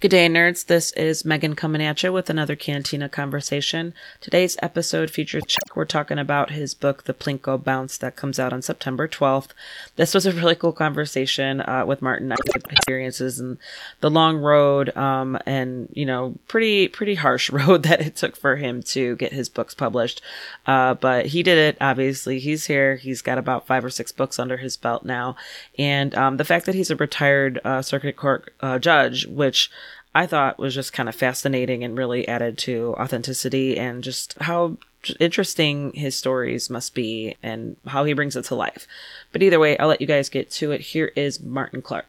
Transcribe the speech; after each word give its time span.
Good 0.00 0.12
day, 0.12 0.28
nerds. 0.28 0.64
This 0.64 0.92
is 0.92 1.26
Megan 1.26 1.54
coming 1.54 1.82
at 1.82 2.02
you 2.02 2.10
with 2.10 2.30
another 2.30 2.56
Cantina 2.56 3.06
conversation. 3.10 3.92
Today's 4.22 4.56
episode 4.62 5.10
features 5.10 5.42
Chuck. 5.46 5.76
We're 5.76 5.84
talking 5.84 6.18
about 6.18 6.52
his 6.52 6.72
book, 6.72 7.04
The 7.04 7.12
Plinko 7.12 7.62
Bounce, 7.62 7.98
that 7.98 8.16
comes 8.16 8.38
out 8.38 8.54
on 8.54 8.62
September 8.62 9.06
12th. 9.06 9.50
This 9.96 10.14
was 10.14 10.24
a 10.24 10.32
really 10.32 10.54
cool 10.54 10.72
conversation 10.72 11.60
uh, 11.60 11.84
with 11.86 12.00
Martin 12.00 12.32
experiences 12.70 13.38
and 13.38 13.58
the 14.00 14.08
long 14.08 14.38
road, 14.38 14.96
um, 14.96 15.38
and 15.44 15.90
you 15.92 16.06
know, 16.06 16.34
pretty 16.48 16.88
pretty 16.88 17.16
harsh 17.16 17.50
road 17.50 17.82
that 17.82 18.00
it 18.00 18.16
took 18.16 18.38
for 18.38 18.56
him 18.56 18.82
to 18.84 19.16
get 19.16 19.34
his 19.34 19.50
books 19.50 19.74
published. 19.74 20.22
Uh, 20.66 20.94
but 20.94 21.26
he 21.26 21.42
did 21.42 21.58
it. 21.58 21.76
Obviously, 21.78 22.38
he's 22.38 22.64
here. 22.64 22.96
He's 22.96 23.20
got 23.20 23.36
about 23.36 23.66
five 23.66 23.84
or 23.84 23.90
six 23.90 24.12
books 24.12 24.38
under 24.38 24.56
his 24.56 24.78
belt 24.78 25.04
now, 25.04 25.36
and 25.78 26.14
um, 26.14 26.38
the 26.38 26.44
fact 26.46 26.64
that 26.64 26.74
he's 26.74 26.90
a 26.90 26.96
retired 26.96 27.60
uh, 27.66 27.82
circuit 27.82 28.16
court 28.16 28.54
uh, 28.60 28.78
judge, 28.78 29.26
which 29.26 29.70
I 30.14 30.26
thought 30.26 30.58
was 30.58 30.74
just 30.74 30.92
kind 30.92 31.08
of 31.08 31.14
fascinating 31.14 31.84
and 31.84 31.96
really 31.96 32.26
added 32.26 32.58
to 32.58 32.94
authenticity 32.98 33.78
and 33.78 34.02
just 34.02 34.36
how 34.40 34.76
interesting 35.20 35.92
his 35.94 36.16
stories 36.16 36.68
must 36.68 36.94
be 36.94 37.36
and 37.42 37.76
how 37.86 38.04
he 38.04 38.12
brings 38.12 38.36
it 38.36 38.44
to 38.46 38.54
life. 38.54 38.86
But 39.32 39.42
either 39.42 39.60
way, 39.60 39.78
I'll 39.78 39.88
let 39.88 40.00
you 40.00 40.06
guys 40.06 40.28
get 40.28 40.50
to 40.52 40.72
it. 40.72 40.80
Here 40.80 41.12
is 41.14 41.40
Martin 41.40 41.80
Clark. 41.80 42.06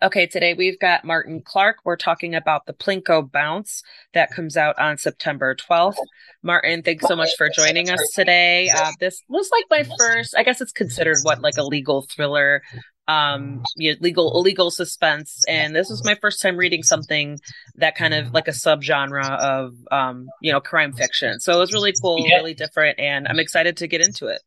Okay, 0.00 0.26
today 0.26 0.54
we've 0.54 0.78
got 0.78 1.04
Martin 1.04 1.42
Clark. 1.44 1.78
We're 1.84 1.96
talking 1.96 2.34
about 2.34 2.66
the 2.66 2.72
Plinko 2.72 3.30
Bounce 3.30 3.82
that 4.14 4.30
comes 4.30 4.56
out 4.56 4.78
on 4.78 4.96
September 4.96 5.56
12th. 5.56 5.96
Martin, 6.40 6.82
thanks 6.82 7.06
so 7.08 7.16
much 7.16 7.30
for 7.36 7.48
joining 7.50 7.90
us 7.90 8.00
today. 8.14 8.70
Uh, 8.72 8.92
this 9.00 9.22
was 9.28 9.50
like 9.50 9.64
my 9.70 9.96
first, 9.98 10.36
I 10.36 10.44
guess 10.44 10.60
it's 10.60 10.70
considered 10.70 11.18
what, 11.22 11.40
like 11.40 11.56
a 11.56 11.64
legal 11.64 12.02
thriller 12.02 12.62
um 13.08 13.62
you 13.76 13.92
know, 13.92 13.98
legal 14.00 14.36
illegal 14.36 14.70
suspense. 14.70 15.44
And 15.48 15.74
this 15.74 15.88
was 15.88 16.04
my 16.04 16.14
first 16.14 16.40
time 16.40 16.56
reading 16.56 16.82
something 16.82 17.38
that 17.76 17.96
kind 17.96 18.14
of 18.14 18.32
like 18.32 18.46
a 18.46 18.52
subgenre 18.52 19.28
of 19.40 19.74
um 19.90 20.28
you 20.40 20.52
know 20.52 20.60
crime 20.60 20.92
fiction. 20.92 21.40
So 21.40 21.54
it 21.54 21.58
was 21.58 21.72
really 21.72 21.92
cool 22.00 22.24
yeah. 22.26 22.36
really 22.36 22.54
different 22.54 23.00
and 23.00 23.26
i'm 23.26 23.38
excited 23.38 23.78
to 23.78 23.88
get 23.88 24.02
into 24.02 24.26
it. 24.26 24.42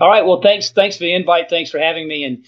All 0.00 0.08
right. 0.08 0.24
Well 0.24 0.40
thanks 0.40 0.70
thanks 0.70 0.96
for 0.96 1.02
the 1.02 1.14
invite. 1.14 1.50
Thanks 1.50 1.70
for 1.70 1.78
having 1.78 2.08
me. 2.08 2.24
And 2.24 2.44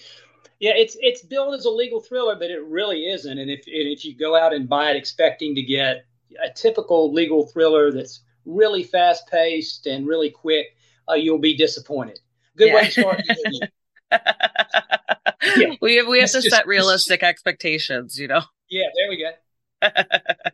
yeah 0.59 0.73
it's 0.75 0.97
it's 0.99 1.21
billed 1.21 1.53
as 1.53 1.65
a 1.65 1.69
legal 1.69 2.01
thriller 2.01 2.35
but 2.35 2.49
it 2.49 2.63
really 2.65 3.05
isn't. 3.05 3.37
And 3.37 3.49
if 3.49 3.61
if 3.67 4.03
you 4.03 4.17
go 4.17 4.35
out 4.35 4.53
and 4.53 4.67
buy 4.67 4.89
it 4.89 4.97
expecting 4.97 5.53
to 5.55 5.61
get 5.61 6.05
a 6.43 6.51
typical 6.53 7.13
legal 7.13 7.45
thriller 7.47 7.91
that's 7.91 8.21
really 8.45 8.83
fast 8.83 9.27
paced 9.27 9.85
and 9.85 10.07
really 10.07 10.31
quick 10.31 10.75
uh, 11.09 11.13
you'll 11.13 11.37
be 11.37 11.55
disappointed. 11.55 12.19
Good 12.57 12.69
yeah. 12.69 12.75
way 12.75 12.85
to 12.85 12.91
start 12.91 13.21
yeah. 14.11 15.75
we 15.81 15.95
have 15.95 16.07
we 16.07 16.19
have 16.19 16.31
to 16.31 16.41
set 16.41 16.67
realistic 16.67 17.23
expectations, 17.23 18.17
you 18.17 18.27
know. 18.27 18.41
Yeah, 18.69 18.87
there 18.95 19.09
we 19.09 19.17
go. 19.17 20.51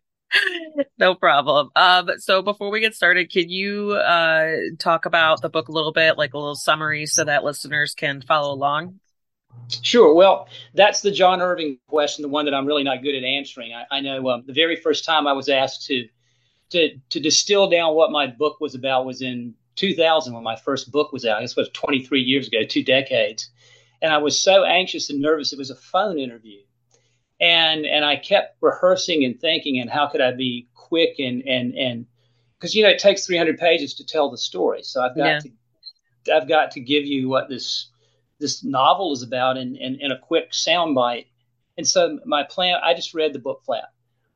no 0.97 1.15
problem. 1.15 1.69
Um, 1.75 2.09
so 2.17 2.41
before 2.41 2.69
we 2.69 2.79
get 2.79 2.95
started, 2.95 3.31
can 3.31 3.49
you 3.49 3.91
uh 3.91 4.55
talk 4.79 5.05
about 5.05 5.41
the 5.41 5.49
book 5.49 5.67
a 5.67 5.71
little 5.71 5.93
bit, 5.93 6.17
like 6.17 6.33
a 6.33 6.37
little 6.37 6.55
summary, 6.55 7.05
so 7.05 7.23
that 7.23 7.43
listeners 7.43 7.93
can 7.93 8.21
follow 8.21 8.53
along? 8.53 8.99
Sure. 9.81 10.13
Well, 10.13 10.47
that's 10.73 11.01
the 11.01 11.11
John 11.11 11.41
Irving 11.41 11.77
question, 11.88 12.23
the 12.23 12.29
one 12.29 12.45
that 12.45 12.53
I'm 12.53 12.65
really 12.65 12.83
not 12.83 13.01
good 13.03 13.15
at 13.15 13.23
answering. 13.23 13.73
I, 13.73 13.85
I 13.91 13.99
know 14.01 14.29
um, 14.29 14.43
the 14.45 14.53
very 14.53 14.75
first 14.75 15.05
time 15.05 15.27
I 15.27 15.33
was 15.33 15.49
asked 15.49 15.85
to 15.88 16.07
to 16.71 16.97
to 17.09 17.19
distill 17.19 17.69
down 17.69 17.95
what 17.95 18.11
my 18.11 18.27
book 18.27 18.59
was 18.59 18.75
about 18.75 19.05
was 19.05 19.21
in 19.21 19.53
2000 19.75 20.33
when 20.33 20.43
my 20.43 20.55
first 20.55 20.91
book 20.91 21.11
was 21.11 21.25
out. 21.25 21.41
This 21.41 21.55
was 21.55 21.69
23 21.73 22.21
years 22.21 22.47
ago, 22.47 22.63
two 22.63 22.83
decades 22.83 23.49
and 24.03 24.11
I 24.11 24.17
was 24.17 24.39
so 24.39 24.66
anxious 24.66 25.09
and 25.09 25.21
nervous. 25.21 25.53
It 25.53 25.57
was 25.57 25.71
a 25.71 25.75
phone 25.75 26.19
interview, 26.19 26.59
and 27.39 27.85
and 27.85 28.03
I 28.05 28.17
kept 28.17 28.57
rehearsing 28.61 29.23
and 29.23 29.39
thinking, 29.39 29.79
and 29.79 29.89
how 29.89 30.07
could 30.07 30.21
I 30.21 30.33
be 30.33 30.67
quick 30.75 31.16
and 31.17 31.41
and 31.47 31.73
and 31.73 32.05
because 32.59 32.75
you 32.75 32.83
know 32.83 32.89
it 32.89 32.99
takes 32.99 33.25
300 33.25 33.57
pages 33.57 33.95
to 33.95 34.05
tell 34.05 34.29
the 34.29 34.38
story, 34.38 34.83
so 34.83 35.01
I've 35.01 35.16
got 35.16 35.25
yeah. 35.25 35.39
to 35.39 36.35
I've 36.35 36.50
got 36.50 36.72
to 36.72 36.81
give 36.81 37.05
you 37.05 37.29
what 37.29 37.47
this 37.47 37.90
this 38.40 38.61
novel 38.61 39.13
is 39.13 39.23
about 39.23 39.55
in, 39.55 39.78
in, 39.78 40.01
in 40.01 40.11
a 40.11 40.19
quick 40.19 40.51
soundbite. 40.51 41.28
And 41.78 41.88
so 41.88 42.19
my 42.25 42.44
plan, 42.44 42.78
I 42.84 42.94
just 42.94 43.13
read 43.13 43.31
the 43.31 43.40
book 43.40 43.61
flat 43.63 43.85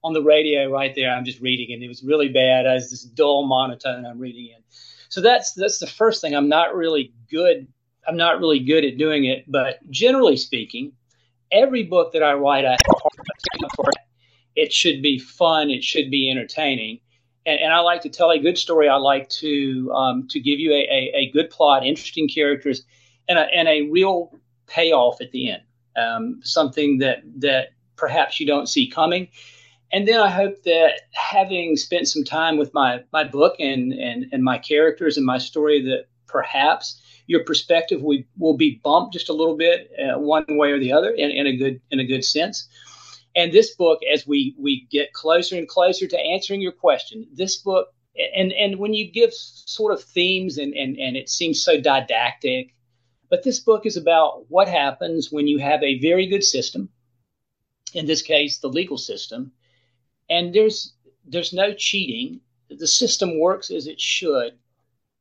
on 0.02 0.14
the 0.14 0.22
radio 0.22 0.72
right 0.72 0.96
there. 0.96 1.14
I'm 1.14 1.26
just 1.26 1.42
reading 1.42 1.72
it. 1.72 1.84
It 1.84 1.90
was 1.90 2.04
really 2.04 2.30
bad. 2.30 2.66
I 2.66 2.76
was 2.76 2.90
this 2.90 3.04
dull 3.04 3.46
monotone 3.48 4.06
I'm 4.06 4.20
reading 4.20 4.54
in. 4.56 4.64
So 5.10 5.22
that's 5.22 5.54
that's 5.54 5.80
the 5.80 5.88
first 5.88 6.22
thing. 6.22 6.36
I'm 6.36 6.50
not 6.50 6.76
really 6.76 7.14
good 7.30 7.68
I'm 8.08 8.18
not 8.18 8.40
really 8.40 8.60
good 8.60 8.86
at 8.86 8.98
doing 8.98 9.26
it, 9.26 9.44
but 9.48 9.80
generally 9.92 10.38
speaking, 10.38 10.94
every 11.52 11.84
book 11.84 12.14
that 12.14 12.24
I 12.24 12.34
write, 12.34 12.66
I 12.66 12.78
it 14.56 14.74
should 14.74 15.02
be 15.02 15.20
fun, 15.20 15.70
it 15.70 15.84
should 15.84 16.10
be 16.10 16.32
entertaining, 16.32 17.00
and, 17.46 17.60
and 17.60 17.74
I 17.74 17.80
like 17.80 18.02
to 18.02 18.10
tell 18.10 18.32
a 18.32 18.40
good 18.40 18.58
story. 18.58 18.88
I 18.88 18.96
like 18.96 19.28
to 19.30 19.92
um, 19.94 20.28
to 20.30 20.40
give 20.40 20.60
you 20.60 20.72
a, 20.72 20.88
a, 20.90 21.12
a, 21.16 21.32
good 21.32 21.50
plot, 21.50 21.86
interesting 21.86 22.30
characters, 22.30 22.84
and 23.28 23.38
a, 23.38 23.42
and 23.54 23.68
a 23.68 23.82
real 23.92 24.32
payoff 24.68 25.22
at 25.22 25.32
the 25.32 25.52
end, 25.52 25.62
um, 25.98 26.40
something 26.44 26.98
that 27.00 27.20
that 27.40 27.70
perhaps 27.98 28.40
you 28.40 28.48
don't 28.48 28.68
see 28.68 28.88
coming. 28.88 29.28
And 29.92 30.08
then 30.08 30.20
I 30.20 30.30
hope 30.30 30.64
that 30.64 31.02
having 31.14 31.78
spent 31.78 32.08
some 32.08 32.24
time 32.24 32.58
with 32.58 32.74
my 32.74 33.04
my 33.14 33.24
book 33.24 33.56
and 33.60 33.94
and, 33.94 34.26
and 34.32 34.44
my 34.44 34.58
characters 34.58 35.18
and 35.18 35.26
my 35.26 35.38
story, 35.38 35.82
that 35.84 36.06
perhaps 36.28 37.02
your 37.28 37.44
perspective 37.44 38.02
will, 38.02 38.24
will 38.38 38.56
be 38.56 38.82
bumped 38.84 39.14
just 39.14 39.30
a 39.30 39.34
little 39.34 39.58
bit 39.58 39.90
uh, 40.00 40.18
one 40.18 40.46
way 40.50 40.72
or 40.72 40.80
the 40.80 40.92
other 40.94 41.12
in, 41.12 41.30
in 41.32 41.48
a 41.48 41.56
good 41.56 41.82
in 41.92 42.00
a 42.00 42.06
good 42.06 42.24
sense. 42.24 42.68
And 43.36 43.52
this 43.52 43.76
book, 43.76 44.00
as 44.12 44.26
we 44.26 44.56
we 44.58 44.88
get 44.90 45.14
closer 45.14 45.58
and 45.58 45.68
closer 45.68 46.08
to 46.08 46.20
answering 46.20 46.62
your 46.62 46.72
question, 46.72 47.28
this 47.34 47.58
book 47.58 47.90
and 48.36 48.52
and 48.54 48.80
when 48.80 48.94
you 48.94 49.12
give 49.12 49.34
sort 49.34 49.94
of 49.94 50.04
themes 50.04 50.58
and 50.58 50.74
and 50.74 50.98
and 50.98 51.16
it 51.16 51.30
seems 51.30 51.64
so 51.64 51.80
didactic, 51.80 52.74
but 53.30 53.44
this 53.44 53.60
book 53.60 53.86
is 53.86 53.96
about 53.96 54.50
what 54.50 54.68
happens 54.68 55.32
when 55.32 55.48
you 55.48 55.60
have 55.60 55.84
a 55.84 56.00
very 56.00 56.28
good 56.28 56.44
system, 56.44 56.90
in 57.94 58.06
this 58.06 58.22
case 58.22 58.58
the 58.58 58.70
legal 58.70 58.98
system, 58.98 59.52
and 60.30 60.54
there's 60.54 60.94
there's 61.26 61.54
no 61.54 61.74
cheating. 61.74 62.42
The 62.70 62.88
system 62.88 63.40
works 63.40 63.72
as 63.72 63.88
it 63.88 64.00
should, 64.00 64.58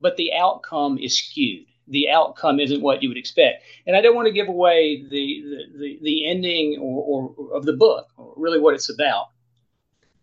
but 0.00 0.16
the 0.16 0.32
outcome 0.32 0.98
is 0.98 1.16
skewed 1.16 1.66
the 1.88 2.10
outcome 2.10 2.60
isn't 2.60 2.82
what 2.82 3.02
you 3.02 3.08
would 3.08 3.18
expect. 3.18 3.62
And 3.86 3.96
I 3.96 4.00
don't 4.00 4.14
want 4.14 4.26
to 4.26 4.32
give 4.32 4.48
away 4.48 5.02
the 5.02 5.08
the, 5.42 5.78
the, 5.78 5.98
the 6.02 6.26
ending 6.28 6.78
or, 6.80 7.34
or, 7.36 7.56
of 7.56 7.64
the 7.64 7.72
book, 7.72 8.08
or 8.16 8.32
really 8.36 8.58
what 8.58 8.74
it's 8.74 8.88
about. 8.88 9.26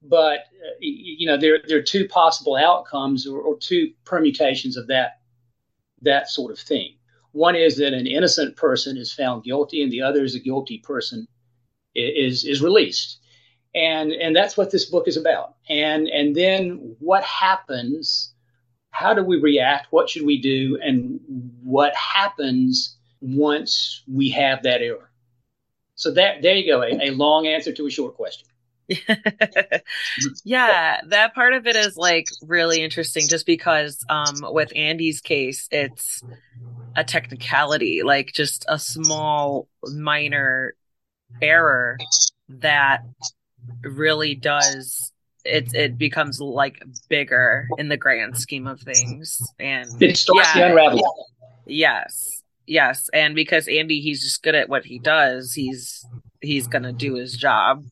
But 0.02 0.40
uh, 0.40 0.76
you 0.80 1.26
know, 1.26 1.38
there 1.38 1.60
there 1.68 1.78
are 1.78 1.84
two 1.84 2.08
possible 2.08 2.56
outcomes 2.56 3.26
or, 3.26 3.40
or 3.40 3.58
two 3.58 3.94
permutations 4.06 4.78
of 4.78 4.88
that 4.88 5.20
that 6.02 6.30
sort 6.30 6.52
of 6.52 6.60
thing. 6.60 6.96
One 7.32 7.56
is 7.56 7.78
that 7.78 7.94
an 7.94 8.06
innocent 8.06 8.58
person 8.58 8.98
is 8.98 9.14
found 9.14 9.44
guilty, 9.44 9.82
and 9.82 9.92
the 9.92 10.02
other 10.02 10.24
is 10.24 10.36
a 10.36 10.40
guilty 10.40 10.80
person 10.80 11.28
is 11.96 12.44
is 12.44 12.62
released. 12.62 13.20
And 13.76 14.12
and 14.12 14.36
that's 14.36 14.56
what 14.56 14.72
this 14.72 14.86
book 14.86 15.08
is 15.08 15.18
about. 15.18 15.56
And 15.68 16.08
and 16.08 16.36
then 16.36 16.96
what 17.00 17.24
happens 17.24 18.34
how 18.94 19.16
do 19.16 19.24
we 19.24 19.40
react? 19.40 19.88
What 19.90 20.08
should 20.08 20.24
we 20.24 20.40
do? 20.40 20.78
And 20.82 21.20
what 21.64 21.96
happens 21.96 22.96
once 23.22 24.04
we 24.08 24.30
have 24.30 24.62
that 24.64 24.82
error? 24.82 25.10
So 25.96 26.12
that 26.12 26.44
there 26.44 26.56
you 26.56 26.72
go, 26.72 26.84
a, 26.84 27.10
a 27.10 27.12
long 27.12 27.48
answer 27.48 27.74
to 27.74 27.88
a 27.88 27.90
short 27.90 28.16
question. 28.16 28.48
yeah, 30.44 31.02
that 31.08 31.34
part 31.34 31.54
of 31.54 31.66
it 31.66 31.76
is 31.76 31.98
like 31.98 32.28
really 32.44 32.84
interesting 32.84 33.28
just 33.28 33.48
because 33.48 34.06
um 34.10 34.36
with 34.54 34.72
Andy's 34.76 35.22
case 35.22 35.68
it's 35.72 36.22
a 36.96 37.04
technicality, 37.04 38.04
like 38.04 38.32
just 38.32 38.64
a 38.68 38.78
small 38.78 39.68
minor 39.86 40.76
error 41.42 41.98
that 42.50 43.04
really 43.84 44.36
does 44.36 45.12
it 45.46 45.74
it 45.74 45.98
becomes 45.98 46.40
like 46.40 46.82
bigger 47.10 47.68
in 47.78 47.90
the 47.90 47.98
grand 47.98 48.38
scheme 48.38 48.68
of 48.68 48.80
things. 48.82 49.38
And 49.60 50.02
it 50.02 50.18
starts 50.18 50.56
yeah, 50.56 50.68
to 50.68 50.70
unravel. 50.70 51.28
Yes. 51.68 52.44
Yes. 52.66 53.10
And 53.14 53.36
because 53.36 53.68
andy 53.68 54.00
he's 54.00 54.22
just 54.22 54.42
good 54.42 54.56
at 54.56 54.70
what 54.70 54.86
he 54.86 55.00
does 55.00 55.54
he's 55.54 56.06
he's 56.42 56.68
gonna 56.68 56.94
do 56.94 57.16
his 57.16 57.36
job. 57.36 57.84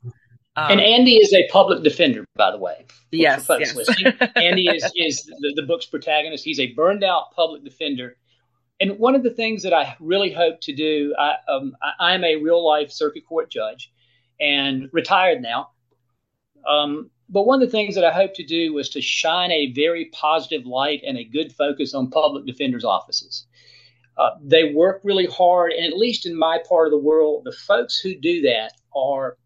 Um, 0.58 0.72
and 0.72 0.82
Andy 0.82 1.16
is 1.16 1.34
a 1.34 1.48
public 1.50 1.82
defender, 1.82 2.26
by 2.36 2.52
the 2.52 2.58
way. 2.58 2.86
Yes, 3.12 3.48
yes. 3.50 3.74
Andy 4.36 4.68
is 4.68 4.92
is 4.98 5.24
the, 5.24 5.54
the 5.56 5.62
book's 5.62 5.86
protagonist. 5.86 6.44
He's 6.44 6.60
a 6.60 6.74
burned 6.74 7.06
out 7.06 7.32
public 7.34 7.64
defender, 7.64 8.18
and 8.82 8.98
one 8.98 9.14
of 9.14 9.22
the 9.22 9.30
things 9.30 9.62
that 9.62 9.74
I 9.74 9.96
really 10.00 10.34
hope 10.34 10.60
to 10.62 10.74
do, 10.74 11.14
I, 11.18 11.36
um, 11.48 11.76
I 12.00 12.16
am 12.16 12.24
a 12.24 12.38
real 12.38 12.66
life 12.66 12.92
circuit 12.92 13.26
court 13.28 13.52
judge, 13.52 13.94
and 14.42 14.90
retired 14.92 15.42
now. 15.42 15.70
Um, 16.68 17.10
but 17.30 17.46
one 17.46 17.62
of 17.62 17.68
the 17.68 17.72
things 17.72 17.96
that 17.96 18.04
I 18.04 18.12
hope 18.12 18.34
to 18.34 18.46
do 18.46 18.74
was 18.74 18.90
to 18.90 19.02
shine 19.02 19.52
a 19.52 19.72
very 19.72 20.10
positive 20.12 20.66
light 20.66 21.02
and 21.08 21.18
a 21.18 21.24
good 21.24 21.54
focus 21.54 21.94
on 21.94 22.10
public 22.10 22.46
defenders' 22.46 22.84
offices. 22.84 23.48
Uh, 24.18 24.32
they 24.44 24.74
work 24.74 25.00
really 25.06 25.28
hard, 25.28 25.72
and 25.72 25.86
at 25.86 25.98
least 25.98 26.26
in 26.26 26.38
my 26.38 26.60
part 26.68 26.88
of 26.88 26.92
the 26.92 26.98
world, 26.98 27.44
the 27.46 27.54
folks 27.54 27.98
who 27.98 28.14
do 28.14 28.42
that 28.42 28.74
are 28.94 29.38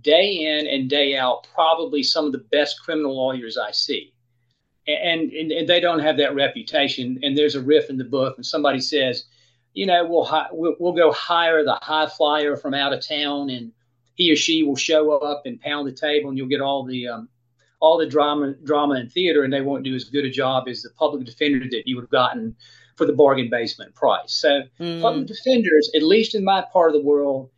day 0.00 0.30
in 0.30 0.66
and 0.68 0.88
day 0.88 1.16
out, 1.16 1.48
probably 1.52 2.02
some 2.02 2.26
of 2.26 2.32
the 2.32 2.46
best 2.52 2.80
criminal 2.82 3.16
lawyers 3.16 3.58
I 3.58 3.72
see. 3.72 4.12
And, 4.86 5.32
and, 5.32 5.50
and 5.50 5.68
they 5.68 5.80
don't 5.80 5.98
have 5.98 6.16
that 6.18 6.36
reputation. 6.36 7.18
And 7.24 7.36
there's 7.36 7.56
a 7.56 7.60
riff 7.60 7.90
in 7.90 7.98
the 7.98 8.04
book, 8.04 8.36
and 8.36 8.46
somebody 8.46 8.80
says, 8.80 9.24
you 9.74 9.86
know, 9.86 10.06
we'll, 10.06 10.24
hi- 10.24 10.48
we'll, 10.52 10.76
we'll 10.78 10.92
go 10.92 11.10
hire 11.10 11.64
the 11.64 11.78
high 11.82 12.06
flyer 12.06 12.56
from 12.56 12.72
out 12.72 12.92
of 12.92 13.06
town, 13.06 13.50
and 13.50 13.72
he 14.16 14.32
or 14.32 14.36
she 14.36 14.62
will 14.62 14.76
show 14.76 15.12
up 15.12 15.42
and 15.46 15.60
pound 15.60 15.86
the 15.86 15.92
table, 15.92 16.28
and 16.28 16.36
you'll 16.36 16.48
get 16.48 16.60
all 16.60 16.84
the 16.84 17.06
um, 17.06 17.28
all 17.80 17.98
the 17.98 18.06
drama 18.06 18.54
drama 18.64 18.94
and 18.94 19.12
theater, 19.12 19.44
and 19.44 19.52
they 19.52 19.60
won't 19.60 19.84
do 19.84 19.94
as 19.94 20.04
good 20.04 20.24
a 20.24 20.30
job 20.30 20.66
as 20.68 20.82
the 20.82 20.90
public 20.90 21.24
defender 21.24 21.60
that 21.70 21.82
you 21.86 21.96
would 21.96 22.02
have 22.02 22.10
gotten 22.10 22.56
for 22.96 23.06
the 23.06 23.12
bargain 23.12 23.48
basement 23.50 23.94
price. 23.94 24.32
So 24.32 24.62
mm. 24.80 25.00
public 25.00 25.26
defenders, 25.26 25.90
at 25.94 26.02
least 26.02 26.34
in 26.34 26.42
my 26.42 26.64
part 26.72 26.90
of 26.90 26.94
the 26.94 27.06
world, 27.06 27.50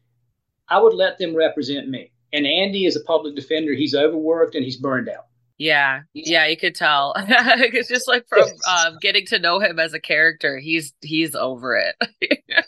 I 0.69 0.81
would 0.81 0.95
let 0.95 1.19
them 1.19 1.35
represent 1.35 1.89
me. 1.89 2.11
And 2.33 2.47
Andy 2.47 2.85
is 2.85 2.97
a 2.97 3.01
public 3.01 3.37
defender. 3.37 3.73
He's 3.73 3.95
overworked 3.95 4.55
and 4.55 4.65
he's 4.65 4.77
burned 4.77 5.09
out. 5.09 5.27
Yeah, 5.57 6.03
yeah, 6.13 6.47
you 6.47 6.57
could 6.57 6.77
tell. 6.77 7.15
it's 7.19 7.89
just 7.89 8.07
like 8.07 8.29
from 8.29 8.49
um, 8.69 8.99
getting 9.01 9.27
to 9.27 9.39
know 9.41 9.59
him 9.59 9.81
as 9.81 9.93
a 9.93 10.01
character, 10.01 10.59
he's 10.59 10.93
he's 11.01 11.35
over 11.35 11.77
it. 11.77 11.97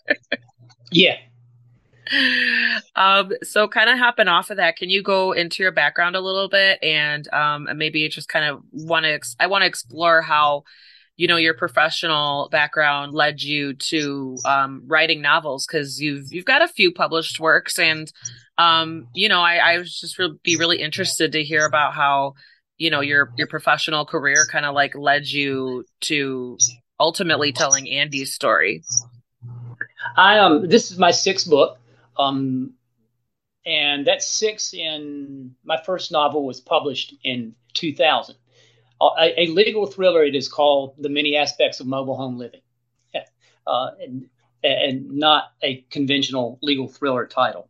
yeah. 0.90 1.16
Um. 2.96 3.32
So, 3.42 3.68
kind 3.68 3.88
of 3.88 3.98
hopping 3.98 4.28
off 4.28 4.50
of 4.50 4.56
that, 4.56 4.76
can 4.76 4.90
you 4.90 5.02
go 5.02 5.32
into 5.32 5.62
your 5.62 5.72
background 5.72 6.16
a 6.16 6.20
little 6.20 6.48
bit 6.48 6.78
and 6.82 7.32
um 7.32 7.68
maybe 7.76 8.08
just 8.08 8.28
kind 8.28 8.44
of 8.44 8.62
want 8.72 9.04
to 9.04 9.12
ex- 9.12 9.36
I 9.38 9.46
want 9.46 9.62
to 9.62 9.66
explore 9.66 10.20
how 10.22 10.64
you 11.20 11.26
know 11.26 11.36
your 11.36 11.52
professional 11.52 12.48
background 12.50 13.12
led 13.12 13.42
you 13.42 13.74
to 13.74 14.38
um, 14.46 14.82
writing 14.86 15.20
novels 15.20 15.66
because 15.66 16.00
you've 16.00 16.32
you've 16.32 16.46
got 16.46 16.62
a 16.62 16.68
few 16.68 16.90
published 16.90 17.38
works 17.38 17.78
and 17.78 18.10
um, 18.56 19.06
you 19.12 19.28
know 19.28 19.42
I, 19.42 19.56
I 19.56 19.78
was 19.78 20.00
just 20.00 20.18
re- 20.18 20.38
be 20.42 20.56
really 20.56 20.80
interested 20.80 21.32
to 21.32 21.44
hear 21.44 21.66
about 21.66 21.92
how 21.92 22.36
you 22.78 22.90
know 22.90 23.02
your 23.02 23.34
your 23.36 23.48
professional 23.48 24.06
career 24.06 24.46
kind 24.50 24.64
of 24.64 24.74
like 24.74 24.94
led 24.94 25.26
you 25.26 25.84
to 26.02 26.56
ultimately 26.98 27.52
telling 27.52 27.86
Andy's 27.90 28.32
story. 28.32 28.82
I 30.16 30.38
um 30.38 30.68
this 30.68 30.90
is 30.90 30.98
my 30.98 31.10
sixth 31.10 31.50
book. 31.50 31.78
Um 32.20 32.74
and 33.66 34.06
that's 34.06 34.26
six 34.26 34.72
in 34.72 35.54
my 35.64 35.76
first 35.84 36.10
novel 36.10 36.46
was 36.46 36.60
published 36.60 37.14
in 37.22 37.54
2000 37.74 38.36
a, 39.00 39.42
a, 39.42 39.46
legal 39.48 39.86
thriller. 39.86 40.24
It 40.24 40.34
is 40.34 40.48
called 40.48 40.94
The 40.98 41.08
Many 41.08 41.36
Aspects 41.36 41.80
of 41.80 41.86
Mobile 41.86 42.16
Home 42.16 42.38
Living, 42.38 42.60
uh, 43.66 43.90
and, 44.02 44.26
and, 44.62 45.12
not 45.12 45.52
a 45.62 45.84
conventional 45.90 46.58
legal 46.62 46.88
thriller 46.88 47.26
title. 47.26 47.68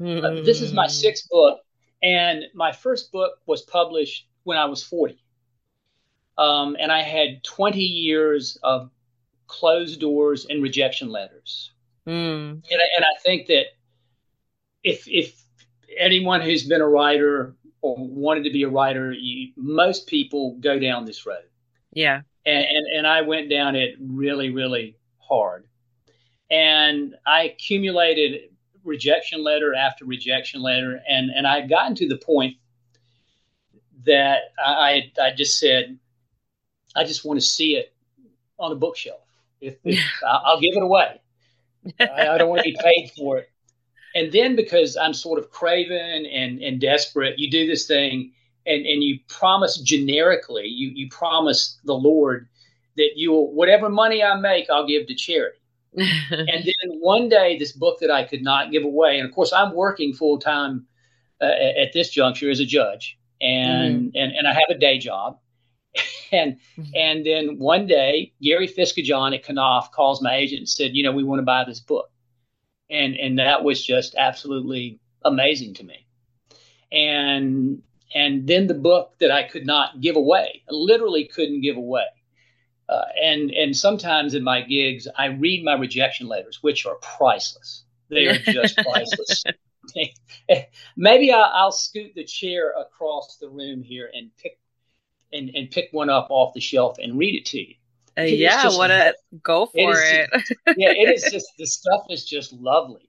Mm-hmm. 0.00 0.24
Uh, 0.24 0.42
this 0.42 0.60
is 0.60 0.72
my 0.72 0.86
sixth 0.86 1.28
book, 1.30 1.60
and 2.02 2.44
my 2.54 2.72
first 2.72 3.12
book 3.12 3.32
was 3.46 3.62
published 3.62 4.26
when 4.44 4.58
I 4.58 4.64
was 4.66 4.82
40. 4.82 5.18
Um, 6.36 6.76
and 6.80 6.90
I 6.90 7.02
had 7.02 7.44
20 7.44 7.78
years 7.78 8.58
of 8.62 8.90
closed 9.46 10.00
doors 10.00 10.46
and 10.46 10.62
rejection 10.62 11.10
letters. 11.10 11.70
Mm. 12.06 12.50
And, 12.50 12.62
I, 12.62 12.86
and 12.96 13.04
I 13.04 13.20
think 13.22 13.46
that 13.46 13.66
if, 14.82 15.08
if 15.08 15.40
anyone 15.98 16.40
who's 16.40 16.64
been 16.64 16.80
a 16.80 16.88
writer 16.88 17.56
or 17.80 17.96
wanted 17.98 18.44
to 18.44 18.50
be 18.50 18.62
a 18.62 18.68
writer, 18.68 19.12
you, 19.12 19.52
most 19.56 20.06
people 20.06 20.56
go 20.60 20.78
down 20.78 21.04
this 21.04 21.26
road. 21.26 21.44
Yeah. 21.92 22.22
And, 22.46 22.64
and, 22.64 22.86
and 22.98 23.06
I 23.06 23.22
went 23.22 23.48
down 23.48 23.76
it 23.76 23.96
really, 24.00 24.50
really 24.50 24.96
hard. 25.18 25.66
And 26.50 27.14
I 27.26 27.44
accumulated 27.44 28.50
rejection 28.84 29.42
letter 29.42 29.74
after 29.74 30.04
rejection 30.04 30.60
letter. 30.60 31.00
And, 31.08 31.30
and 31.30 31.46
I 31.46 31.60
had 31.60 31.70
gotten 31.70 31.94
to 31.96 32.08
the 32.08 32.18
point 32.18 32.56
that 34.04 34.42
I, 34.58 35.10
I 35.20 35.30
just 35.34 35.58
said, 35.58 35.98
I 36.94 37.04
just 37.04 37.24
want 37.24 37.40
to 37.40 37.46
see 37.46 37.76
it 37.76 37.94
on 38.58 38.70
a 38.70 38.74
bookshelf. 38.74 39.20
If, 39.60 39.76
if 39.84 39.98
I'll 40.26 40.60
give 40.60 40.76
it 40.76 40.82
away. 40.82 41.20
I, 42.00 42.28
I 42.28 42.38
don't 42.38 42.48
want 42.48 42.62
to 42.62 42.70
be 42.70 42.76
paid 42.80 43.10
for 43.16 43.38
it 43.38 43.50
and 44.14 44.30
then 44.32 44.54
because 44.56 44.96
I'm 44.96 45.12
sort 45.12 45.38
of 45.38 45.50
craven 45.50 46.26
and, 46.26 46.62
and 46.62 46.80
desperate, 46.80 47.38
you 47.38 47.50
do 47.50 47.66
this 47.66 47.86
thing 47.86 48.32
and, 48.64 48.86
and 48.86 49.02
you 49.02 49.18
promise 49.28 49.78
generically, 49.78 50.66
you, 50.66 50.90
you 50.94 51.08
promise 51.10 51.78
the 51.84 51.94
Lord 51.94 52.48
that 52.96 53.10
you'll, 53.16 53.52
whatever 53.52 53.88
money 53.88 54.22
I 54.22 54.36
make, 54.36 54.70
I'll 54.70 54.86
give 54.86 55.08
to 55.08 55.14
charity. 55.14 55.58
and 55.96 56.48
then 56.48 56.98
one 57.00 57.28
day, 57.28 57.58
this 57.58 57.72
book 57.72 57.98
that 58.00 58.10
I 58.10 58.24
could 58.24 58.42
not 58.42 58.72
give 58.72 58.84
away, 58.84 59.18
and 59.18 59.28
of 59.28 59.34
course, 59.34 59.52
I'm 59.52 59.74
working 59.74 60.12
full 60.12 60.38
time 60.38 60.86
uh, 61.40 61.44
at 61.44 61.92
this 61.92 62.10
juncture 62.10 62.50
as 62.50 62.58
a 62.58 62.64
judge, 62.64 63.16
and, 63.40 64.06
mm-hmm. 64.06 64.16
and 64.16 64.32
and 64.32 64.48
I 64.48 64.54
have 64.54 64.64
a 64.70 64.74
day 64.76 64.98
job, 64.98 65.38
and 66.32 66.58
mm-hmm. 66.76 66.82
and 66.94 67.26
then 67.26 67.58
one 67.58 67.86
day, 67.86 68.32
Gary 68.42 68.68
Fisketjon 68.68 69.34
at 69.34 69.48
Knopf 69.48 69.92
calls 69.92 70.22
my 70.22 70.34
agent 70.34 70.60
and 70.60 70.68
said, 70.68 70.94
you 70.94 71.02
know, 71.02 71.12
we 71.12 71.24
want 71.24 71.38
to 71.38 71.44
buy 71.44 71.64
this 71.64 71.80
book, 71.80 72.10
and 72.90 73.16
and 73.16 73.38
that 73.38 73.64
was 73.64 73.84
just 73.84 74.14
absolutely 74.16 74.98
amazing 75.24 75.74
to 75.74 75.84
me. 75.84 76.06
And 76.92 77.82
and 78.14 78.46
then 78.46 78.66
the 78.66 78.74
book 78.74 79.14
that 79.20 79.30
I 79.30 79.42
could 79.42 79.66
not 79.66 80.00
give 80.00 80.16
away, 80.16 80.62
I 80.68 80.72
literally 80.72 81.24
couldn't 81.26 81.62
give 81.62 81.76
away. 81.76 82.06
Uh, 82.88 83.04
and 83.22 83.50
and 83.50 83.76
sometimes 83.76 84.34
in 84.34 84.44
my 84.44 84.60
gigs, 84.60 85.08
I 85.16 85.26
read 85.26 85.64
my 85.64 85.74
rejection 85.74 86.28
letters, 86.28 86.62
which 86.62 86.86
are 86.86 86.96
priceless. 86.96 87.84
They 88.10 88.26
are 88.26 88.38
just 88.38 88.76
priceless. 88.84 89.44
Maybe 90.96 91.32
I'll, 91.32 91.50
I'll, 91.52 91.72
scoot 91.72 92.12
the 92.14 92.24
chair 92.24 92.72
across 92.72 93.36
the 93.36 93.48
room 93.48 93.82
here 93.82 94.10
and 94.14 94.30
pick 94.38 94.58
and, 95.34 95.50
and 95.54 95.70
pick 95.70 95.88
one 95.92 96.08
up 96.08 96.28
off 96.30 96.54
the 96.54 96.60
shelf 96.60 96.96
and 97.02 97.18
read 97.18 97.34
it 97.34 97.44
to 97.46 97.58
you. 97.58 97.74
Uh, 98.16 98.22
yeah, 98.22 98.68
what 98.68 98.90
a 98.90 99.14
go 99.42 99.66
for 99.66 99.74
it. 99.76 100.30
it. 100.32 100.44
Just, 100.66 100.78
yeah, 100.78 100.90
it 100.90 101.12
is 101.12 101.30
just 101.32 101.48
the 101.58 101.66
stuff 101.66 102.06
is 102.10 102.24
just 102.24 102.52
lovely. 102.52 103.08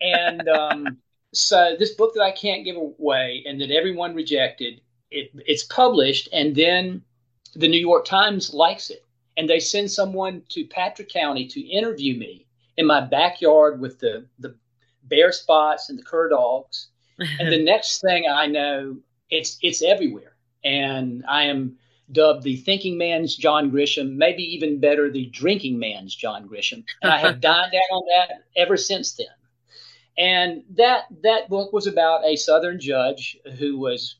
And 0.00 0.48
um, 0.48 0.98
so 1.32 1.76
this 1.78 1.94
book 1.94 2.14
that 2.14 2.22
I 2.22 2.32
can't 2.32 2.64
give 2.64 2.76
away 2.76 3.44
and 3.46 3.60
that 3.60 3.70
everyone 3.70 4.14
rejected, 4.14 4.80
it, 5.10 5.30
it's 5.46 5.64
published, 5.64 6.28
and 6.32 6.54
then 6.54 7.02
the 7.54 7.68
New 7.68 7.78
York 7.78 8.04
Times 8.04 8.52
likes 8.52 8.90
it, 8.90 9.04
and 9.36 9.48
they 9.48 9.60
send 9.60 9.90
someone 9.90 10.42
to 10.48 10.66
Patrick 10.66 11.08
County 11.08 11.46
to 11.48 11.60
interview 11.60 12.18
me 12.18 12.46
in 12.76 12.86
my 12.86 13.00
backyard 13.00 13.80
with 13.80 14.00
the 14.00 14.26
the 14.40 14.56
bare 15.04 15.32
spots 15.32 15.90
and 15.90 15.98
the 15.98 16.02
cur 16.02 16.28
dogs. 16.28 16.88
and 17.18 17.52
the 17.52 17.62
next 17.64 18.00
thing 18.00 18.24
I 18.28 18.46
know, 18.46 18.96
it's 19.30 19.58
it's 19.62 19.82
everywhere, 19.82 20.33
and 20.64 21.24
I 21.28 21.44
am 21.44 21.76
dubbed 22.10 22.42
the 22.42 22.56
thinking 22.56 22.98
man's 22.98 23.36
John 23.36 23.70
Grisham, 23.70 24.16
maybe 24.16 24.42
even 24.42 24.80
better, 24.80 25.10
the 25.10 25.26
drinking 25.26 25.78
man's 25.78 26.14
John 26.14 26.48
Grisham. 26.48 26.84
And 27.02 27.12
I 27.12 27.18
have 27.18 27.40
dined 27.40 27.72
down 27.72 27.80
on 27.92 28.04
that 28.08 28.44
ever 28.56 28.76
since 28.76 29.14
then. 29.14 29.26
And 30.16 30.62
that 30.76 31.04
that 31.22 31.48
book 31.48 31.72
was 31.72 31.86
about 31.86 32.24
a 32.24 32.36
Southern 32.36 32.78
judge 32.78 33.36
who 33.58 33.78
was 33.78 34.16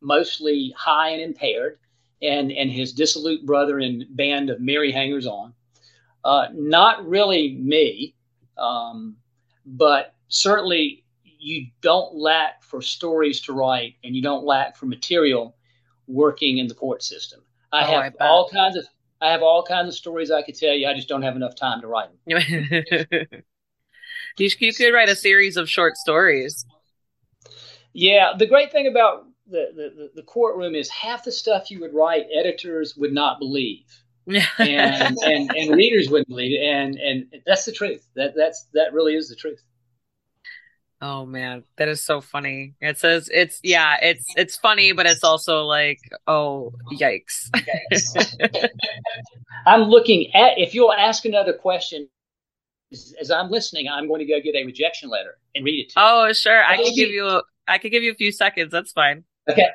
mostly 0.00 0.74
high 0.76 1.10
and 1.10 1.22
impaired, 1.22 1.78
and 2.20 2.50
and 2.50 2.70
his 2.70 2.92
dissolute 2.92 3.46
brother 3.46 3.78
and 3.78 4.04
band 4.10 4.50
of 4.50 4.60
merry 4.60 4.90
hangers 4.90 5.26
on. 5.26 5.54
Uh, 6.24 6.48
not 6.52 7.06
really 7.06 7.56
me, 7.56 8.14
um, 8.58 9.16
but 9.64 10.14
certainly 10.28 11.04
you 11.24 11.66
don't 11.82 12.14
lack 12.16 12.62
for 12.64 12.82
stories 12.82 13.40
to 13.42 13.52
write, 13.52 13.94
and 14.02 14.16
you 14.16 14.22
don't 14.22 14.44
lack 14.44 14.76
for 14.76 14.86
material 14.86 15.54
working 16.12 16.58
in 16.58 16.66
the 16.66 16.74
court 16.74 17.02
system. 17.02 17.40
I 17.72 17.82
oh, 17.82 18.02
have 18.02 18.16
I 18.20 18.26
all 18.26 18.48
kinds 18.48 18.76
of 18.76 18.86
I 19.20 19.30
have 19.30 19.42
all 19.42 19.62
kinds 19.62 19.88
of 19.88 19.94
stories 19.94 20.30
I 20.30 20.42
could 20.42 20.56
tell 20.56 20.74
you. 20.74 20.88
I 20.88 20.94
just 20.94 21.08
don't 21.08 21.22
have 21.22 21.36
enough 21.36 21.54
time 21.54 21.80
to 21.80 21.86
write 21.86 22.08
them. 22.26 22.38
you, 24.38 24.50
you 24.58 24.72
could 24.72 24.92
write 24.92 25.08
a 25.08 25.16
series 25.16 25.56
of 25.56 25.70
short 25.70 25.96
stories. 25.96 26.66
Yeah, 27.92 28.32
the 28.36 28.46
great 28.46 28.72
thing 28.72 28.88
about 28.88 29.26
the, 29.46 29.68
the, 29.74 30.10
the 30.14 30.22
courtroom 30.22 30.74
is 30.74 30.88
half 30.88 31.24
the 31.24 31.32
stuff 31.32 31.70
you 31.70 31.80
would 31.80 31.94
write, 31.94 32.26
editors 32.34 32.96
would 32.96 33.12
not 33.12 33.38
believe. 33.38 33.84
and, 34.58 35.16
and 35.24 35.50
and 35.50 35.74
readers 35.74 36.08
wouldn't 36.08 36.28
believe 36.28 36.52
it, 36.52 36.64
and 36.64 36.94
and 36.96 37.42
that's 37.44 37.64
the 37.64 37.72
truth. 37.72 38.06
That 38.14 38.34
that's 38.36 38.68
that 38.72 38.92
really 38.92 39.16
is 39.16 39.28
the 39.28 39.34
truth. 39.34 39.60
Oh 41.02 41.26
man, 41.26 41.64
that 41.78 41.88
is 41.88 42.00
so 42.00 42.20
funny. 42.20 42.74
It 42.80 42.96
says 42.96 43.28
it's 43.34 43.58
yeah, 43.64 43.96
it's 44.00 44.24
it's 44.36 44.56
funny, 44.56 44.92
but 44.92 45.04
it's 45.04 45.24
also 45.24 45.64
like, 45.64 45.98
oh 46.28 46.72
yikes. 46.92 47.50
I'm 49.66 49.82
looking 49.82 50.32
at 50.32 50.58
if 50.58 50.74
you'll 50.74 50.92
ask 50.92 51.24
another 51.24 51.54
question 51.54 52.08
as, 52.92 53.14
as, 53.20 53.30
I'm 53.32 53.50
listening, 53.50 53.88
I'm 53.88 54.06
going 54.06 54.20
to 54.20 54.26
go 54.26 54.40
get 54.40 54.54
a 54.54 54.64
rejection 54.64 55.10
letter 55.10 55.38
and 55.56 55.64
read 55.64 55.80
it 55.80 55.88
to 55.90 56.00
you. 56.00 56.06
Oh, 56.06 56.32
sure. 56.32 56.64
I 56.64 56.76
can 56.76 56.94
give 56.94 57.10
you 57.10 57.26
a, 57.26 57.42
I 57.66 57.78
can 57.78 57.90
give 57.90 58.02
you 58.02 58.12
a 58.12 58.14
few 58.14 58.30
seconds. 58.30 58.70
That's 58.70 58.92
fine. 58.92 59.24
Okay. 59.50 59.66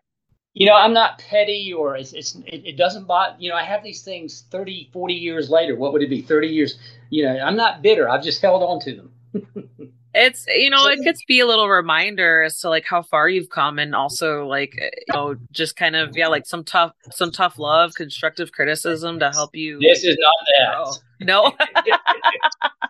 You 0.54 0.66
know, 0.66 0.76
I'm 0.76 0.94
not 0.94 1.20
petty 1.20 1.74
or 1.74 1.98
it's, 1.98 2.14
it's 2.14 2.36
it, 2.46 2.66
it 2.66 2.78
doesn't 2.78 3.06
bother, 3.06 3.36
you 3.40 3.50
know, 3.50 3.56
I 3.56 3.64
have 3.64 3.84
these 3.84 4.02
things 4.02 4.46
30, 4.50 4.90
40 4.94 5.14
years 5.14 5.50
later. 5.50 5.76
What 5.76 5.94
would 5.94 6.02
it 6.02 6.10
be? 6.10 6.22
30 6.22 6.48
years. 6.48 6.80
You 7.10 7.26
know, 7.26 7.38
I'm 7.40 7.56
not 7.58 7.82
bitter. 7.82 8.10
I've 8.10 8.24
just 8.24 8.42
held 8.42 8.64
on 8.64 8.80
to 8.82 8.96
them. 8.96 9.94
it's 10.18 10.46
you 10.48 10.70
know 10.70 10.88
it 10.88 11.00
could 11.04 11.16
be 11.28 11.40
a 11.40 11.46
little 11.46 11.70
reminder 11.70 12.44
as 12.44 12.60
to 12.60 12.70
like 12.70 12.86
how 12.86 13.02
far 13.02 13.30
you've 13.30 13.50
come 13.50 13.78
and 13.78 13.96
also 13.96 14.46
like 14.46 14.74
you 14.76 15.14
know 15.14 15.36
just 15.52 15.76
kind 15.76 15.96
of 15.96 16.18
yeah 16.18 16.28
like 16.28 16.46
some 16.46 16.64
tough 16.64 16.92
some 17.12 17.32
tough 17.32 17.60
love 17.60 17.94
constructive 17.96 18.52
criticism 18.52 19.20
to 19.20 19.32
help 19.32 19.56
you 19.56 19.80
this 19.80 20.04
is 20.04 20.18
not 20.20 20.34
that. 20.58 21.26
No. 21.26 21.54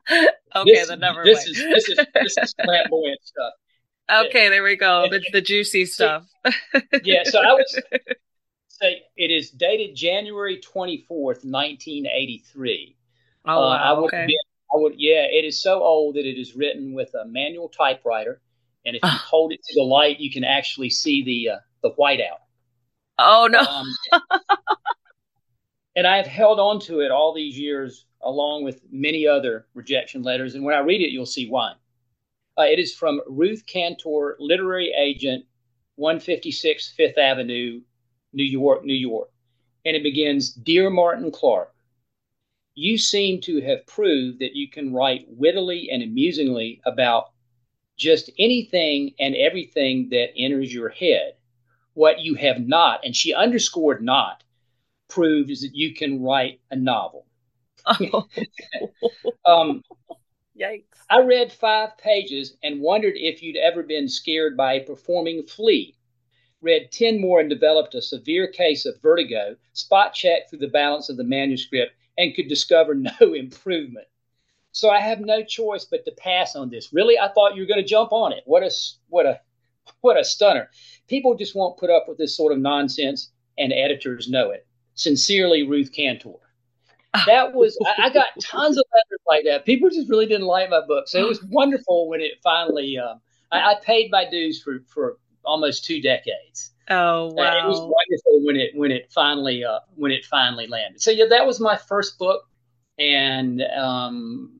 Okay 0.55 0.73
this, 0.73 0.87
then 0.87 1.01
never 1.01 1.23
this 1.23 1.45
mind. 1.45 1.49
is 1.49 1.85
this 1.85 1.89
is 1.89 2.05
this 2.13 2.37
is 2.41 2.55
flamboyant 2.63 3.19
stuff. 3.21 3.53
Okay 4.09 4.47
there 4.49 4.63
we 4.63 4.77
go 4.77 5.07
the, 5.11 5.21
the 5.33 5.41
juicy 5.41 5.85
stuff. 5.85 6.25
yeah 7.03 7.23
so 7.25 7.41
i 7.41 7.53
was 7.53 7.81
say 8.69 9.01
it 9.17 9.29
is 9.29 9.51
dated 9.51 9.95
january 9.95 10.61
24th 10.61 11.43
1983 11.43 12.95
oh 13.45 13.59
wow, 13.59 13.67
uh, 13.67 13.75
I 13.75 13.91
would 13.93 14.05
okay. 14.05 14.25
be, 14.27 14.39
I 14.73 14.77
would, 14.77 14.93
yeah, 14.97 15.23
it 15.29 15.45
is 15.45 15.61
so 15.61 15.81
old 15.83 16.15
that 16.15 16.25
it 16.25 16.39
is 16.39 16.55
written 16.55 16.93
with 16.93 17.13
a 17.15 17.25
manual 17.25 17.69
typewriter, 17.69 18.41
and 18.85 18.95
if 18.95 19.01
you 19.03 19.09
Ah. 19.09 19.25
hold 19.29 19.53
it 19.53 19.61
to 19.63 19.73
the 19.75 19.83
light, 19.83 20.19
you 20.19 20.31
can 20.31 20.43
actually 20.43 20.89
see 20.89 21.23
the 21.23 21.49
uh, 21.55 21.59
the 21.83 21.91
whiteout. 21.91 22.39
oh 23.19 23.47
no 23.51 23.59
Um, 23.59 23.87
and 25.95 26.05
I 26.05 26.17
have 26.17 26.27
held 26.27 26.59
on 26.59 26.79
to 26.81 26.99
it 27.01 27.11
all 27.11 27.33
these 27.33 27.57
years, 27.57 28.05
along 28.21 28.63
with 28.63 28.81
many 28.91 29.25
other 29.27 29.67
rejection 29.73 30.21
letters. 30.23 30.55
And 30.55 30.63
when 30.63 30.75
I 30.75 30.79
read 30.79 31.01
it, 31.01 31.11
you'll 31.11 31.25
see 31.25 31.49
why. 31.49 31.73
Uh, 32.57 32.63
it 32.63 32.79
is 32.79 32.93
from 32.93 33.21
Ruth 33.27 33.65
Cantor, 33.67 34.35
literary 34.39 34.91
agent, 34.97 35.45
156 35.95 36.91
Fifth 36.95 37.17
Avenue, 37.17 37.81
New 38.33 38.43
York, 38.43 38.83
New 38.83 38.93
York. 38.95 39.29
And 39.85 39.95
it 39.95 40.03
begins 40.03 40.51
Dear 40.53 40.89
Martin 40.89 41.31
Clark, 41.31 41.73
you 42.77 42.95
seem 42.95 43.41
to 43.41 43.59
have 43.59 43.87
proved 43.87 44.37
that 44.37 44.55
you 44.55 44.69
can 44.69 44.93
write 44.93 45.25
wittily 45.29 45.89
and 45.91 46.03
amusingly 46.03 46.79
about 46.85 47.31
just 47.97 48.29
anything 48.37 49.15
and 49.19 49.35
everything 49.35 50.09
that 50.09 50.29
enters 50.37 50.71
your 50.71 50.89
head. 50.89 51.33
What 51.95 52.19
you 52.19 52.35
have 52.35 52.59
not, 52.59 53.03
and 53.03 53.15
she 53.15 53.33
underscored 53.33 54.03
not, 54.03 54.43
proved 55.07 55.49
is 55.49 55.61
that 55.61 55.73
you 55.73 55.95
can 55.95 56.21
write 56.21 56.61
a 56.69 56.75
novel. 56.75 57.25
Um, 59.45 59.81
yikes 60.59 60.83
I 61.09 61.21
read 61.21 61.53
five 61.53 61.97
pages 61.97 62.57
and 62.61 62.81
wondered 62.81 63.13
if 63.15 63.41
you'd 63.41 63.55
ever 63.55 63.81
been 63.81 64.09
scared 64.09 64.57
by 64.57 64.73
a 64.73 64.83
performing 64.83 65.43
flea. 65.47 65.95
Read 66.61 66.91
10 66.91 67.21
more 67.21 67.39
and 67.39 67.49
developed 67.49 67.95
a 67.95 68.01
severe 68.01 68.47
case 68.47 68.85
of 68.85 69.01
vertigo, 69.01 69.55
spot 69.71 70.13
checked 70.13 70.49
through 70.49 70.59
the 70.59 70.67
balance 70.67 71.07
of 71.07 71.15
the 71.15 71.23
manuscript, 71.23 71.93
and 72.17 72.35
could 72.35 72.47
discover 72.47 72.95
no 73.21 73.33
improvement. 73.33 74.07
So 74.71 74.89
I 74.89 74.99
have 74.99 75.19
no 75.19 75.43
choice 75.43 75.85
but 75.85 76.05
to 76.05 76.11
pass 76.11 76.55
on 76.55 76.69
this. 76.69 76.93
Really, 76.93 77.17
I 77.17 77.29
thought 77.29 77.55
you 77.55 77.61
were 77.61 77.67
going 77.67 77.81
to 77.81 77.87
jump 77.87 78.11
on 78.11 78.31
it. 78.31 78.43
What 78.45 78.63
a 78.63 78.71
what 79.09 79.25
a 79.25 79.39
what 80.01 80.19
a 80.19 80.23
stunner. 80.23 80.69
People 81.07 81.35
just 81.35 81.55
won't 81.55 81.77
put 81.77 81.89
up 81.89 82.05
with 82.07 82.17
this 82.17 82.35
sort 82.35 82.53
of 82.53 82.59
nonsense, 82.59 83.31
and 83.57 83.73
editors 83.73 84.29
know 84.29 84.51
it. 84.51 84.67
Sincerely, 84.93 85.63
Ruth 85.63 85.91
Cantor. 85.91 86.33
That 87.25 87.53
was 87.53 87.77
I, 87.97 88.07
I 88.07 88.09
got 88.09 88.27
tons 88.41 88.77
of 88.77 88.83
letters 88.93 89.23
like 89.27 89.45
that. 89.45 89.65
People 89.65 89.89
just 89.89 90.09
really 90.09 90.27
didn't 90.27 90.45
like 90.45 90.69
my 90.69 90.81
book, 90.85 91.07
so 91.07 91.19
it 91.19 91.27
was 91.27 91.43
wonderful 91.43 92.07
when 92.07 92.21
it 92.21 92.33
finally. 92.43 92.97
Uh, 92.97 93.15
I, 93.51 93.71
I 93.71 93.75
paid 93.81 94.11
my 94.11 94.29
dues 94.29 94.61
for 94.61 94.83
for 94.87 95.17
almost 95.43 95.85
two 95.85 96.01
decades. 96.01 96.71
Oh 96.89 97.27
Uh, 97.37 97.63
it 97.63 97.67
was 97.67 97.79
wonderful 97.79 98.45
when 98.45 98.55
it 98.55 98.75
when 98.75 98.91
it 98.91 99.11
finally 99.11 99.63
uh, 99.63 99.79
when 99.95 100.11
it 100.11 100.25
finally 100.25 100.67
landed. 100.67 101.01
So 101.01 101.11
yeah, 101.11 101.25
that 101.29 101.45
was 101.45 101.59
my 101.59 101.75
first 101.75 102.17
book, 102.17 102.47
and 102.97 103.61
um, 103.61 104.59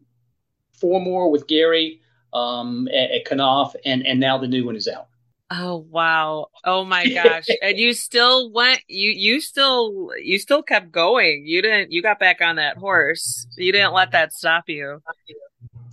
four 0.73 1.01
more 1.01 1.31
with 1.31 1.47
Gary 1.47 2.01
um, 2.33 2.87
at, 2.89 3.11
at 3.11 3.37
Knopf, 3.37 3.75
and 3.85 4.05
and 4.05 4.19
now 4.19 4.37
the 4.37 4.47
new 4.47 4.65
one 4.65 4.75
is 4.75 4.87
out. 4.87 5.07
Oh 5.49 5.77
wow. 5.89 6.47
Oh 6.63 6.83
my 6.83 7.07
gosh. 7.13 7.47
And 7.61 7.77
you 7.77 7.93
still 7.93 8.51
went 8.51 8.81
you 8.87 9.11
you 9.11 9.41
still 9.41 10.09
you 10.21 10.39
still 10.39 10.61
kept 10.61 10.91
going. 10.91 11.43
You 11.45 11.61
didn't 11.61 11.91
you 11.91 12.01
got 12.01 12.19
back 12.19 12.41
on 12.41 12.57
that 12.57 12.77
horse. 12.77 13.47
You 13.57 13.71
didn't 13.71 13.93
let 13.93 14.11
that 14.11 14.33
stop 14.33 14.65
you. 14.67 15.01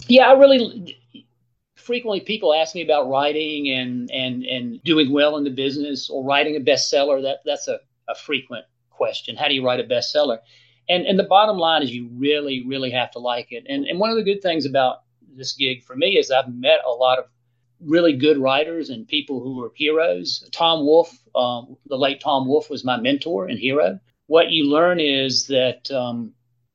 Yeah, 0.09 0.29
I 0.29 0.33
really 0.33 0.99
frequently 1.85 2.21
people 2.21 2.55
ask 2.55 2.75
me 2.75 2.83
about 2.83 3.09
writing 3.09 3.71
and 3.71 4.11
and 4.11 4.45
and 4.45 4.83
doing 4.83 5.13
well 5.13 5.37
in 5.37 5.45
the 5.45 5.51
business 5.51 6.11
or 6.11 6.25
writing 6.25 6.57
a 6.57 6.61
bestseller. 6.61 7.23
That 7.23 7.39
that's 7.45 7.69
a, 7.69 7.79
a 8.09 8.15
frequent 8.15 8.65
question. 8.91 9.37
How 9.37 9.49
do 9.49 9.55
you 9.55 9.65
write 9.65 9.81
a 9.81 9.85
bestseller? 9.85 10.39
And 10.89 11.07
and 11.07 11.19
the 11.19 11.25
bottom 11.25 11.59
line 11.59 11.83
is 11.83 11.95
you 11.95 12.09
really 12.15 12.65
really 12.67 12.91
have 12.91 13.11
to 13.13 13.19
like 13.19 13.53
it. 13.53 13.65
And 13.69 13.87
and 13.87 13.99
one 13.99 14.11
of 14.11 14.17
the 14.17 14.25
good 14.25 14.43
things 14.43 14.67
about 14.67 15.03
this 15.37 15.53
gig 15.53 15.83
for 15.85 15.97
me 15.97 16.19
is 16.19 16.31
I've 16.31 16.53
met 16.53 16.81
a 16.87 16.91
lot 16.91 17.19
of 17.19 17.27
really 17.81 18.17
good 18.17 18.39
writers 18.39 18.91
and 18.91 19.07
people 19.07 19.41
who 19.41 19.63
are 19.63 19.73
heroes. 19.75 20.49
Tom 20.53 20.85
Wolfe, 20.85 21.19
um, 21.35 21.77
the 21.87 21.97
late 21.97 22.21
Tom 22.21 22.47
Wolfe, 22.47 22.71
was 22.71 22.85
my 22.85 22.97
mentor 22.97 23.47
and 23.47 23.59
hero. 23.59 24.01
What 24.27 24.51
you 24.51 24.71
learn 24.71 25.01
is 25.01 25.49
that 25.49 25.91
um, 25.91 26.33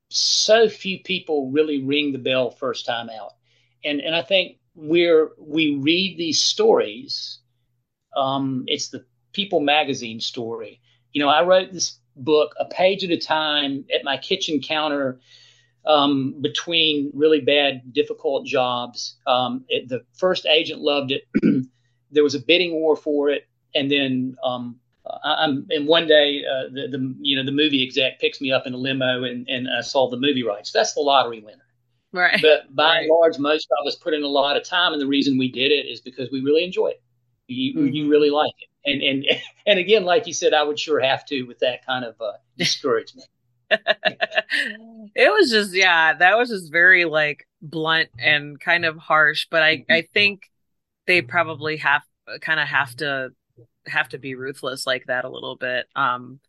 so 0.10 0.70
few 0.70 1.00
people 1.00 1.52
really 1.52 1.82
ring 1.82 2.12
the 2.12 2.20
bell 2.20 2.52
first 2.52 2.86
time 2.86 3.10
out, 3.10 3.34
and 3.84 4.00
and 4.02 4.16
I 4.16 4.22
think 4.22 4.58
we're 4.80 5.30
we 5.38 5.76
read 5.76 6.18
these 6.18 6.42
stories. 6.42 7.40
Um, 8.16 8.64
it's 8.68 8.90
the 8.90 9.06
People 9.32 9.60
magazine 9.60 10.20
story. 10.20 10.82
You 11.14 11.22
know, 11.22 11.30
I 11.30 11.44
wrote 11.44 11.72
this 11.72 12.00
book 12.16 12.54
a 12.60 12.66
page 12.66 13.04
at 13.04 13.12
a 13.12 13.18
time 13.18 13.86
at 13.94 14.04
my 14.04 14.18
kitchen 14.18 14.60
counter 14.60 15.20
um, 15.86 16.36
between 16.42 17.12
really 17.14 17.42
bad, 17.42 17.94
difficult 17.94 18.46
jobs. 18.46 19.18
Um, 19.28 19.66
it, 19.70 19.88
the 19.88 20.04
first 20.14 20.46
agent 20.46 20.82
loved 20.82 21.12
it. 21.12 21.24
there 22.12 22.24
was 22.24 22.36
a 22.36 22.40
bidding 22.40 22.74
war 22.74 22.96
for 22.96 23.30
it, 23.30 23.48
and 23.76 23.92
then 23.92 24.36
um, 24.44 24.80
I, 25.24 25.46
am 25.46 25.68
and 25.70 25.88
one 25.88 26.08
day 26.08 26.44
uh, 26.44 26.70
the, 26.74 26.88
the 26.90 27.16
you 27.22 27.36
know 27.36 27.46
the 27.46 27.52
movie 27.52 27.84
exec 27.86 28.20
picks 28.20 28.42
me 28.42 28.52
up 28.52 28.66
in 28.66 28.74
a 28.74 28.78
limo 28.78 29.24
and 29.24 29.48
and 29.48 29.68
I 29.70 29.82
sold 29.82 30.12
the 30.12 30.18
movie 30.18 30.44
rights. 30.44 30.72
That's 30.72 30.94
the 30.94 31.02
lottery 31.02 31.42
winner. 31.42 31.69
Right. 32.12 32.42
But 32.42 32.74
by 32.76 32.86
Right. 32.86 33.00
and 33.02 33.10
large, 33.10 33.38
most 33.40 33.68
of 33.80 33.88
us 33.88 33.96
put 33.96 34.14
in 34.14 34.24
a 34.24 34.28
lot 34.28 34.58
of 34.58 34.64
time, 34.64 34.94
and 34.94 35.02
the 35.02 35.08
reason 35.08 35.38
we 35.38 35.52
did 35.52 35.72
it 35.72 35.86
is 35.86 36.02
because 36.02 36.30
we 36.32 36.42
really 36.42 36.64
enjoy 36.64 36.88
it. 36.90 37.02
You, 37.48 37.74
Mhm. 37.82 37.94
you 37.94 38.10
really 38.10 38.30
like 38.30 38.54
it, 38.60 38.70
and 38.92 39.02
and 39.02 39.26
and 39.68 39.80
again, 39.80 40.06
like 40.06 40.28
you 40.28 40.34
said, 40.34 40.54
I 40.54 40.64
would 40.64 40.80
sure 40.80 41.00
have 41.00 41.26
to 41.28 41.44
with 41.44 41.60
that 41.60 41.86
kind 41.86 42.06
of 42.06 42.20
uh, 42.22 42.34
discouragement. 42.58 43.28
it 45.16 45.32
was 45.32 45.50
just 45.52 45.74
yeah, 45.74 46.14
that 46.14 46.38
was 46.38 46.50
just 46.50 46.72
very 46.72 47.06
like 47.06 47.48
blunt 47.62 48.10
and 48.20 48.60
kind 48.60 48.86
of 48.86 48.98
harsh, 48.98 49.48
but 49.50 49.64
I 49.64 49.86
I 49.90 50.08
think 50.14 50.44
they 51.08 51.22
probably 51.22 51.78
have 51.78 52.04
kind 52.42 52.60
of 52.60 52.68
have 52.68 52.96
to 52.98 53.32
have 53.88 54.10
to 54.10 54.20
be 54.20 54.36
ruthless 54.36 54.88
like 54.88 55.06
that 55.08 55.26
a 55.26 55.30
little 55.30 55.56
bit. 55.56 55.88
Um 55.96 56.40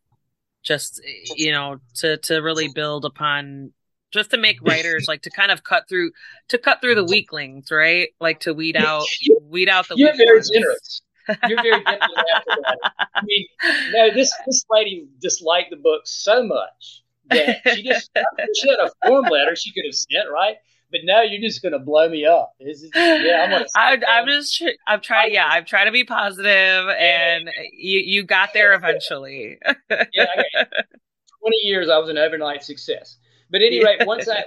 just 0.62 1.00
you 1.36 1.52
know 1.52 1.78
to 1.94 2.18
to 2.18 2.38
really 2.40 2.68
build 2.68 3.04
upon 3.04 3.72
just 4.10 4.30
to 4.30 4.36
make 4.36 4.58
writers 4.62 5.06
like 5.08 5.22
to 5.22 5.30
kind 5.30 5.50
of 5.52 5.64
cut 5.64 5.88
through 5.88 6.10
to 6.48 6.58
cut 6.58 6.80
through 6.80 6.94
the 6.96 7.04
weaklings, 7.04 7.70
right? 7.70 8.08
Like 8.20 8.40
to 8.40 8.54
weed 8.54 8.76
out 8.76 9.04
weed 9.42 9.68
out 9.68 9.88
the 9.88 9.96
You're 9.96 10.16
very 10.16 10.36
ones. 10.38 10.50
generous. 10.50 11.02
You're 11.48 11.62
very 11.62 11.82
generous. 11.84 12.10
after 12.32 12.56
that. 12.62 13.06
I 13.14 13.20
mean, 13.24 13.46
no, 13.92 14.12
this 14.14 14.32
this 14.46 14.64
lady 14.70 15.06
disliked 15.20 15.70
the 15.70 15.76
book 15.76 16.02
so 16.04 16.42
much 16.44 17.02
that 17.28 17.60
she 17.74 17.82
just 17.82 18.10
she 18.60 18.70
had 18.70 18.78
a 18.80 18.90
form 19.06 19.26
letter 19.26 19.54
she 19.56 19.72
could 19.72 19.84
have 19.86 19.94
sent, 19.94 20.30
right? 20.32 20.56
But 20.90 21.02
no, 21.04 21.22
you're 21.22 21.40
just 21.40 21.62
going 21.62 21.70
to 21.70 21.78
blow 21.78 22.08
me 22.08 22.26
up. 22.26 22.52
This 22.58 22.82
is, 22.82 22.90
yeah, 22.96 23.44
I'm 23.44 23.50
gonna. 23.50 23.64
I, 23.76 23.96
I'm 24.08 24.26
just, 24.26 24.60
I'm 24.88 25.00
trying, 25.00 25.32
yeah, 25.32 25.46
I'm 25.46 25.64
trying 25.64 25.86
to 25.86 25.92
be 25.92 26.02
positive, 26.02 26.88
and 26.88 27.48
you, 27.72 28.00
you 28.00 28.24
got 28.24 28.52
there 28.54 28.74
eventually. 28.74 29.56
yeah, 29.64 29.76
I 29.90 30.44
got 30.52 30.66
20 31.40 31.56
years 31.62 31.88
I 31.88 31.96
was 31.98 32.08
an 32.08 32.18
overnight 32.18 32.64
success. 32.64 33.18
But 33.50 33.62
at 33.62 33.66
any 33.66 33.84
rate, 33.84 34.06
once 34.06 34.28
I 34.28 34.44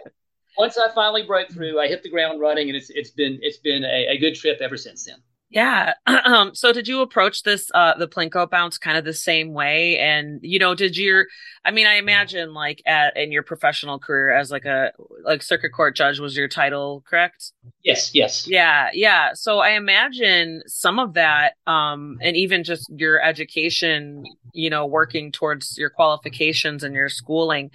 once 0.57 0.77
I 0.77 0.93
finally 0.93 1.23
broke 1.23 1.49
through, 1.49 1.79
I 1.79 1.87
hit 1.87 2.03
the 2.03 2.09
ground 2.09 2.39
running, 2.39 2.69
and 2.69 2.77
it's 2.77 2.89
it's 2.89 3.11
been 3.11 3.39
it's 3.41 3.57
been 3.57 3.83
a, 3.83 4.07
a 4.11 4.17
good 4.17 4.35
trip 4.35 4.59
ever 4.61 4.77
since 4.77 5.05
then. 5.05 5.17
Yeah. 5.53 5.93
Um, 6.25 6.55
so 6.55 6.71
did 6.71 6.87
you 6.87 7.01
approach 7.01 7.43
this, 7.43 7.69
uh, 7.75 7.97
the 7.97 8.07
Plinko 8.07 8.49
bounce 8.49 8.77
kind 8.77 8.97
of 8.97 9.03
the 9.03 9.13
same 9.13 9.53
way? 9.53 9.99
And, 9.99 10.39
you 10.41 10.57
know, 10.57 10.73
did 10.73 10.95
your, 10.95 11.25
I 11.65 11.71
mean, 11.71 11.85
I 11.85 11.95
imagine 11.95 12.53
like 12.53 12.81
at, 12.85 13.15
in 13.17 13.31
your 13.31 13.43
professional 13.43 13.99
career 13.99 14.33
as 14.33 14.49
like 14.49 14.63
a, 14.63 14.93
like 15.23 15.43
circuit 15.43 15.71
court 15.71 15.97
judge 15.97 16.19
was 16.19 16.37
your 16.37 16.47
title, 16.47 17.03
correct? 17.07 17.51
Yes, 17.83 18.15
yes. 18.15 18.47
Yeah. 18.47 18.89
Yeah. 18.93 19.31
So 19.33 19.59
I 19.59 19.71
imagine 19.71 20.61
some 20.65 20.97
of 20.97 21.13
that, 21.15 21.53
um, 21.67 22.17
and 22.21 22.37
even 22.37 22.63
just 22.63 22.89
your 22.89 23.21
education, 23.21 24.23
you 24.53 24.69
know, 24.69 24.85
working 24.85 25.31
towards 25.31 25.77
your 25.77 25.89
qualifications 25.89 26.83
and 26.83 26.95
your 26.95 27.09
schooling 27.09 27.69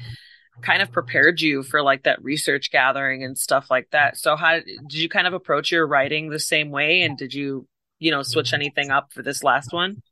kind 0.62 0.82
of 0.82 0.90
prepared 0.90 1.40
you 1.40 1.62
for 1.62 1.82
like 1.82 2.04
that 2.04 2.22
research 2.22 2.70
gathering 2.70 3.24
and 3.24 3.38
stuff 3.38 3.70
like 3.70 3.88
that. 3.90 4.16
So 4.18 4.36
how 4.36 4.60
did 4.60 4.92
you 4.92 5.08
kind 5.08 5.26
of 5.26 5.34
approach 5.34 5.70
your 5.70 5.86
writing 5.86 6.30
the 6.30 6.40
same 6.40 6.70
way 6.70 7.02
and 7.02 7.16
did 7.16 7.32
you, 7.34 7.66
you 7.98 8.10
know, 8.10 8.22
switch 8.22 8.52
anything 8.52 8.90
up 8.90 9.12
for 9.12 9.22
this 9.22 9.42
last 9.42 9.72
one? 9.72 10.02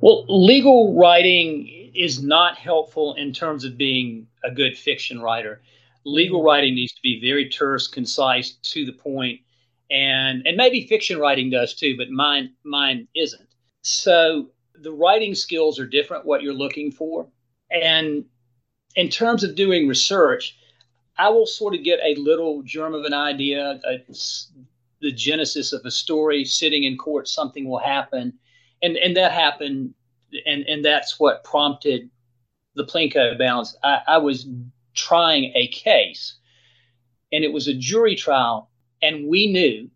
Well, 0.00 0.24
legal 0.28 0.94
writing 0.94 1.90
is 1.94 2.22
not 2.22 2.56
helpful 2.58 3.14
in 3.14 3.32
terms 3.32 3.64
of 3.64 3.76
being 3.76 4.26
a 4.44 4.50
good 4.50 4.76
fiction 4.76 5.20
writer. 5.20 5.62
Legal 6.04 6.38
mm-hmm. 6.38 6.46
writing 6.46 6.74
needs 6.74 6.92
to 6.92 7.02
be 7.02 7.20
very 7.20 7.48
terse, 7.48 7.88
concise, 7.88 8.52
to 8.52 8.84
the 8.84 8.92
point, 8.92 9.40
and 9.90 10.46
and 10.46 10.56
maybe 10.56 10.86
fiction 10.86 11.18
writing 11.18 11.50
does 11.50 11.74
too, 11.74 11.96
but 11.96 12.10
mine 12.10 12.52
mine 12.64 13.08
isn't. 13.14 13.48
So 13.82 14.50
the 14.74 14.92
writing 14.92 15.34
skills 15.34 15.78
are 15.80 15.86
different. 15.86 16.24
What 16.26 16.42
you're 16.42 16.54
looking 16.54 16.92
for, 16.92 17.26
and 17.70 18.24
in 18.96 19.10
terms 19.10 19.44
of 19.44 19.54
doing 19.54 19.86
research, 19.86 20.56
I 21.18 21.28
will 21.28 21.46
sort 21.46 21.74
of 21.74 21.84
get 21.84 22.00
a 22.02 22.18
little 22.20 22.62
germ 22.62 22.94
of 22.94 23.04
an 23.04 23.14
idea, 23.14 23.80
a, 23.84 23.98
the 25.00 25.12
genesis 25.12 25.72
of 25.72 25.84
a 25.84 25.90
story. 25.90 26.44
Sitting 26.44 26.84
in 26.84 26.98
court, 26.98 27.28
something 27.28 27.68
will 27.68 27.78
happen, 27.78 28.32
and 28.82 28.96
and 28.96 29.16
that 29.16 29.32
happened, 29.32 29.94
and 30.44 30.64
and 30.64 30.84
that's 30.84 31.20
what 31.20 31.44
prompted 31.44 32.10
the 32.74 32.84
Plinko 32.84 33.38
bounce. 33.38 33.76
I, 33.84 34.00
I 34.06 34.18
was 34.18 34.46
trying 34.94 35.52
a 35.54 35.68
case, 35.68 36.36
and 37.32 37.44
it 37.44 37.52
was 37.52 37.68
a 37.68 37.74
jury 37.74 38.16
trial, 38.16 38.70
and 39.00 39.28
we 39.28 39.46
knew, 39.46 39.90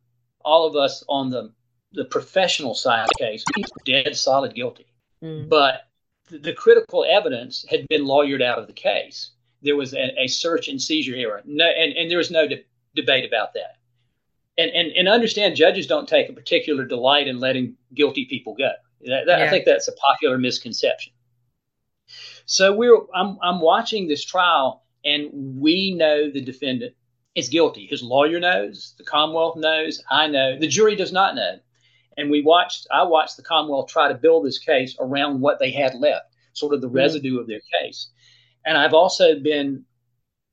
all 0.45 0.67
of 0.67 0.77
us 0.77 1.03
on 1.09 1.31
the 1.31 1.53
the 1.93 2.05
professional 2.05 2.75
side 2.75 3.03
of 3.03 3.09
the 3.19 3.25
case, 3.25 3.45
he's 3.57 3.67
dead 3.85 4.17
solid 4.17 4.55
guilty. 4.55 4.87
Mm. 5.23 5.49
But 5.49 5.90
the 6.31 6.53
critical 6.53 7.05
evidence 7.09 7.65
had 7.69 7.87
been 7.89 8.05
lawyered 8.05 8.43
out 8.43 8.59
of 8.59 8.67
the 8.67 8.73
case. 8.73 9.31
There 9.63 9.77
was 9.77 9.93
a, 9.95 10.19
a 10.19 10.27
search 10.27 10.69
and 10.69 10.81
seizure 10.81 11.17
error, 11.17 11.43
no, 11.45 11.67
and, 11.67 11.93
and 11.93 12.11
there 12.11 12.19
was 12.19 12.31
no 12.31 12.49
de- 12.49 12.65
debate 12.95 13.27
about 13.27 13.55
that. 13.55 13.77
And, 14.57 14.71
and 14.71 14.93
and 14.93 15.09
understand 15.09 15.57
judges 15.57 15.87
don't 15.87 16.09
take 16.09 16.29
a 16.29 16.33
particular 16.33 16.85
delight 16.85 17.29
in 17.29 17.39
letting 17.39 17.77
guilty 17.95 18.25
people 18.27 18.55
go. 18.55 18.73
That, 19.03 19.27
that, 19.27 19.39
yeah. 19.39 19.45
I 19.45 19.49
think 19.49 19.65
that's 19.65 19.89
a 19.89 19.93
popular 19.93 20.39
misconception. 20.39 21.13
So 22.47 22.75
we're 22.75 22.99
I'm 23.15 23.39
I'm 23.43 23.61
watching 23.61 24.09
this 24.09 24.25
trial, 24.25 24.83
and 25.05 25.31
we 25.61 25.95
know 25.95 26.31
the 26.31 26.43
defendant 26.43 26.95
is 27.35 27.49
guilty. 27.49 27.87
His 27.87 28.03
lawyer 28.03 28.41
knows, 28.41 28.95
the 28.99 29.05
Commonwealth 29.05 29.57
knows, 29.57 30.03
I 30.11 30.27
know, 30.27 30.59
the 30.59 30.67
jury 30.67 30.97
does 30.97 31.13
not 31.13 31.37
know 31.37 31.61
and 32.21 32.31
we 32.31 32.43
watched 32.43 32.87
i 32.93 33.03
watched 33.03 33.37
the 33.37 33.43
commonwealth 33.43 33.89
try 33.89 34.09
to 34.09 34.15
build 34.15 34.45
this 34.45 34.59
case 34.59 34.95
around 35.01 35.41
what 35.41 35.59
they 35.59 35.71
had 35.71 35.95
left 35.95 36.27
sort 36.53 36.75
of 36.75 36.81
the 36.81 36.87
mm-hmm. 36.87 36.97
residue 36.97 37.41
of 37.41 37.47
their 37.47 37.61
case. 37.81 38.11
And 38.65 38.77
i've 38.77 38.95
also 38.95 39.39
been 39.41 39.85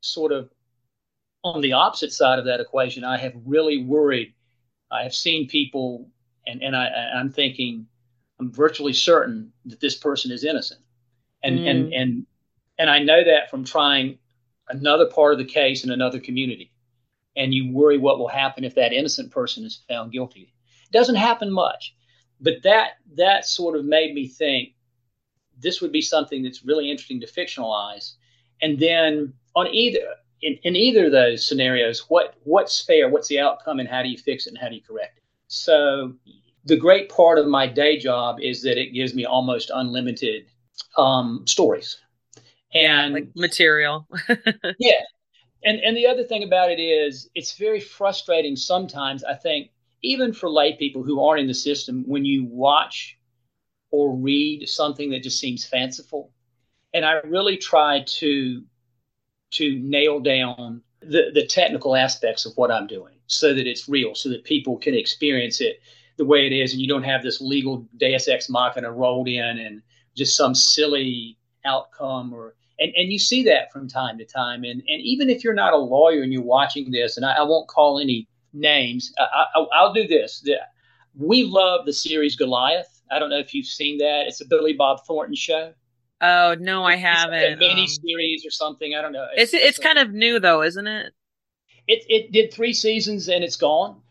sort 0.02 0.32
of 0.32 0.50
on 1.44 1.62
the 1.62 1.74
opposite 1.74 2.12
side 2.12 2.40
of 2.40 2.46
that 2.46 2.60
equation. 2.60 3.04
I 3.04 3.18
have 3.18 3.34
really 3.46 3.84
worried 3.84 4.34
i 4.92 5.04
have 5.04 5.14
seen 5.14 5.48
people 5.48 6.10
and, 6.46 6.64
and 6.64 6.76
I, 6.76 6.88
i'm 7.16 7.32
thinking 7.32 7.88
i'm 8.40 8.52
virtually 8.52 8.94
certain 8.94 9.52
that 9.66 9.82
this 9.82 9.96
person 9.96 10.32
is 10.32 10.44
innocent. 10.44 10.82
And 11.44 11.60
mm. 11.60 11.70
and 11.70 11.94
and 11.94 12.26
and 12.80 12.90
i 12.90 13.00
know 13.00 13.24
that 13.24 13.50
from 13.52 13.66
trying 13.66 14.18
another 14.70 15.08
part 15.08 15.34
of 15.34 15.40
the 15.40 15.46
case 15.46 15.84
in 15.84 15.92
another 15.92 16.20
community. 16.20 16.72
And 17.36 17.54
you 17.54 17.72
worry 17.72 17.98
what 18.00 18.18
will 18.18 18.28
happen 18.28 18.64
if 18.64 18.76
that 18.76 18.94
innocent 18.94 19.32
person 19.32 19.64
is 19.64 19.84
found 19.88 20.12
guilty 20.12 20.54
doesn't 20.92 21.16
happen 21.16 21.52
much, 21.52 21.96
but 22.40 22.56
that 22.64 22.94
that 23.16 23.46
sort 23.46 23.76
of 23.76 23.86
made 23.86 24.14
me 24.14 24.28
think 24.28 24.74
this 25.60 25.82
would 25.82 25.92
be 25.92 26.02
something 26.02 26.44
that's 26.44 26.64
really 26.64 26.90
interesting 26.90 27.20
to 27.22 27.28
fictionalize. 27.28 28.14
And 28.62 28.80
then 28.80 29.34
on 29.56 29.68
either 29.68 30.00
in, 30.42 30.58
in 30.64 30.76
either 30.76 31.08
of 31.08 31.12
those 31.12 31.48
scenarios, 31.48 32.06
what 32.10 32.36
what's 32.44 32.82
fair, 32.82 33.10
what's 33.10 33.28
the 33.28 33.40
outcome, 33.40 33.80
and 33.80 33.90
how 33.90 34.04
do 34.04 34.10
you 34.10 34.18
fix 34.18 34.46
it 34.46 34.52
and 34.52 34.58
how 34.58 34.70
do 34.70 34.76
you 34.76 34.82
correct 34.82 35.18
it? 35.18 35.24
So 35.48 36.14
the 36.66 36.78
great 36.78 37.10
part 37.10 37.40
of 37.40 37.48
my 37.48 37.68
day 37.68 37.98
job 37.98 38.40
is 38.42 38.62
that 38.64 38.78
it 38.78 38.94
gives 38.94 39.14
me 39.14 39.26
almost 39.26 39.72
unlimited 39.74 40.48
um, 40.98 41.44
stories 41.48 41.98
and 42.74 43.14
like 43.14 43.30
material. 43.36 44.08
yeah, 44.80 45.02
and 45.64 45.80
and 45.80 45.96
the 45.98 46.08
other 46.08 46.24
thing 46.24 46.44
about 46.44 46.72
it 46.72 46.80
is 46.80 47.30
it's 47.36 47.58
very 47.58 47.80
frustrating 47.80 48.56
sometimes. 48.56 49.24
I 49.24 49.36
think 49.36 49.72
even 50.02 50.34
for 50.34 50.50
lay 50.50 50.76
people 50.78 51.04
who 51.04 51.24
aren't 51.24 51.42
in 51.42 51.48
the 51.48 51.54
system, 51.54 52.04
when 52.08 52.26
you 52.26 52.46
watch 52.46 53.18
or 53.92 54.16
read 54.16 54.68
something 54.68 55.10
that 55.12 55.24
just 55.24 55.40
seems 55.40 55.66
fanciful, 55.66 56.32
and 56.94 57.06
I 57.06 57.14
really 57.24 57.58
try 57.58 58.04
to 58.06 58.64
to 59.52 59.80
nail 59.80 60.20
down 60.20 60.82
the, 61.02 61.32
the 61.34 61.46
technical 61.46 61.96
aspects 61.96 62.46
of 62.46 62.52
what 62.56 62.72
I'm 62.72 62.86
doing 62.86 63.16
so 63.28 63.54
that 63.54 63.66
it's 63.66 63.88
real, 63.88 64.14
so 64.14 64.30
that 64.30 64.44
people 64.44 64.78
can 64.78 64.94
experience 64.94 65.62
it 65.62 65.80
the 66.18 66.26
way 66.26 66.46
it 66.48 66.52
is, 66.52 66.74
and 66.74 66.82
you 66.82 66.88
don't 66.88 67.04
have 67.04 67.24
this 67.24 67.40
legal 67.40 67.88
Deus 67.98 68.28
ex 68.28 68.50
machina 68.50 68.92
rolled 68.92 69.28
in 69.28 69.60
and 69.60 69.82
just 70.16 70.36
some 70.36 70.56
silly 70.56 71.38
outcome 71.66 72.34
or 72.34 72.56
and, 72.80 72.94
and 72.96 73.12
you 73.12 73.18
see 73.18 73.44
that 73.44 73.72
from 73.72 73.88
time 73.88 74.18
to 74.18 74.26
time. 74.26 74.64
And 74.64 74.84
and 74.88 75.02
even 75.02 75.30
if 75.30 75.44
you're 75.44 75.54
not 75.54 75.74
a 75.74 75.78
lawyer 75.78 76.22
and 76.22 76.34
you're 76.34 76.44
watching 76.44 76.92
this, 76.92 77.18
and 77.18 77.26
I, 77.26 77.38
I 77.38 77.44
won't 77.44 77.68
call 77.68 78.00
any 78.00 78.28
names. 78.54 79.14
I, 79.18 79.84
will 79.84 79.94
do 79.94 80.08
this. 80.08 80.46
We 81.16 81.44
love 81.44 81.86
the 81.86 81.94
series 81.94 82.36
Goliath. 82.36 83.02
I 83.12 83.20
don't 83.20 83.30
know 83.30 83.40
if 83.40 83.54
you've 83.54 83.66
seen 83.66 83.98
that. 84.00 84.26
It's 84.28 84.42
a 84.42 84.46
Billy 84.46 84.74
Bob 84.74 85.00
Thornton 85.06 85.36
show. 85.36 85.74
Oh 86.22 86.56
no, 86.60 86.84
I 86.84 86.96
haven't. 86.96 87.36
It's 87.36 87.56
a 87.56 87.58
mini 87.58 87.82
um, 87.82 87.88
series 87.88 88.46
or 88.46 88.50
something. 88.50 88.96
I 88.96 89.02
don't 89.02 89.14
know. 89.14 89.28
It's 89.36 89.54
it's, 89.54 89.66
it's 89.66 89.80
kind 89.80 90.00
of 90.00 90.14
new 90.14 90.40
though, 90.40 90.64
isn't 90.64 90.88
it? 90.88 91.14
It 91.88 92.04
it 92.10 92.32
did 92.32 92.52
three 92.52 92.74
seasons 92.74 93.30
and 93.30 93.44
it's 93.44 93.56
gone, 93.56 94.02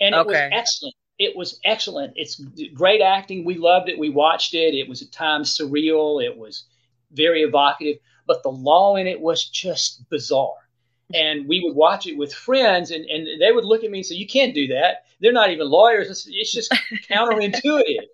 and 0.00 0.14
it 0.14 0.18
okay. 0.18 0.28
was 0.28 0.50
excellent. 0.52 0.94
It 1.18 1.36
was 1.36 1.58
excellent. 1.64 2.12
It's 2.16 2.40
great 2.74 3.00
acting. 3.00 3.44
We 3.44 3.56
loved 3.56 3.88
it. 3.88 3.98
We 3.98 4.10
watched 4.10 4.52
it. 4.52 4.74
It 4.74 4.88
was 4.88 5.00
at 5.00 5.12
times 5.12 5.56
surreal. 5.56 6.22
It 6.22 6.36
was 6.36 6.64
very 7.12 7.42
evocative, 7.42 7.96
but 8.26 8.42
the 8.42 8.50
law 8.50 8.96
in 8.96 9.06
it 9.06 9.20
was 9.20 9.48
just 9.48 10.08
bizarre 10.10 10.63
and 11.12 11.46
we 11.46 11.60
would 11.60 11.74
watch 11.74 12.06
it 12.06 12.16
with 12.16 12.32
friends 12.32 12.90
and, 12.90 13.04
and 13.06 13.40
they 13.40 13.52
would 13.52 13.64
look 13.64 13.84
at 13.84 13.90
me 13.90 13.98
and 13.98 14.06
say 14.06 14.14
you 14.14 14.26
can't 14.26 14.54
do 14.54 14.68
that. 14.68 15.04
They're 15.20 15.32
not 15.32 15.50
even 15.50 15.68
lawyers. 15.68 16.08
It's, 16.08 16.26
it's 16.30 16.52
just 16.52 16.72
counterintuitive. 17.10 18.06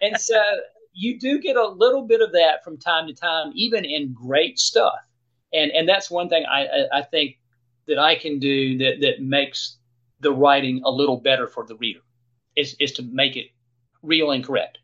And 0.00 0.18
so 0.18 0.42
you 0.92 1.18
do 1.18 1.38
get 1.40 1.56
a 1.56 1.68
little 1.68 2.06
bit 2.06 2.20
of 2.20 2.32
that 2.32 2.64
from 2.64 2.76
time 2.78 3.06
to 3.06 3.14
time 3.14 3.52
even 3.54 3.84
in 3.84 4.12
great 4.12 4.58
stuff. 4.58 4.94
And 5.52 5.70
and 5.72 5.88
that's 5.88 6.10
one 6.10 6.28
thing 6.28 6.44
i 6.50 6.66
i, 6.66 6.98
I 6.98 7.02
think 7.02 7.38
that 7.86 7.98
i 7.98 8.14
can 8.14 8.38
do 8.38 8.78
that 8.78 9.00
that 9.00 9.20
makes 9.20 9.78
the 10.20 10.32
writing 10.32 10.80
a 10.84 10.90
little 10.90 11.16
better 11.16 11.48
for 11.48 11.66
the 11.66 11.74
reader 11.76 12.00
is 12.56 12.76
is 12.78 12.92
to 12.92 13.02
make 13.02 13.36
it 13.36 13.46
real 14.02 14.30
and 14.30 14.44
correct 14.44 14.78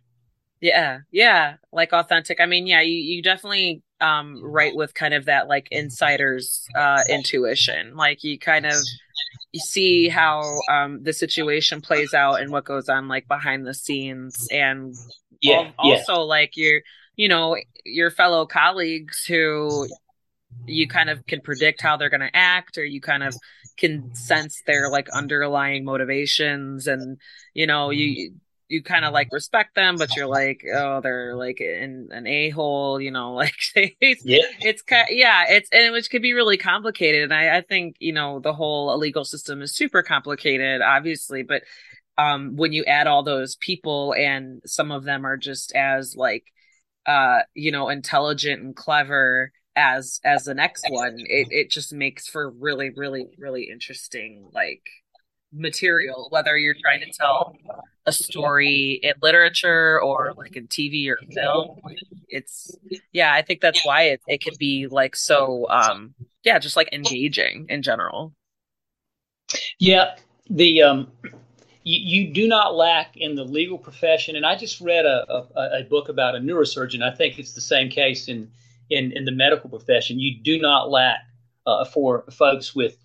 yeah 0.61 1.01
yeah 1.11 1.57
like 1.73 1.93
authentic. 1.93 2.41
I 2.41 2.47
mean 2.47 2.67
yeah 2.67 2.81
you, 2.81 2.97
you 2.97 3.23
definitely 3.23 3.83
um 4.01 4.41
write 4.43 4.77
with 4.77 4.95
kind 4.95 5.15
of 5.15 5.25
that 5.27 5.49
like 5.49 5.69
insider's 5.71 6.67
uh 6.77 7.01
intuition. 7.09 7.97
Like 7.97 8.25
you 8.25 8.39
kind 8.39 8.67
of 8.67 8.75
you 9.53 9.61
see 9.61 10.09
how 10.09 10.43
um 10.71 11.03
the 11.03 11.13
situation 11.13 11.81
plays 11.81 12.15
out 12.15 12.41
and 12.41 12.51
what 12.51 12.65
goes 12.65 12.89
on 12.89 13.09
like 13.09 13.29
behind 13.29 13.67
the 13.67 13.75
scenes 13.75 14.49
and 14.51 14.95
yeah, 15.41 15.71
also 15.79 16.15
yeah. 16.15 16.19
like 16.19 16.57
your 16.57 16.81
you 17.17 17.29
know 17.29 17.57
your 17.85 18.11
fellow 18.11 18.47
colleagues 18.47 19.25
who 19.25 19.87
you 20.67 20.89
kind 20.89 21.11
of 21.11 21.27
can 21.27 21.41
predict 21.41 21.81
how 21.81 21.97
they're 21.97 22.11
going 22.11 22.21
to 22.21 22.37
act 22.37 22.79
or 22.79 22.85
you 22.85 23.01
kind 23.01 23.23
of 23.23 23.35
can 23.77 24.15
sense 24.15 24.63
their 24.67 24.89
like 24.91 25.09
underlying 25.11 25.85
motivations 25.85 26.87
and 26.87 27.19
you 27.55 27.67
know 27.67 27.91
you 27.91 28.33
you 28.69 28.83
kind 28.83 29.05
of 29.05 29.13
like 29.13 29.29
respect 29.33 29.75
them, 29.75 29.97
but 29.97 30.17
you're 30.17 30.27
like, 30.27 30.65
oh, 30.75 31.01
they're 31.01 31.37
like 31.37 31.61
in 31.61 32.09
an 32.11 32.27
a 32.27 32.51
hole, 32.51 33.01
you 33.01 33.11
know, 33.11 33.35
like 33.35 33.55
it's, 33.75 34.25
yeah, 34.25 34.39
it's 34.61 34.83
kind, 34.83 35.09
yeah, 35.11 35.45
it's 35.49 35.69
and 35.73 35.93
which 35.93 36.11
could 36.11 36.23
be 36.23 36.33
really 36.33 36.57
complicated. 36.57 37.23
And 37.25 37.35
I, 37.35 37.59
I 37.59 37.61
think 37.61 37.97
you 38.01 38.13
know 38.13 38.41
the 38.41 38.53
whole 38.53 38.97
legal 38.99 39.25
system 39.25 39.63
is 39.63 39.75
super 39.75 40.03
complicated, 40.03 40.81
obviously, 40.83 41.43
but 41.43 41.63
um, 42.19 42.57
when 42.57 42.73
you 42.73 42.85
add 42.85 43.07
all 43.07 43.23
those 43.23 43.57
people 43.57 44.15
and 44.15 44.63
some 44.65 44.91
of 44.91 45.05
them 45.05 45.27
are 45.27 45.37
just 45.37 45.75
as 45.75 46.17
like, 46.17 46.45
uh, 47.07 47.41
you 47.55 47.71
know, 47.73 47.89
intelligent 47.89 48.63
and 48.63 48.75
clever 48.75 49.53
as 49.77 50.21
as 50.25 50.45
the 50.45 50.55
next 50.55 50.87
one, 50.89 51.17
it 51.19 51.49
it 51.51 51.71
just 51.71 51.93
makes 51.93 52.27
for 52.27 52.51
really, 52.51 52.91
really, 52.91 53.27
really 53.39 53.65
interesting 53.71 54.49
like 54.53 54.83
material, 55.53 56.29
whether 56.31 56.57
you're 56.57 56.77
trying 56.83 57.01
to 57.01 57.11
tell 57.11 57.57
a 58.07 58.13
story 58.13 59.01
in 59.03 59.15
literature 59.23 60.01
or 60.01 60.33
like 60.37 60.57
in 60.57 60.69
TV 60.69 61.09
or 61.09 61.19
film. 61.33 61.81
It's 62.29 62.77
yeah, 63.13 63.33
I 63.33 63.43
think 63.43 63.61
that's 63.61 63.85
why 63.85 64.03
it, 64.03 64.21
it 64.27 64.41
can 64.41 64.55
be 64.59 64.87
like 64.87 65.17
so 65.17 65.69
um 65.69 66.15
yeah, 66.45 66.59
just 66.59 66.77
like 66.77 66.93
engaging 66.93 67.67
in 67.69 67.83
general. 67.83 68.33
Yeah. 69.79 70.17
The 70.49 70.83
um 70.83 71.09
you, 71.89 72.33
do 72.33 72.49
not 72.49 72.75
lack 72.75 73.17
in 73.17 73.37
the 73.37 73.45
legal 73.45 73.79
profession, 73.79 74.35
and 74.35 74.45
I 74.45 74.57
just 74.57 74.81
read 74.81 75.07
a, 75.07 75.25
a, 75.31 75.83
a 75.83 75.85
book 75.85 76.09
about 76.09 76.35
a 76.35 76.41
neurosurgeon. 76.41 77.01
I 77.01 77.15
think 77.15 77.39
it's 77.39 77.53
the 77.53 77.61
same 77.61 77.91
case 77.91 78.27
in 78.27 78.51
in, 78.91 79.13
in 79.13 79.25
the 79.25 79.31
medical 79.31 79.71
profession. 79.71 80.19
You 80.19 80.37
do 80.43 80.61
not 80.61 80.91
lack 80.91 81.21
uh, 81.65 81.85
for 81.85 82.25
folks 82.31 82.75
with 82.75 82.97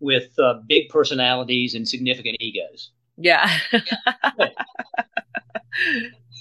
with 0.00 0.38
uh, 0.38 0.60
big 0.66 0.88
personalities 0.88 1.74
and 1.74 1.88
significant 1.88 2.36
egos. 2.40 2.90
Yeah. 3.16 3.50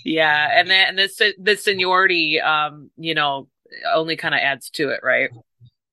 yeah, 0.06 0.50
and 0.54 0.70
then 0.70 0.90
and 0.90 0.98
this 0.98 1.22
the 1.40 1.56
seniority, 1.56 2.40
um, 2.40 2.92
you 2.98 3.16
know, 3.16 3.48
only 3.94 4.16
kind 4.16 4.36
of 4.36 4.40
adds 4.40 4.70
to 4.72 4.90
it, 4.90 5.00
right? 5.04 5.30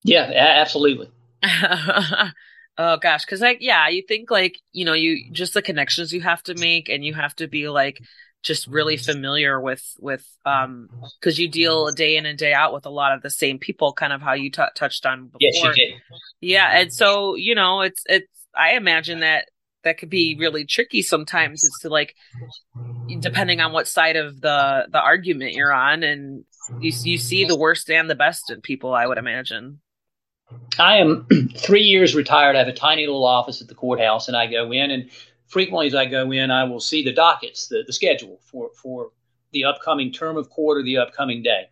Yeah, 0.05 0.31
absolutely. 0.35 1.11
Oh 2.77 2.97
gosh, 2.97 3.25
because 3.25 3.41
like 3.41 3.59
yeah, 3.61 3.89
you 3.89 4.03
think 4.03 4.31
like 4.31 4.61
you 4.73 4.85
know 4.85 4.95
you 4.95 5.31
just 5.31 5.55
the 5.55 5.63
connections 5.63 6.13
you 6.13 6.21
have 6.23 6.43
to 6.45 6.55
make, 6.55 6.89
and 6.89 7.05
you 7.05 7.15
have 7.15 7.35
to 7.37 7.47
be 7.47 7.69
like 7.69 8.01
just 8.45 8.67
really 8.69 8.97
familiar 8.97 9.61
with 9.61 9.83
with 9.99 10.25
um 10.45 10.89
because 11.19 11.39
you 11.39 11.49
deal 11.49 11.91
day 11.91 12.17
in 12.17 12.27
and 12.27 12.39
day 12.39 12.53
out 12.53 12.73
with 12.73 12.87
a 12.87 12.91
lot 12.91 13.13
of 13.13 13.23
the 13.23 13.31
same 13.31 13.59
people, 13.59 13.93
kind 13.93 14.13
of 14.13 14.21
how 14.21 14.35
you 14.35 14.51
t- 14.51 14.63
touched 14.77 15.07
on 15.07 15.27
before. 15.27 15.41
Yes, 15.41 15.65
you 15.65 15.73
did. 15.73 15.95
Yeah, 16.41 16.71
and 16.81 16.93
so 16.93 17.35
you 17.35 17.55
know 17.55 17.81
it's 17.81 18.03
it's 18.07 18.29
I 18.55 18.75
imagine 18.75 19.21
that 19.21 19.49
that 19.83 19.99
could 19.99 20.11
be 20.11 20.37
really 20.39 20.65
tricky 20.65 21.03
sometimes. 21.03 21.65
It's 21.65 21.81
to 21.81 21.89
like 21.89 22.15
depending 23.21 23.61
on 23.61 23.73
what 23.73 23.89
side 23.89 24.17
of 24.17 24.41
the 24.41 24.87
the 24.91 25.01
argument 25.01 25.55
you're 25.55 25.73
on, 25.73 26.03
and 26.03 26.45
you 26.81 26.93
you 27.03 27.19
see 27.19 27.45
the 27.45 27.57
worst 27.57 27.91
and 27.91 28.09
the 28.09 28.15
best 28.15 28.51
in 28.51 28.61
people. 28.61 28.95
I 28.95 29.07
would 29.07 29.19
imagine. 29.19 29.81
I 30.79 30.97
am 30.97 31.27
three 31.57 31.83
years 31.83 32.15
retired. 32.15 32.57
I 32.57 32.61
have 32.61 32.69
a 32.69 32.73
tiny 32.73 33.07
little 33.07 33.25
office 33.25 33.61
at 33.63 33.69
the 33.69 33.75
courthouse, 33.75 34.29
and 34.29 34.37
I 34.37 34.47
go 34.47 34.73
in, 34.73 34.91
and 34.91 35.11
frequently 35.47 35.87
as 35.87 35.95
I 35.95 36.07
go 36.07 36.31
in, 36.33 36.51
I 36.51 36.65
will 36.65 36.81
see 36.81 37.03
the 37.03 37.13
dockets, 37.13 37.69
the, 37.69 37.85
the 37.87 37.93
schedule 37.93 38.41
for 38.43 38.71
for 38.75 39.11
the 39.53 39.65
upcoming 39.65 40.13
term 40.13 40.37
of 40.37 40.51
court 40.51 40.79
or 40.79 40.83
the 40.83 40.99
upcoming 40.99 41.43
day, 41.43 41.69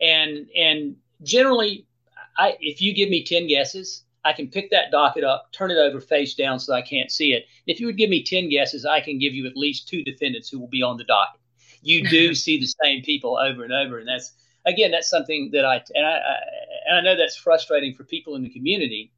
and 0.00 0.48
and 0.56 0.96
generally, 1.22 1.86
I 2.36 2.56
if 2.60 2.80
you 2.80 2.94
give 2.94 3.08
me 3.08 3.24
ten 3.24 3.46
guesses, 3.46 4.04
I 4.24 4.32
can 4.32 4.48
pick 4.48 4.70
that 4.70 4.90
docket 4.90 5.24
up, 5.24 5.52
turn 5.52 5.70
it 5.70 5.78
over 5.78 6.00
face 6.00 6.34
down 6.34 6.58
so 6.58 6.74
I 6.74 6.82
can't 6.82 7.10
see 7.10 7.32
it. 7.32 7.46
If 7.66 7.80
you 7.80 7.86
would 7.86 7.96
give 7.96 8.10
me 8.10 8.22
ten 8.22 8.48
guesses, 8.48 8.84
I 8.84 9.00
can 9.00 9.18
give 9.18 9.34
you 9.34 9.46
at 9.46 9.56
least 9.56 9.88
two 9.88 10.02
defendants 10.02 10.48
who 10.48 10.58
will 10.58 10.68
be 10.68 10.82
on 10.82 10.96
the 10.96 11.04
docket. 11.04 11.40
You 11.82 12.08
do 12.08 12.34
see 12.44 12.60
the 12.60 12.72
same 12.82 13.02
people 13.02 13.38
over 13.38 13.64
and 13.64 13.72
over, 13.72 13.98
and 13.98 14.08
that's 14.08 14.32
again, 14.66 14.90
that's 14.90 15.08
something 15.08 15.50
that 15.52 15.64
I 15.64 15.82
and 15.94 16.06
I, 16.06 16.10
I 16.10 16.36
and 16.88 16.98
I 16.98 17.00
know 17.00 17.16
that's 17.16 17.36
frustrating 17.36 17.94
for 17.94 18.04
people 18.04 18.34
in 18.34 18.42
the 18.42 18.50
community, 18.50 19.12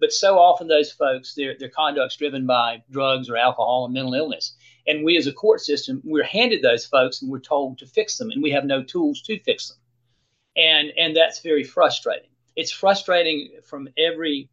but 0.00 0.12
so 0.12 0.38
often 0.38 0.68
those 0.68 0.92
folks 0.92 1.34
their 1.34 1.56
their 1.58 1.68
conduct's 1.68 2.16
driven 2.16 2.46
by 2.46 2.82
drugs 2.90 3.28
or 3.28 3.36
alcohol 3.36 3.84
and 3.84 3.94
mental 3.94 4.14
illness, 4.14 4.56
and 4.86 5.04
we 5.04 5.16
as 5.16 5.26
a 5.26 5.32
court 5.32 5.60
system 5.60 6.00
we're 6.04 6.24
handed 6.24 6.62
those 6.62 6.86
folks 6.86 7.22
and 7.22 7.30
we're 7.30 7.38
told 7.38 7.78
to 7.78 7.86
fix 7.86 8.18
them, 8.18 8.30
and 8.30 8.42
we 8.42 8.50
have 8.50 8.64
no 8.64 8.82
tools 8.82 9.22
to 9.22 9.38
fix 9.40 9.68
them, 9.68 9.78
and 10.56 10.92
and 10.98 11.16
that's 11.16 11.40
very 11.40 11.64
frustrating. 11.64 12.30
It's 12.56 12.72
frustrating 12.72 13.50
from 13.64 13.88
every 13.98 14.48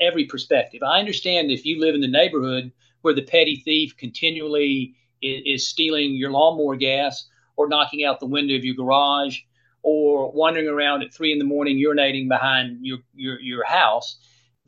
every 0.00 0.26
perspective. 0.26 0.82
I 0.82 0.98
understand 0.98 1.50
if 1.50 1.64
you 1.64 1.80
live 1.80 1.94
in 1.94 2.00
the 2.00 2.08
neighborhood 2.08 2.72
where 3.02 3.14
the 3.14 3.22
petty 3.22 3.56
thief 3.64 3.96
continually 3.96 4.94
is, 5.22 5.42
is 5.44 5.68
stealing 5.68 6.14
your 6.14 6.30
lawnmower 6.30 6.76
gas 6.76 7.28
or 7.56 7.68
knocking 7.68 8.04
out 8.04 8.20
the 8.20 8.26
window 8.26 8.54
of 8.54 8.64
your 8.64 8.76
garage 8.76 9.40
or 9.82 10.30
wandering 10.32 10.68
around 10.68 11.02
at 11.02 11.12
three 11.12 11.32
in 11.32 11.38
the 11.38 11.44
morning 11.44 11.76
urinating 11.78 12.28
behind 12.28 12.84
your 12.84 12.98
your, 13.14 13.40
your 13.40 13.64
house 13.64 14.18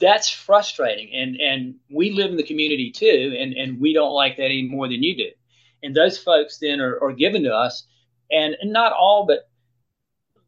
that's 0.01 0.31
frustrating. 0.31 1.13
And 1.15 1.37
and 1.37 1.75
we 1.91 2.11
live 2.11 2.31
in 2.31 2.37
the 2.37 2.43
community 2.43 2.91
too 2.91 3.37
and 3.39 3.53
and 3.53 3.81
we 3.81 3.93
don't 3.93 4.13
like 4.13 4.37
that 4.37 4.47
any 4.47 4.69
more 4.69 4.89
than 4.89 5.03
you 5.03 5.17
do. 5.17 5.31
And 5.83 5.95
those 5.95 6.19
folks 6.19 6.59
then 6.59 6.81
are, 6.81 7.03
are 7.03 7.13
given 7.13 7.43
to 7.45 7.55
us 7.55 7.85
and, 8.31 8.57
and 8.61 8.73
not 8.73 8.93
all 8.93 9.27
but 9.27 9.49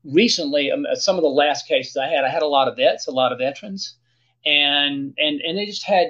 recently 0.04 0.70
um, 0.70 0.86
some 0.94 1.16
of 1.16 1.22
the 1.22 1.28
last 1.28 1.68
cases 1.68 1.96
i 1.96 2.08
had 2.08 2.24
i 2.24 2.28
had 2.28 2.42
a 2.42 2.46
lot 2.46 2.66
of 2.66 2.76
vets 2.76 3.06
a 3.06 3.12
lot 3.12 3.30
of 3.30 3.38
veterans 3.38 3.94
and 4.44 5.14
and 5.16 5.40
and 5.40 5.56
they 5.56 5.66
just 5.66 5.84
had 5.84 6.08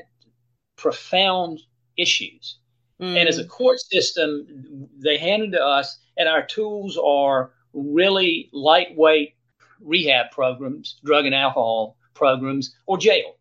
profound 0.76 1.60
issues. 1.98 2.58
Mm. 3.00 3.16
and 3.16 3.28
as 3.28 3.38
a 3.38 3.44
court 3.44 3.80
system 3.80 4.88
they 4.98 5.18
handed 5.18 5.52
to 5.52 5.62
us 5.62 5.98
and 6.16 6.28
our 6.28 6.44
tools 6.44 6.98
are 7.02 7.52
really 7.74 8.48
lightweight 8.52 9.34
rehab 9.80 10.30
programs, 10.30 11.00
drug 11.04 11.26
and 11.26 11.34
alcohol 11.34 11.96
programs, 12.14 12.74
or 12.86 12.98
jail. 12.98 13.36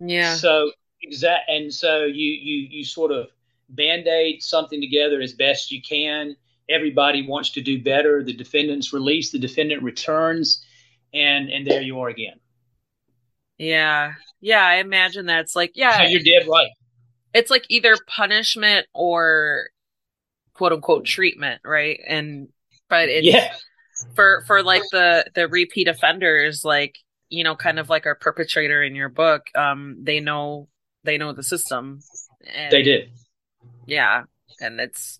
Yeah. 0.00 0.34
So 0.34 0.72
exact, 1.02 1.48
and 1.48 1.72
so 1.72 2.04
you 2.04 2.32
you 2.32 2.68
you 2.70 2.84
sort 2.84 3.12
of 3.12 3.28
band 3.70 4.06
aid 4.06 4.42
something 4.42 4.80
together 4.80 5.20
as 5.20 5.32
best 5.32 5.70
you 5.70 5.82
can. 5.82 6.36
Everybody 6.68 7.26
wants 7.26 7.50
to 7.50 7.62
do 7.62 7.82
better. 7.82 8.22
The 8.22 8.34
defendant's 8.34 8.92
released, 8.92 9.32
the 9.32 9.38
defendant 9.38 9.82
returns, 9.82 10.64
and 11.14 11.48
and 11.50 11.66
there 11.66 11.82
you 11.82 12.00
are 12.00 12.08
again. 12.08 12.38
Yeah, 13.56 14.14
yeah. 14.40 14.64
I 14.64 14.76
imagine 14.76 15.26
that's 15.26 15.56
like 15.56 15.72
yeah. 15.74 15.98
So 15.98 16.02
you're 16.04 16.20
dead 16.20 16.48
right. 16.48 16.70
It's 17.34 17.50
like 17.50 17.64
either 17.68 17.96
punishment 18.06 18.86
or 18.94 19.68
quote 20.54 20.72
unquote 20.72 21.04
treatment, 21.04 21.60
right? 21.64 22.00
And 22.06 22.48
but 22.88 23.08
it's 23.08 23.26
yeah. 23.26 23.54
for 24.14 24.44
for 24.46 24.62
like 24.62 24.82
the 24.92 25.26
the 25.34 25.48
repeat 25.48 25.88
offenders 25.88 26.64
like 26.64 26.98
you 27.28 27.44
know 27.44 27.54
kind 27.54 27.78
of 27.78 27.88
like 27.88 28.06
our 28.06 28.14
perpetrator 28.14 28.82
in 28.82 28.94
your 28.94 29.08
book 29.08 29.46
um 29.54 29.96
they 30.02 30.20
know 30.20 30.68
they 31.04 31.18
know 31.18 31.32
the 31.32 31.42
system 31.42 32.00
and, 32.54 32.72
they 32.72 32.82
did 32.82 33.10
yeah 33.86 34.22
and 34.60 34.80
it's 34.80 35.18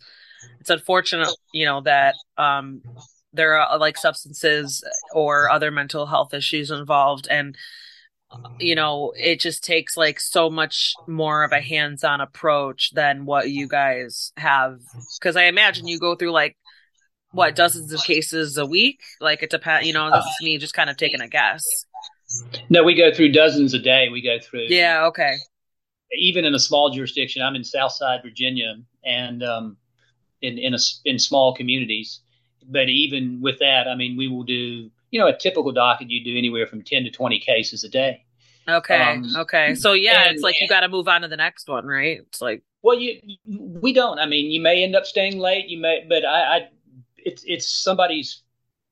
it's 0.61 0.71
unfortunate 0.71 1.29
you 1.53 1.65
know 1.65 1.81
that 1.81 2.15
um 2.37 2.81
there 3.33 3.59
are 3.61 3.79
like 3.79 3.97
substances 3.97 4.83
or 5.13 5.51
other 5.51 5.71
mental 5.71 6.07
health 6.07 6.33
issues 6.33 6.71
involved 6.71 7.27
and 7.31 7.57
you 8.59 8.75
know 8.75 9.13
it 9.17 9.41
just 9.41 9.65
takes 9.65 9.97
like 9.97 10.21
so 10.21 10.51
much 10.51 10.95
more 11.07 11.45
of 11.45 11.53
a 11.53 11.61
hands-on 11.61 12.21
approach 12.21 12.91
than 12.93 13.25
what 13.25 13.51
you 13.51 13.67
guys 13.67 14.33
have 14.37 14.81
because 15.19 15.37
i 15.37 15.45
imagine 15.45 15.89
you 15.89 15.99
go 15.99 16.15
through 16.15 16.33
like 16.33 16.57
what 17.33 17.55
dozens 17.55 17.93
of 17.93 18.03
cases 18.03 18.57
a 18.57 18.67
week? 18.67 19.01
Like 19.21 19.43
it 19.43 19.51
depends. 19.51 19.87
You 19.87 19.93
know, 19.93 20.11
this 20.11 20.25
is 20.25 20.37
me 20.43 20.59
just 20.59 20.75
kind 20.75 20.91
of 20.91 20.97
taking 20.97 21.21
a 21.21 21.29
guess. 21.29 21.63
No, 22.69 22.85
we 22.85 22.95
go 22.95 23.13
through 23.13 23.33
dozens 23.33 23.75
a 23.75 23.79
day. 23.79 24.09
We 24.11 24.21
go 24.23 24.39
through. 24.39 24.67
Yeah. 24.69 25.07
Okay. 25.07 25.37
Even 26.13 26.45
in 26.45 26.55
a 26.55 26.59
small 26.59 26.91
jurisdiction, 26.91 27.43
I'm 27.43 27.55
in 27.55 27.65
Southside 27.65 28.23
Virginia, 28.23 28.77
and 29.05 29.43
um, 29.43 29.77
in 30.41 30.59
in 30.59 30.75
a, 30.75 30.79
in 31.05 31.19
small 31.19 31.55
communities. 31.55 32.21
But 32.67 32.89
even 32.89 33.41
with 33.41 33.59
that, 33.61 33.89
I 33.89 33.95
mean, 33.95 34.17
we 34.17 34.29
will 34.29 34.45
do. 34.45 34.91
You 35.11 35.19
know, 35.19 35.27
a 35.27 35.37
typical 35.37 35.73
docket 35.73 36.11
you 36.11 36.23
do 36.23 36.37
anywhere 36.37 36.67
from 36.67 36.83
ten 36.83 37.05
to 37.05 37.11
twenty 37.11 37.39
cases 37.39 37.83
a 37.83 37.89
day. 37.89 38.25
Okay. 38.69 39.01
Um, 39.01 39.25
okay. 39.37 39.75
So 39.75 39.95
yeah, 39.95 40.25
and, 40.25 40.35
it's 40.35 40.43
like 40.43 40.61
you 40.61 40.69
got 40.69 40.81
to 40.81 40.89
move 40.89 41.09
on 41.09 41.23
to 41.23 41.29
the 41.29 41.37
next 41.37 41.69
one, 41.69 41.87
right? 41.87 42.19
It's 42.21 42.43
like. 42.43 42.63
Well, 42.83 42.99
you 42.99 43.21
we 43.47 43.93
don't. 43.93 44.19
I 44.19 44.27
mean, 44.27 44.51
you 44.51 44.61
may 44.61 44.85
end 44.85 44.95
up 44.95 45.05
staying 45.05 45.39
late. 45.39 45.69
You 45.69 45.81
may, 45.81 46.05
but 46.09 46.25
I, 46.25 46.57
I 46.57 46.69
it's 47.17 47.43
it's 47.47 47.69
somebody's 47.69 48.43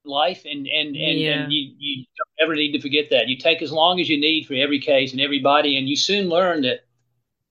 life 0.07 0.45
and 0.45 0.67
and 0.67 0.97
and, 0.97 1.19
yeah. 1.19 1.43
and 1.43 1.53
you, 1.53 1.73
you 1.79 2.05
don't 2.17 2.47
ever 2.47 2.55
need 2.55 2.73
to 2.73 2.81
forget 2.81 3.11
that 3.11 3.29
you 3.29 3.37
take 3.37 3.63
as 3.63 3.73
long 3.73 4.01
as 4.01 4.09
you 4.09 4.19
need 4.19 4.47
for 4.47 4.55
every 4.55 4.81
case 4.81 5.13
and 5.13 5.21
everybody 5.21 5.77
and 5.77 5.89
you 5.89 5.97
soon 5.97 6.29
learn 6.29 6.63
that 6.63 6.81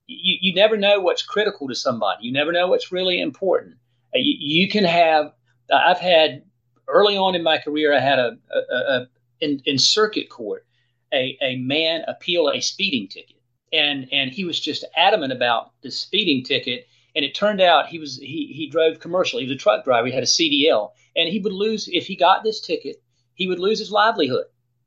you, 0.06 0.38
you 0.40 0.54
never 0.54 0.76
know 0.76 1.00
what's 1.00 1.22
critical 1.22 1.68
to 1.68 1.74
somebody 1.74 2.24
you 2.24 2.32
never 2.32 2.52
know 2.52 2.68
what's 2.68 2.92
really 2.92 3.20
important 3.20 3.74
uh, 4.14 4.18
you, 4.18 4.36
you 4.38 4.68
can 4.68 4.84
have 4.84 5.32
i've 5.72 5.98
had 5.98 6.42
early 6.88 7.16
on 7.16 7.34
in 7.34 7.42
my 7.42 7.58
career 7.58 7.94
i 7.94 8.00
had 8.00 8.18
a, 8.18 8.36
a, 8.52 8.76
a 8.76 9.08
in, 9.40 9.60
in 9.66 9.78
circuit 9.78 10.30
court 10.30 10.64
a, 11.12 11.36
a 11.40 11.56
man 11.56 12.02
appeal 12.08 12.50
a 12.50 12.60
speeding 12.60 13.08
ticket 13.08 13.36
and 13.72 14.08
and 14.12 14.30
he 14.30 14.44
was 14.44 14.58
just 14.58 14.84
adamant 14.96 15.32
about 15.32 15.72
the 15.82 15.90
speeding 15.90 16.42
ticket 16.42 16.86
and 17.16 17.24
it 17.24 17.34
turned 17.34 17.62
out 17.62 17.86
he 17.88 17.98
was 17.98 18.18
he 18.18 18.52
he 18.52 18.68
drove 18.68 19.00
commercial. 19.00 19.40
He 19.40 19.46
was 19.46 19.56
a 19.56 19.58
truck 19.58 19.84
driver. 19.84 20.06
He 20.06 20.12
had 20.12 20.22
a 20.22 20.26
CDL, 20.26 20.90
and 21.16 21.28
he 21.28 21.40
would 21.40 21.52
lose 21.52 21.88
if 21.90 22.06
he 22.06 22.16
got 22.16 22.44
this 22.44 22.60
ticket. 22.60 23.02
He 23.34 23.48
would 23.48 23.58
lose 23.58 23.78
his 23.78 23.90
livelihood. 23.90 24.44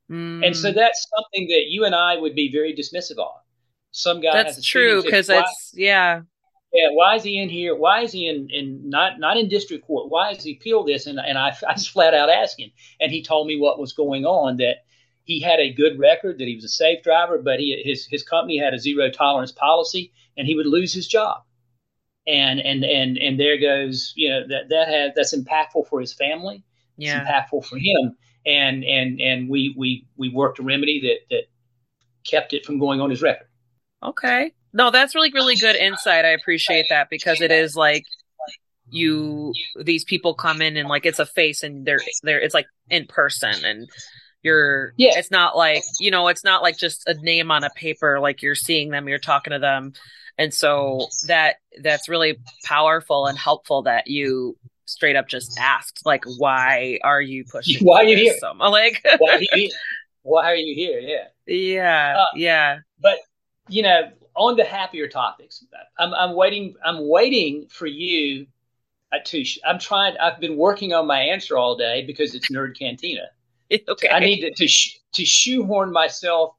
Mm. 0.10 0.46
And 0.46 0.56
so 0.56 0.72
that's 0.72 1.08
something 1.15 1.48
that 1.50 1.65
you 1.68 1.86
and 1.86 1.94
I 1.94 2.18
would 2.18 2.36
be 2.36 2.52
very 2.52 2.74
dismissive 2.74 3.20
of. 3.20 3.42
Some 3.92 4.22
guy 4.22 4.32
that's 4.32 4.63
true 4.63 5.02
because 5.04 5.30
it's 5.30 5.74
yeah. 5.76 6.22
Yeah, 6.72 6.89
why 6.92 7.15
is 7.15 7.24
he 7.24 7.42
in 7.42 7.50
here? 7.50 7.76
Why 7.76 8.02
is 8.02 8.12
he 8.12 8.28
in, 8.28 8.48
in 8.52 8.88
not 8.88 9.20
not 9.20 9.38
in 9.38 9.50
district 9.50 9.88
court? 9.88 10.12
Why 10.12 10.32
is 10.32 10.44
he 10.44 10.54
appeal 10.54 10.84
this? 10.84 11.08
And 11.08 11.20
and 11.20 11.38
I, 11.38 11.50
I 11.68 11.74
just 11.74 11.89
flat 11.89 12.13
out 12.13 12.30
asked 12.30 12.60
him, 12.60 12.72
and 13.00 13.12
he 13.12 13.24
told 13.24 13.48
me 13.48 13.60
what 13.60 13.80
was 13.80 13.94
going 13.94 14.26
on. 14.26 14.58
That 14.58 14.84
he 15.24 15.39
had 15.39 15.60
a 15.60 15.74
good 15.74 15.98
record, 15.98 16.38
that 16.38 16.48
he 16.48 16.56
was 16.56 16.63
a 16.63 16.70
safe 16.70 17.04
driver, 17.04 17.39
but 17.39 17.60
he 17.60 17.82
his 17.84 18.06
his 18.06 18.24
company 18.24 18.60
had 18.60 18.76
a 18.76 18.80
zero 18.80 19.10
tolerance 19.10 19.52
policy, 19.52 20.13
and 20.38 20.46
he 20.46 20.56
would 20.56 20.68
lose 20.68 20.94
his 20.94 21.08
job 21.08 21.42
and 22.30 22.60
and 22.60 22.84
and 22.84 23.18
and 23.18 23.39
there 23.39 23.60
goes 23.60 24.13
you 24.15 24.30
know 24.30 24.48
that 24.48 24.70
that 24.70 24.88
has 24.88 25.12
that's 25.15 25.36
impactful 25.36 25.88
for 25.88 26.00
his 26.00 26.13
family. 26.13 26.63
Yeah. 26.98 27.22
it's 27.22 27.30
impactful 27.30 27.65
for 27.65 27.78
him. 27.78 28.15
And 28.46 28.84
and 28.84 29.20
and 29.20 29.50
we 29.50 29.74
we 29.78 30.06
we 30.18 30.30
worked 30.30 30.60
a 30.60 30.63
remedy 30.63 31.02
that 31.02 31.36
that 31.36 31.44
kept 32.24 32.54
it 32.54 32.65
from 32.65 32.80
going 32.80 33.02
on 33.02 33.10
his 33.10 33.22
record. 33.22 33.48
Okay. 34.04 34.52
No 34.74 34.92
that's 34.92 35.15
really 35.15 35.32
really 35.34 35.56
good 35.56 35.76
insight. 35.76 36.26
I 36.26 36.30
appreciate 36.30 36.86
that 36.89 37.10
because 37.10 37.42
it 37.42 37.52
is 37.52 37.76
like 37.76 38.06
you 38.92 39.54
these 39.82 40.04
people 40.04 40.34
come 40.34 40.62
in 40.62 40.78
and 40.78 40.88
like 40.88 41.06
it's 41.06 41.20
a 41.20 41.26
face 41.26 41.63
and 41.63 41.86
they're 41.86 42.02
they're 42.24 42.39
it's 42.39 42.54
like 42.54 42.68
in 42.89 43.06
person 43.06 43.54
and 43.63 43.88
you're 44.42 44.94
yeah. 44.98 45.12
it's 45.15 45.32
not 45.32 45.58
like 45.58 45.84
you 46.00 46.12
know 46.12 46.28
it's 46.28 46.44
not 46.44 46.62
like 46.62 46.78
just 46.78 47.08
a 47.08 47.13
name 47.15 47.52
on 47.52 47.63
a 47.63 47.70
paper 47.72 48.20
like 48.20 48.42
you're 48.42 48.56
seeing 48.56 48.89
them 48.89 49.08
you're 49.08 49.20
talking 49.20 49.52
to 49.52 49.60
them 49.60 49.94
and 50.39 50.52
so 50.52 51.08
that 51.28 51.58
that's 51.84 52.10
really 52.10 52.39
powerful 52.63 53.28
and 53.28 53.38
helpful 53.38 53.84
that 53.84 54.08
you 54.08 54.58
straight 54.86 55.15
up 55.15 55.28
just 55.28 55.56
asked 55.60 56.02
like 56.04 56.23
why 56.39 56.97
are 57.04 57.21
you 57.21 57.45
pushing 57.45 57.78
why 57.86 58.02
are 58.02 58.06
you 58.06 58.17
here 58.17 58.34
so, 58.39 58.52
like 58.54 59.06
why 59.19 59.36
are 59.36 59.39
you 59.39 59.47
here 59.54 59.69
why 60.23 60.52
are 60.52 60.56
you 60.56 60.73
here 60.73 60.99
yeah 60.99 61.28
yeah 61.45 62.15
uh, 62.17 62.25
yeah 62.36 62.80
but 62.99 63.19
you 63.69 63.84
know, 63.84 64.12
on 64.36 64.56
the 64.56 64.63
happier 64.63 65.08
topics, 65.08 65.63
I'm, 65.97 66.13
I'm 66.13 66.36
waiting. 66.36 66.75
I'm 66.84 67.08
waiting 67.08 67.67
for 67.69 67.86
you 67.86 68.47
uh, 69.13 69.17
to. 69.25 69.45
I'm 69.65 69.80
trying. 69.80 70.17
I've 70.17 70.39
been 70.39 70.58
working 70.58 70.93
on 70.93 71.08
my 71.08 71.19
answer 71.19 71.58
all 71.58 71.78
day 71.78 72.04
because 72.06 72.36
it's 72.36 72.49
Nerd 72.49 72.78
Cantina. 72.78 73.28
okay. 73.88 74.10
I 74.10 74.19
need 74.19 74.41
to 74.41 74.52
to, 74.52 74.67
to 75.13 75.25
shoehorn 75.25 75.91
myself. 75.91 76.56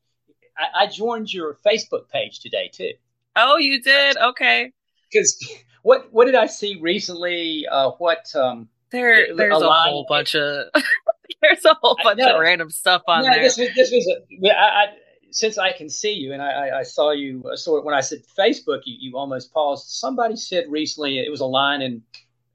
I, 0.56 0.84
I 0.84 0.86
joined 0.86 1.32
your 1.32 1.58
Facebook 1.66 2.08
page 2.08 2.40
today 2.40 2.70
too. 2.72 2.92
Oh, 3.36 3.56
you 3.56 3.82
did? 3.82 4.16
Okay. 4.16 4.72
Because 5.10 5.38
what 5.82 6.12
what 6.12 6.26
did 6.26 6.34
I 6.34 6.46
see 6.46 6.78
recently? 6.80 7.66
Uh, 7.70 7.90
what 7.98 8.26
um, 8.34 8.68
there 8.90 9.34
there's 9.34 9.60
a, 9.60 9.66
a 9.66 9.72
whole 9.72 10.06
bunch 10.08 10.34
of 10.34 10.66
there's 11.42 11.64
a 11.64 11.74
whole 11.74 11.96
bunch 12.02 12.20
of 12.20 12.40
random 12.40 12.70
stuff 12.70 13.02
on 13.06 13.24
yeah, 13.24 13.34
there. 13.34 13.42
This 13.42 13.58
was 13.58 13.68
this 13.74 13.90
was 13.90 14.16
a, 14.42 14.50
I, 14.50 14.82
I, 14.82 14.86
since 15.30 15.58
I 15.58 15.72
can 15.72 15.88
see 15.88 16.12
you 16.12 16.32
and 16.32 16.42
I, 16.42 16.80
I 16.80 16.82
saw 16.82 17.12
you 17.12 17.44
uh, 17.50 17.56
so 17.56 17.80
when 17.82 17.94
I 17.94 18.00
said 18.00 18.22
Facebook, 18.38 18.80
you, 18.84 18.96
you 18.98 19.16
almost 19.16 19.52
paused. 19.52 19.88
Somebody 19.88 20.36
said 20.36 20.64
recently 20.68 21.18
it 21.18 21.30
was 21.30 21.40
a 21.40 21.46
line 21.46 21.82
in 21.82 22.02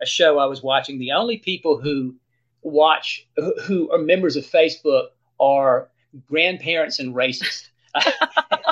a 0.01 0.05
show 0.05 0.39
I 0.39 0.45
was 0.45 0.61
watching. 0.61 0.99
The 0.99 1.11
only 1.11 1.37
people 1.37 1.79
who 1.79 2.15
watch 2.61 3.27
who 3.63 3.89
are 3.91 3.97
members 3.97 4.35
of 4.35 4.45
Facebook 4.45 5.07
are 5.39 5.89
grandparents 6.27 6.99
and 6.99 7.13
racists. 7.15 7.69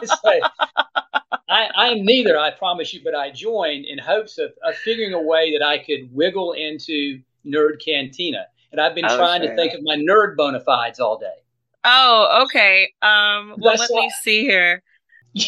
so, 0.03 0.39
I, 1.53 1.69
I 1.75 1.87
am 1.89 2.03
neither, 2.03 2.37
I 2.37 2.49
promise 2.49 2.93
you, 2.93 3.01
but 3.03 3.13
I 3.13 3.29
joined 3.29 3.85
in 3.85 3.99
hopes 3.99 4.39
of, 4.39 4.51
of 4.63 4.75
figuring 4.77 5.13
a 5.13 5.21
way 5.21 5.55
that 5.55 5.63
I 5.63 5.77
could 5.77 6.09
wiggle 6.11 6.53
into 6.53 7.21
Nerd 7.45 7.83
Cantina. 7.83 8.47
And 8.71 8.81
I've 8.81 8.95
been 8.95 9.05
oh, 9.05 9.15
trying 9.15 9.41
sure. 9.41 9.51
to 9.51 9.55
think 9.55 9.73
of 9.75 9.81
my 9.83 9.95
nerd 9.95 10.35
bona 10.35 10.59
fides 10.61 10.99
all 10.99 11.19
day. 11.19 11.27
Oh, 11.83 12.45
okay. 12.45 12.91
Um, 13.03 13.53
well, 13.59 13.75
let 13.77 13.91
me 13.91 14.11
see 14.23 14.41
here. 14.41 14.81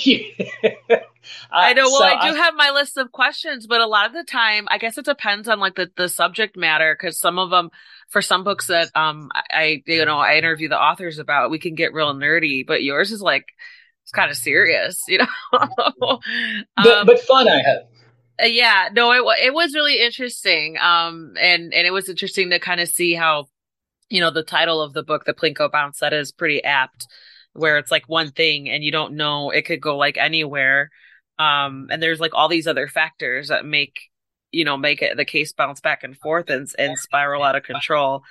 I 1.52 1.74
know. 1.74 1.86
Well, 1.86 1.98
so 1.98 2.04
I 2.04 2.30
do 2.30 2.36
I, 2.36 2.40
have 2.40 2.54
my 2.56 2.70
list 2.70 2.98
of 2.98 3.12
questions, 3.12 3.66
but 3.66 3.82
a 3.82 3.88
lot 3.88 4.06
of 4.06 4.14
the 4.14 4.24
time, 4.24 4.68
I 4.70 4.78
guess 4.78 5.00
it 5.00 5.06
depends 5.06 5.48
on 5.48 5.60
like 5.60 5.74
the, 5.74 5.90
the 5.98 6.08
subject 6.08 6.56
matter. 6.56 6.96
Cause 7.02 7.18
some 7.18 7.40
of 7.40 7.50
them, 7.50 7.72
for 8.10 8.22
some 8.22 8.44
books 8.44 8.68
that, 8.68 8.96
um, 8.96 9.32
I, 9.34 9.82
you 9.88 10.06
know, 10.06 10.20
I 10.20 10.38
interview 10.38 10.70
the 10.70 10.80
authors 10.80 11.18
about, 11.18 11.50
we 11.50 11.58
can 11.58 11.74
get 11.74 11.94
real 11.94 12.14
nerdy, 12.14 12.66
but 12.66 12.84
yours 12.84 13.12
is 13.12 13.22
like, 13.22 13.46
it's 14.06 14.12
kind 14.12 14.30
of 14.30 14.38
serious, 14.38 15.02
you 15.08 15.18
know. 15.18 15.28
um, 15.60 16.20
but, 16.76 17.06
but 17.08 17.20
fun, 17.22 17.48
I 17.48 17.64
hope. 17.64 17.90
Uh, 18.40 18.46
yeah, 18.46 18.90
no, 18.94 19.12
it 19.12 19.48
it 19.48 19.54
was 19.54 19.74
really 19.74 20.00
interesting. 20.00 20.78
Um, 20.78 21.34
and 21.42 21.74
and 21.74 21.88
it 21.88 21.92
was 21.92 22.08
interesting 22.08 22.52
to 22.52 22.60
kind 22.60 22.80
of 22.80 22.88
see 22.88 23.16
how, 23.16 23.48
you 24.10 24.22
know, 24.22 24.30
the 24.30 24.44
title 24.44 24.80
of 24.80 24.94
the 24.94 25.02
book, 25.02 25.26
the 25.26 25.34
Plinko 25.34 25.72
Bounce, 25.72 26.00
that 26.00 26.14
is 26.14 26.32
pretty 26.32 26.64
apt, 26.64 27.08
where 27.54 27.80
it's 27.80 27.90
like 27.90 28.08
one 28.08 28.32
thing 28.32 28.70
and 28.70 28.84
you 28.84 28.92
don't 28.92 29.16
know 29.16 29.50
it 29.50 29.64
could 29.66 29.82
go 29.82 29.98
like 29.98 30.18
anywhere. 30.18 30.92
Um, 31.40 31.88
and 31.90 32.02
there's 32.02 32.20
like 32.20 32.36
all 32.36 32.48
these 32.48 32.68
other 32.68 32.88
factors 32.88 33.48
that 33.48 33.66
make 33.66 34.00
you 34.52 34.66
know 34.66 34.78
make 34.78 35.02
it 35.02 35.18
the 35.18 35.26
case 35.26 35.52
bounce 35.52 35.82
back 35.82 36.04
and 36.04 36.16
forth 36.16 36.52
and 36.52 36.68
and 36.78 36.96
spiral 37.00 37.42
out 37.42 37.56
of 37.56 37.64
control. 37.64 38.22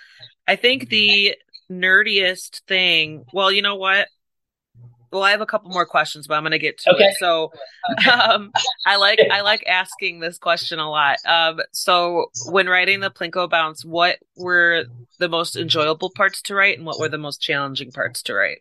I 0.47 0.55
think 0.55 0.89
the 0.89 1.35
nerdiest 1.69 2.61
thing. 2.69 3.25
Well, 3.33 3.51
you 3.51 3.63
know 3.63 3.75
what? 3.75 4.07
Well 5.15 5.23
i 5.23 5.31
have 5.31 5.41
a 5.41 5.47
couple 5.47 5.71
more 5.71 5.87
questions 5.87 6.27
but 6.27 6.35
i'm 6.35 6.43
going 6.43 6.53
to 6.53 6.59
get 6.59 6.77
to 6.79 6.93
okay. 6.93 7.05
it 7.05 7.17
so 7.19 7.51
um, 8.13 8.51
i 8.87 8.97
like 8.97 9.19
i 9.31 9.41
like 9.43 9.65
asking 9.67 10.21
this 10.21 10.39
question 10.39 10.79
a 10.79 10.91
lot 10.91 11.17
um, 11.27 11.61
so 11.73 12.27
when 12.47 12.69
writing 12.69 13.01
the 13.01 13.11
plinko 13.11 13.49
bounce 13.49 13.85
what 13.85 14.19
were 14.37 14.85
the 15.19 15.29
most 15.29 15.57
enjoyable 15.57 16.11
parts 16.11 16.43
to 16.43 16.55
write 16.55 16.77
and 16.77 16.87
what 16.87 16.99
were 16.99 17.09
the 17.09 17.19
most 17.19 17.41
challenging 17.41 17.91
parts 17.91 18.23
to 18.23 18.35
write 18.35 18.59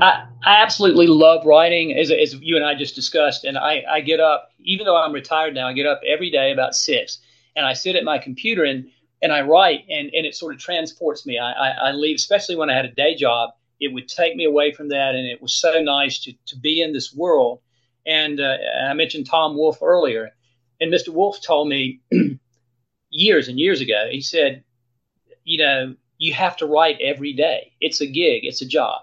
I, 0.00 0.26
I 0.44 0.62
absolutely 0.62 1.06
love 1.06 1.46
writing, 1.46 1.96
as, 1.96 2.10
as 2.10 2.34
you 2.34 2.56
and 2.56 2.64
I 2.64 2.74
just 2.74 2.96
discussed. 2.96 3.44
And 3.44 3.56
I, 3.56 3.84
I 3.88 4.00
get 4.00 4.18
up, 4.18 4.50
even 4.58 4.84
though 4.86 4.96
I'm 4.96 5.12
retired 5.12 5.54
now, 5.54 5.68
I 5.68 5.72
get 5.72 5.86
up 5.86 6.00
every 6.06 6.30
day 6.30 6.52
about 6.52 6.74
six, 6.74 7.20
and 7.54 7.64
I 7.64 7.72
sit 7.72 7.94
at 7.94 8.02
my 8.02 8.18
computer 8.18 8.64
and 8.64 8.90
and 9.22 9.32
I 9.32 9.40
write, 9.40 9.84
and, 9.88 10.10
and 10.12 10.26
it 10.26 10.34
sort 10.34 10.54
of 10.54 10.60
transports 10.60 11.24
me. 11.24 11.38
I, 11.38 11.52
I, 11.52 11.68
I 11.88 11.92
leave, 11.92 12.16
especially 12.16 12.54
when 12.54 12.68
I 12.68 12.74
had 12.74 12.84
a 12.84 12.92
day 12.92 13.14
job 13.14 13.50
it 13.80 13.92
would 13.92 14.08
take 14.08 14.36
me 14.36 14.44
away 14.44 14.72
from 14.72 14.88
that. 14.88 15.14
And 15.14 15.26
it 15.26 15.42
was 15.42 15.54
so 15.54 15.80
nice 15.80 16.18
to, 16.20 16.32
to 16.46 16.58
be 16.58 16.80
in 16.80 16.92
this 16.92 17.14
world. 17.14 17.60
And 18.06 18.40
uh, 18.40 18.56
I 18.88 18.94
mentioned 18.94 19.26
Tom 19.26 19.56
Wolfe 19.56 19.82
earlier. 19.82 20.30
And 20.80 20.92
Mr. 20.92 21.08
Wolfe 21.08 21.40
told 21.42 21.68
me 21.68 22.00
years 23.10 23.48
and 23.48 23.58
years 23.58 23.80
ago, 23.80 24.08
he 24.10 24.20
said, 24.20 24.62
you 25.44 25.58
know, 25.58 25.94
you 26.18 26.32
have 26.34 26.56
to 26.58 26.66
write 26.66 26.98
every 27.00 27.32
day. 27.32 27.72
It's 27.80 28.00
a 28.00 28.06
gig, 28.06 28.44
it's 28.44 28.62
a 28.62 28.66
job. 28.66 29.02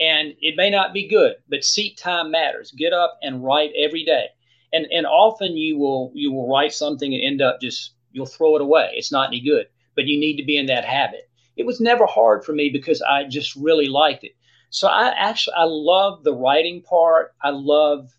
And 0.00 0.34
it 0.40 0.56
may 0.56 0.70
not 0.70 0.92
be 0.92 1.08
good, 1.08 1.36
but 1.48 1.64
seat 1.64 1.96
time 1.98 2.30
matters. 2.30 2.72
Get 2.72 2.92
up 2.92 3.18
and 3.22 3.44
write 3.44 3.72
every 3.76 4.04
day. 4.04 4.26
And 4.72 4.86
and 4.90 5.06
often 5.06 5.56
you 5.56 5.78
will 5.78 6.10
you 6.14 6.32
will 6.32 6.50
write 6.50 6.72
something 6.72 7.14
and 7.14 7.22
end 7.22 7.40
up 7.40 7.60
just 7.60 7.92
you'll 8.10 8.26
throw 8.26 8.56
it 8.56 8.62
away. 8.62 8.90
It's 8.94 9.12
not 9.12 9.28
any 9.28 9.40
good. 9.40 9.66
But 9.94 10.06
you 10.06 10.18
need 10.18 10.36
to 10.38 10.44
be 10.44 10.58
in 10.58 10.66
that 10.66 10.84
habit 10.84 11.30
it 11.56 11.66
was 11.66 11.80
never 11.80 12.06
hard 12.06 12.44
for 12.44 12.52
me 12.52 12.70
because 12.70 13.00
I 13.02 13.24
just 13.24 13.54
really 13.56 13.86
liked 13.86 14.24
it. 14.24 14.32
So 14.70 14.88
I 14.88 15.10
actually 15.16 15.54
I 15.56 15.64
love 15.64 16.24
the 16.24 16.34
writing 16.34 16.82
part. 16.82 17.34
I 17.40 17.50
love 17.50 18.10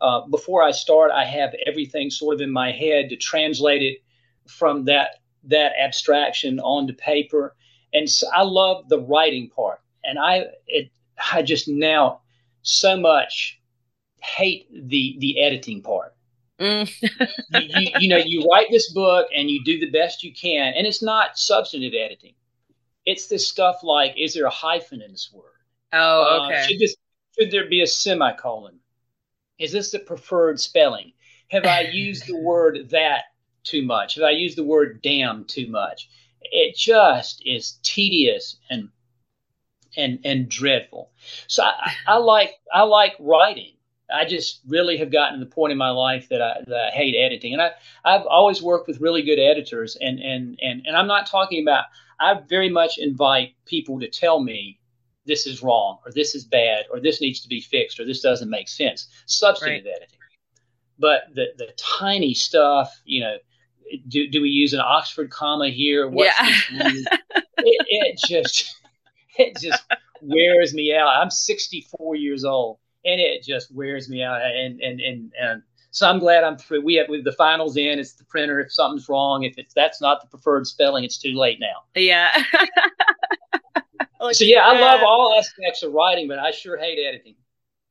uh, 0.00 0.26
before 0.28 0.62
I 0.62 0.72
start, 0.72 1.12
I 1.12 1.24
have 1.24 1.54
everything 1.66 2.10
sort 2.10 2.34
of 2.34 2.40
in 2.40 2.50
my 2.50 2.72
head 2.72 3.08
to 3.10 3.16
translate 3.16 3.82
it 3.82 3.98
from 4.48 4.86
that 4.86 5.20
that 5.44 5.72
abstraction 5.80 6.60
onto 6.60 6.94
paper, 6.94 7.54
and 7.92 8.08
so 8.08 8.26
I 8.34 8.42
love 8.42 8.88
the 8.88 9.00
writing 9.00 9.50
part. 9.50 9.80
And 10.02 10.18
I 10.18 10.46
it 10.66 10.90
I 11.32 11.42
just 11.42 11.68
now 11.68 12.22
so 12.62 12.96
much 12.96 13.60
hate 14.22 14.66
the 14.72 15.16
the 15.18 15.40
editing 15.40 15.82
part. 15.82 16.14
Mm. 16.58 16.90
you, 17.02 17.80
you, 17.80 17.90
you 18.00 18.08
know, 18.08 18.20
you 18.24 18.48
write 18.50 18.68
this 18.70 18.92
book 18.92 19.26
and 19.34 19.50
you 19.50 19.62
do 19.64 19.78
the 19.78 19.90
best 19.90 20.22
you 20.22 20.32
can, 20.32 20.72
and 20.74 20.86
it's 20.86 21.02
not 21.02 21.38
substantive 21.38 21.92
editing 21.94 22.34
it's 23.06 23.26
this 23.26 23.48
stuff 23.48 23.82
like, 23.82 24.14
is 24.16 24.34
there 24.34 24.46
a 24.46 24.50
hyphen 24.50 25.02
in 25.02 25.12
this 25.12 25.30
word? 25.32 25.44
Oh, 25.92 26.22
uh, 26.22 26.46
okay. 26.46 26.60
Uh, 26.60 26.66
should 26.66 26.78
this 26.78 26.96
should 27.38 27.50
there 27.50 27.68
be 27.68 27.82
a 27.82 27.86
semicolon? 27.86 28.78
Is 29.58 29.72
this 29.72 29.90
the 29.90 29.98
preferred 29.98 30.60
spelling? 30.60 31.12
Have 31.48 31.64
I 31.64 31.80
used 31.92 32.26
the 32.26 32.38
word 32.38 32.90
that 32.90 33.24
too 33.64 33.82
much? 33.84 34.16
Have 34.16 34.24
I 34.24 34.30
used 34.30 34.56
the 34.56 34.64
word 34.64 35.00
damn 35.02 35.44
too 35.44 35.68
much? 35.68 36.08
It 36.40 36.76
just 36.76 37.42
is 37.46 37.78
tedious 37.82 38.56
and 38.70 38.88
and 39.96 40.18
and 40.24 40.48
dreadful. 40.48 41.10
So 41.46 41.62
I, 41.62 41.92
I 42.06 42.16
like 42.16 42.54
I 42.72 42.82
like 42.82 43.14
writing. 43.18 43.74
I 44.12 44.26
just 44.26 44.60
really 44.68 44.98
have 44.98 45.10
gotten 45.10 45.38
to 45.38 45.44
the 45.44 45.50
point 45.50 45.72
in 45.72 45.78
my 45.78 45.88
life 45.88 46.28
that 46.28 46.42
I, 46.42 46.58
that 46.66 46.88
I 46.88 46.90
hate 46.90 47.14
editing, 47.14 47.54
and 47.54 47.62
I 47.62 47.70
I've 48.04 48.26
always 48.26 48.62
worked 48.62 48.88
with 48.88 49.00
really 49.00 49.22
good 49.22 49.38
editors, 49.38 49.96
and 50.00 50.18
and 50.20 50.58
and 50.60 50.86
and 50.86 50.96
I'm 50.96 51.06
not 51.06 51.26
talking 51.26 51.62
about 51.62 51.84
I 52.22 52.40
very 52.48 52.68
much 52.68 52.98
invite 52.98 53.54
people 53.66 53.98
to 53.98 54.08
tell 54.08 54.40
me 54.40 54.78
this 55.26 55.46
is 55.46 55.62
wrong 55.62 55.98
or 56.06 56.12
this 56.12 56.34
is 56.34 56.44
bad 56.44 56.84
or 56.90 57.00
this 57.00 57.20
needs 57.20 57.40
to 57.40 57.48
be 57.48 57.60
fixed 57.60 57.98
or 57.98 58.04
this 58.04 58.20
doesn't 58.20 58.48
make 58.48 58.68
sense. 58.68 59.08
Substantive 59.26 59.84
right. 59.84 59.94
editing. 59.96 60.18
But 60.98 61.22
the, 61.34 61.46
the 61.58 61.72
tiny 61.76 62.32
stuff, 62.32 62.92
you 63.04 63.22
know, 63.22 63.36
do, 64.08 64.28
do 64.28 64.40
we 64.40 64.50
use 64.50 64.72
an 64.72 64.80
Oxford 64.80 65.30
comma 65.30 65.68
here? 65.68 66.08
What's 66.08 66.32
yeah. 66.38 66.92
it, 67.58 67.86
it 67.88 68.18
just 68.28 68.76
it 69.38 69.56
just 69.60 69.82
wears 70.22 70.72
me 70.72 70.94
out. 70.94 71.08
I'm 71.08 71.30
64 71.30 72.14
years 72.16 72.44
old 72.44 72.78
and 73.04 73.20
it 73.20 73.42
just 73.42 73.74
wears 73.74 74.08
me 74.08 74.22
out. 74.22 74.40
And 74.42 74.80
and 74.80 75.00
and 75.00 75.32
and 75.40 75.62
so 75.92 76.08
I'm 76.08 76.18
glad 76.18 76.42
I'm 76.42 76.56
through. 76.56 76.82
We 76.82 76.94
have 76.94 77.10
with 77.10 77.22
the 77.22 77.32
finals 77.32 77.76
in. 77.76 77.98
It's 77.98 78.14
the 78.14 78.24
printer. 78.24 78.60
If 78.60 78.72
something's 78.72 79.10
wrong, 79.10 79.42
if 79.42 79.58
it's 79.58 79.74
that's 79.74 80.00
not 80.00 80.22
the 80.22 80.26
preferred 80.26 80.66
spelling, 80.66 81.04
it's 81.04 81.18
too 81.18 81.34
late 81.34 81.60
now. 81.60 81.84
Yeah. 81.94 82.32
so 84.32 84.44
yeah, 84.44 84.66
I 84.66 84.80
love 84.80 85.02
all 85.04 85.36
aspects 85.38 85.82
of 85.82 85.92
writing, 85.92 86.28
but 86.28 86.38
I 86.38 86.50
sure 86.50 86.78
hate 86.78 86.98
editing. 86.98 87.34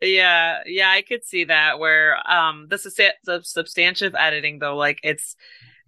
Yeah, 0.02 0.62
yeah, 0.66 0.90
I 0.90 1.04
could 1.04 1.24
see 1.24 1.44
that. 1.44 1.78
Where 1.78 2.18
um, 2.28 2.66
the, 2.70 3.14
the 3.24 3.42
substantive 3.44 4.16
editing 4.16 4.58
though, 4.58 4.76
like 4.76 5.00
it's, 5.04 5.36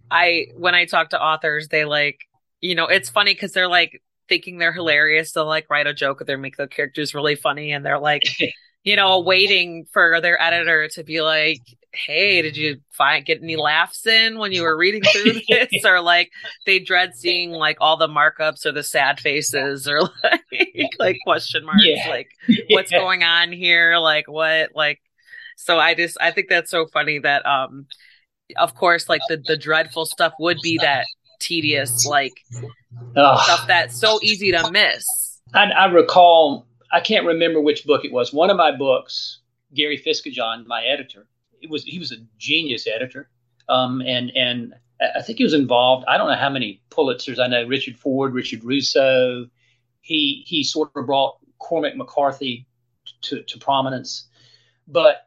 I 0.08 0.46
when 0.54 0.76
I 0.76 0.84
talk 0.84 1.10
to 1.10 1.20
authors, 1.20 1.66
they 1.66 1.84
like, 1.84 2.20
you 2.60 2.76
know, 2.76 2.86
it's 2.86 3.10
funny 3.10 3.34
because 3.34 3.50
they're 3.50 3.66
like 3.66 4.00
thinking 4.28 4.58
they're 4.58 4.72
hilarious. 4.72 5.32
They'll 5.32 5.46
like 5.46 5.68
write 5.68 5.88
a 5.88 5.94
joke 5.94 6.20
or 6.20 6.26
they 6.26 6.36
make 6.36 6.58
the 6.58 6.68
characters 6.68 7.12
really 7.12 7.34
funny, 7.34 7.72
and 7.72 7.84
they're 7.84 7.98
like. 7.98 8.22
you 8.86 8.96
know, 8.96 9.20
waiting 9.20 9.86
for 9.94 10.20
their 10.20 10.40
editor 10.40 10.88
to 10.88 11.02
be 11.02 11.22
like, 11.22 11.62
hey, 11.94 12.42
did 12.42 12.56
you 12.56 12.80
find 12.92 13.24
get 13.24 13.42
any 13.42 13.56
laughs 13.56 14.06
in 14.06 14.38
when 14.38 14.52
you 14.52 14.62
were 14.62 14.76
reading 14.76 15.02
through 15.02 15.32
this? 15.48 15.84
or 15.84 16.00
like 16.00 16.30
they 16.66 16.78
dread 16.78 17.14
seeing 17.14 17.50
like 17.50 17.76
all 17.80 17.96
the 17.96 18.08
markups 18.08 18.66
or 18.66 18.72
the 18.72 18.82
sad 18.82 19.20
faces 19.20 19.88
or 19.88 20.00
like 20.22 20.90
like 20.98 21.18
question 21.24 21.64
marks, 21.64 21.84
yeah. 21.84 22.08
like 22.08 22.28
what's 22.70 22.92
yeah. 22.92 22.98
going 22.98 23.22
on 23.22 23.52
here? 23.52 23.98
Like 23.98 24.28
what 24.28 24.70
like 24.74 25.00
so 25.56 25.78
I 25.78 25.94
just 25.94 26.16
I 26.20 26.30
think 26.30 26.48
that's 26.48 26.70
so 26.70 26.86
funny 26.86 27.18
that 27.20 27.44
um 27.46 27.86
of 28.56 28.74
course 28.74 29.08
like 29.08 29.22
the 29.28 29.42
the 29.44 29.56
dreadful 29.56 30.06
stuff 30.06 30.34
would 30.38 30.58
be 30.62 30.78
that 30.78 31.06
tedious 31.40 32.06
like 32.06 32.32
Ugh. 33.16 33.40
stuff 33.44 33.66
that's 33.66 33.98
so 33.98 34.18
easy 34.22 34.52
to 34.52 34.70
miss. 34.70 35.04
I, 35.52 35.64
I 35.70 35.86
recall 35.86 36.66
I 36.92 37.00
can't 37.00 37.26
remember 37.26 37.60
which 37.60 37.84
book 37.84 38.04
it 38.04 38.12
was. 38.12 38.32
One 38.32 38.50
of 38.50 38.56
my 38.56 38.74
books 38.76 39.40
Gary 39.74 39.98
Fisketjon, 39.98 40.66
my 40.66 40.84
editor. 40.84 41.26
It 41.64 41.70
was 41.70 41.82
he 41.84 41.98
was 41.98 42.12
a 42.12 42.16
genius 42.38 42.86
editor, 42.86 43.30
um, 43.70 44.02
and 44.02 44.30
and 44.36 44.74
I 45.16 45.22
think 45.22 45.38
he 45.38 45.44
was 45.44 45.54
involved. 45.54 46.04
I 46.06 46.18
don't 46.18 46.28
know 46.28 46.36
how 46.36 46.50
many 46.50 46.82
Pulitzers. 46.90 47.38
I 47.38 47.46
know 47.46 47.64
Richard 47.66 47.96
Ford, 47.96 48.34
Richard 48.34 48.62
Russo. 48.62 49.48
He 50.02 50.44
he 50.46 50.62
sort 50.62 50.90
of 50.94 51.06
brought 51.06 51.38
Cormac 51.58 51.96
McCarthy 51.96 52.66
to, 53.22 53.42
to 53.42 53.58
prominence, 53.58 54.28
but 54.86 55.26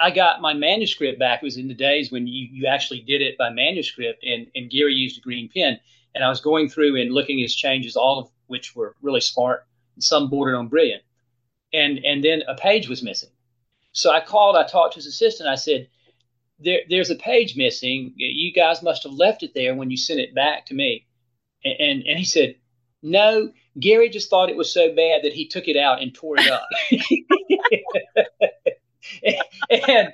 I 0.00 0.10
got 0.10 0.40
my 0.40 0.52
manuscript 0.52 1.18
back. 1.18 1.42
It 1.42 1.46
was 1.46 1.56
in 1.56 1.68
the 1.68 1.74
days 1.74 2.10
when 2.10 2.26
you, 2.26 2.48
you 2.50 2.66
actually 2.66 3.00
did 3.00 3.22
it 3.22 3.38
by 3.38 3.50
manuscript, 3.50 4.24
and, 4.24 4.48
and 4.54 4.68
Gary 4.68 4.94
used 4.94 5.18
a 5.18 5.20
green 5.20 5.48
pen. 5.48 5.78
And 6.14 6.24
I 6.24 6.28
was 6.28 6.40
going 6.40 6.68
through 6.68 7.00
and 7.00 7.12
looking 7.12 7.38
at 7.38 7.44
his 7.44 7.54
changes, 7.54 7.94
all 7.94 8.18
of 8.18 8.30
which 8.48 8.74
were 8.74 8.96
really 9.00 9.20
smart, 9.20 9.66
and 9.94 10.02
some 10.02 10.28
bordered 10.28 10.56
on 10.56 10.68
brilliant. 10.68 11.02
And 11.72 11.98
and 12.04 12.24
then 12.24 12.42
a 12.48 12.56
page 12.56 12.88
was 12.88 13.02
missing. 13.02 13.30
So 13.96 14.10
I 14.10 14.20
called, 14.20 14.56
I 14.56 14.66
talked 14.66 14.92
to 14.92 14.98
his 14.98 15.06
assistant. 15.06 15.48
I 15.48 15.54
said, 15.54 15.88
there, 16.58 16.80
There's 16.88 17.10
a 17.10 17.16
page 17.16 17.56
missing. 17.56 18.12
You 18.16 18.52
guys 18.52 18.82
must 18.82 19.04
have 19.04 19.12
left 19.12 19.42
it 19.42 19.54
there 19.54 19.74
when 19.74 19.90
you 19.90 19.96
sent 19.96 20.20
it 20.20 20.34
back 20.34 20.66
to 20.66 20.74
me. 20.74 21.06
And, 21.64 21.74
and, 21.80 22.02
and 22.06 22.18
he 22.18 22.24
said, 22.26 22.56
No, 23.02 23.50
Gary 23.80 24.10
just 24.10 24.28
thought 24.28 24.50
it 24.50 24.56
was 24.56 24.70
so 24.72 24.94
bad 24.94 25.22
that 25.22 25.32
he 25.32 25.48
took 25.48 25.66
it 25.66 25.78
out 25.78 26.02
and 26.02 26.14
tore 26.14 26.36
it 26.38 26.50
up. 26.50 26.68
and 29.70 30.12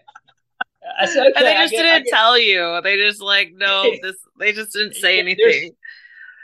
I 1.00 1.06
said, 1.06 1.26
okay, 1.26 1.32
and 1.36 1.46
they 1.46 1.54
just 1.54 1.72
didn't 1.72 2.06
tell 2.08 2.38
you. 2.38 2.80
They 2.84 2.96
just 2.96 3.20
like 3.20 3.52
no, 3.52 3.90
this. 4.02 4.16
They 4.38 4.52
just 4.52 4.72
didn't 4.72 4.94
say 4.94 5.18
anything. 5.18 5.72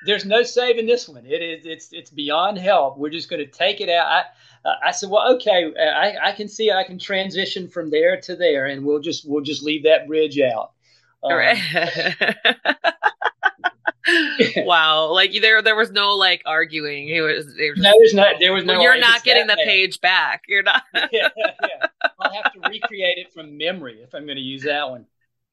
There's, 0.05 0.25
no 0.25 0.43
saving 0.43 0.87
this 0.87 1.09
one. 1.09 1.27
It 1.27 1.43
is. 1.43 1.67
It's 1.67 1.93
it's 1.93 2.11
beyond 2.11 2.59
help. 2.59 2.99
We're 2.99 3.11
just 3.11 3.29
going 3.29 3.45
to 3.45 3.51
take 3.51 3.81
it 3.81 3.89
out. 3.89 4.07
I, 4.07 4.25
uh, 4.69 4.75
I 4.87 4.91
said, 4.91 5.11
well, 5.11 5.35
okay. 5.35 5.73
I, 5.77 6.29
I 6.29 6.33
can 6.33 6.49
see 6.49 6.71
I 6.71 6.85
can 6.85 6.99
transition 6.99 7.69
from 7.69 7.91
there 7.91 8.21
to 8.23 8.37
there, 8.37 8.67
and 8.67 8.85
we'll 8.85 9.01
just 9.01 9.29
we'll 9.29 9.43
just 9.43 9.63
leave 9.63 9.85
that 9.85 10.07
bridge 10.07 10.39
out. 10.39 10.73
Um, 11.23 11.33
right. 11.33 12.27
wow, 14.57 15.13
like 15.13 15.33
there 15.41 15.63
there 15.63 15.77
was 15.77 15.91
no 15.91 16.15
like 16.15 16.43
arguing. 16.47 17.09
He 17.09 17.21
was, 17.21 17.47
was 17.47 17.55
no, 17.77 17.93
there's 17.99 18.15
not. 18.15 18.37
There 18.39 18.53
was 18.53 18.65
no. 18.65 18.81
You're 18.81 18.99
not 18.99 19.25
getting 19.25 19.47
the 19.47 19.57
bad. 19.57 19.65
page 19.65 20.01
back. 20.01 20.43
You're 20.49 20.63
not. 20.63 20.83
yeah, 20.95 21.29
yeah. 21.37 21.87
I'll 22.21 22.33
have 22.33 22.53
to 22.53 22.61
recreate 22.69 23.19
it 23.19 23.33
from 23.33 23.59
memory 23.59 24.01
if 24.03 24.15
I'm 24.15 24.25
going 24.25 24.37
to 24.37 24.43
use 24.43 24.63
that 24.63 24.91
one. 24.91 25.07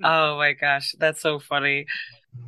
Oh 0.03 0.37
my 0.37 0.53
gosh, 0.53 0.93
that's 0.99 1.21
so 1.21 1.39
funny. 1.39 1.87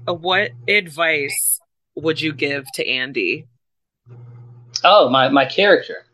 Uh, 0.07 0.13
what 0.13 0.51
advice 0.67 1.59
would 1.97 2.21
you 2.21 2.33
give 2.33 2.71
to 2.73 2.87
Andy? 2.87 3.47
Oh, 4.83 5.09
my 5.09 5.29
my 5.29 5.45
character. 5.45 6.05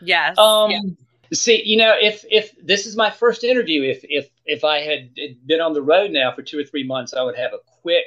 Yes. 0.00 0.36
Um. 0.38 0.70
Yeah. 0.70 0.80
See, 1.32 1.62
you 1.64 1.78
know, 1.78 1.94
if 1.98 2.24
if 2.30 2.54
this 2.62 2.86
is 2.86 2.94
my 2.94 3.10
first 3.10 3.42
interview, 3.42 3.82
if 3.82 4.00
if 4.02 4.28
if 4.44 4.64
I 4.64 4.80
had 4.80 5.14
been 5.46 5.60
on 5.60 5.72
the 5.72 5.80
road 5.82 6.10
now 6.10 6.34
for 6.34 6.42
two 6.42 6.58
or 6.58 6.64
three 6.64 6.84
months, 6.84 7.14
I 7.14 7.22
would 7.22 7.36
have 7.36 7.54
a 7.54 7.58
quick 7.80 8.04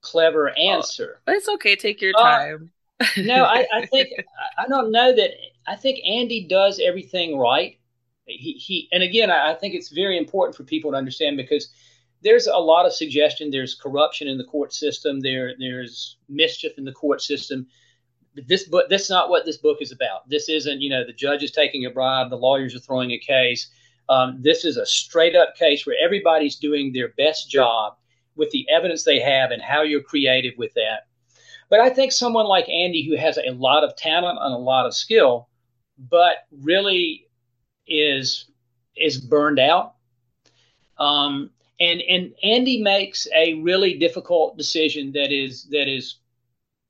clever 0.00 0.50
oh, 0.50 0.52
answer. 0.52 1.20
Oh, 1.26 1.32
it's 1.32 1.48
okay. 1.48 1.74
Take 1.74 2.00
your 2.00 2.12
uh, 2.16 2.22
time. 2.22 2.70
Uh, 3.00 3.06
no, 3.18 3.44
I, 3.44 3.66
I 3.72 3.86
think 3.92 4.10
I 4.58 4.68
don't 4.68 4.92
know 4.92 5.14
that. 5.14 5.30
I 5.66 5.74
think 5.74 5.98
Andy 6.06 6.46
does 6.46 6.78
everything 6.78 7.36
right. 7.36 7.78
He, 8.26 8.52
he 8.52 8.88
and 8.92 9.02
again, 9.02 9.30
I, 9.30 9.52
I 9.52 9.54
think 9.54 9.74
it's 9.74 9.88
very 9.88 10.16
important 10.16 10.56
for 10.56 10.62
people 10.62 10.92
to 10.92 10.96
understand 10.96 11.36
because 11.36 11.70
there's 12.26 12.48
a 12.48 12.58
lot 12.58 12.86
of 12.86 12.92
suggestion. 12.92 13.52
There's 13.52 13.76
corruption 13.76 14.26
in 14.26 14.36
the 14.36 14.44
court 14.44 14.74
system. 14.74 15.20
There 15.20 15.52
there's 15.60 16.16
mischief 16.28 16.72
in 16.76 16.84
the 16.84 16.92
court 16.92 17.22
system. 17.22 17.68
But 18.34 18.48
this 18.48 18.64
book, 18.64 18.86
that's 18.90 19.08
not 19.08 19.30
what 19.30 19.46
this 19.46 19.58
book 19.58 19.78
is 19.80 19.92
about. 19.92 20.28
This 20.28 20.48
isn't, 20.48 20.80
you 20.80 20.90
know, 20.90 21.06
the 21.06 21.12
judge 21.12 21.44
is 21.44 21.52
taking 21.52 21.86
a 21.86 21.90
bribe, 21.90 22.30
the 22.30 22.36
lawyers 22.36 22.74
are 22.74 22.80
throwing 22.80 23.12
a 23.12 23.18
case. 23.18 23.70
Um, 24.08 24.38
this 24.42 24.64
is 24.64 24.76
a 24.76 24.84
straight 24.84 25.36
up 25.36 25.54
case 25.54 25.86
where 25.86 25.96
everybody's 26.04 26.56
doing 26.56 26.92
their 26.92 27.10
best 27.16 27.48
job 27.48 27.94
with 28.34 28.50
the 28.50 28.66
evidence 28.68 29.04
they 29.04 29.20
have 29.20 29.52
and 29.52 29.62
how 29.62 29.82
you're 29.82 30.02
creative 30.02 30.54
with 30.58 30.74
that. 30.74 31.06
But 31.70 31.78
I 31.78 31.90
think 31.90 32.10
someone 32.10 32.46
like 32.46 32.68
Andy, 32.68 33.08
who 33.08 33.16
has 33.16 33.38
a 33.38 33.52
lot 33.52 33.84
of 33.84 33.96
talent 33.96 34.38
and 34.42 34.52
a 34.52 34.58
lot 34.58 34.84
of 34.84 34.94
skill, 34.94 35.48
but 35.96 36.38
really 36.50 37.28
is 37.86 38.50
is 38.96 39.20
burned 39.20 39.60
out. 39.60 39.94
Um, 40.98 41.50
and 41.80 42.00
and 42.02 42.34
Andy 42.42 42.82
makes 42.82 43.26
a 43.34 43.54
really 43.54 43.98
difficult 43.98 44.56
decision 44.56 45.12
that 45.12 45.32
is 45.32 45.64
that 45.70 45.88
is 45.88 46.16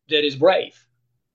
that 0.08 0.24
is 0.24 0.36
brave, 0.36 0.84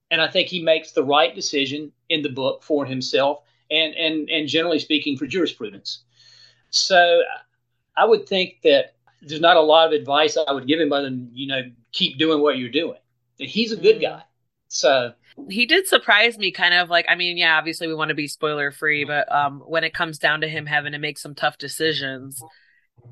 and 0.10 0.22
I 0.22 0.30
think 0.30 0.48
he 0.48 0.62
makes 0.62 0.92
the 0.92 1.04
right 1.04 1.34
decision 1.34 1.92
in 2.10 2.22
the 2.22 2.30
book 2.30 2.64
for 2.64 2.86
himself 2.86 3.44
and 3.70 3.94
and 3.96 4.30
and 4.30 4.48
generally 4.48 4.80
speaking 4.80 5.18
for 5.18 5.28
jurisprudence. 5.28 6.04
So 6.70 7.22
I 7.98 8.06
would 8.06 8.28
think 8.28 8.62
that 8.64 8.96
there's 9.22 9.42
not 9.42 9.58
a 9.58 9.62
lot 9.62 9.88
of 9.88 9.94
advice 9.94 10.38
I 10.38 10.52
would 10.52 10.68
give 10.68 10.80
him 10.80 10.94
other 10.94 11.04
than 11.04 11.30
you 11.34 11.48
know 11.48 11.62
keep 11.92 12.18
doing 12.18 12.42
what 12.42 12.58
you're 12.58 12.70
doing. 12.70 13.00
He's 13.38 13.72
a 13.72 13.78
good 13.78 13.98
mm. 13.98 14.02
guy, 14.02 14.24
so 14.68 15.14
he 15.50 15.66
did 15.66 15.88
surprise 15.88 16.38
me 16.38 16.52
kind 16.52 16.74
of 16.74 16.90
like 16.90 17.06
i 17.08 17.16
mean 17.16 17.38
yeah 17.38 17.58
obviously 17.58 17.88
we 17.88 17.96
want 17.96 18.10
to 18.10 18.16
be 18.16 18.28
spoiler 18.28 18.72
free 18.72 19.06
but 19.06 19.32
um 19.32 19.62
when 19.66 19.84
it 19.84 19.94
comes 19.94 20.20
down 20.20 20.42
to 20.42 20.48
him 20.48 20.66
having 20.66 20.92
to 20.92 21.00
make 21.00 21.18
some 21.18 21.34
tough 21.34 21.58
decisions 21.58 22.44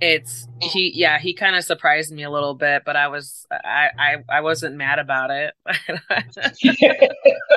it's 0.02 0.48
oh. 0.62 0.70
he 0.70 0.92
yeah 0.96 1.20
he 1.20 1.34
kind 1.34 1.56
of 1.56 1.64
surprised 1.64 2.12
me 2.12 2.24
a 2.24 2.30
little 2.30 2.54
bit 2.54 2.84
but 2.86 2.96
i 2.96 3.08
was 3.08 3.46
i 3.52 3.90
i, 3.98 4.16
I 4.30 4.42
wasn't 4.42 4.76
mad 4.76 5.00
about 5.00 5.32
it. 5.32 5.54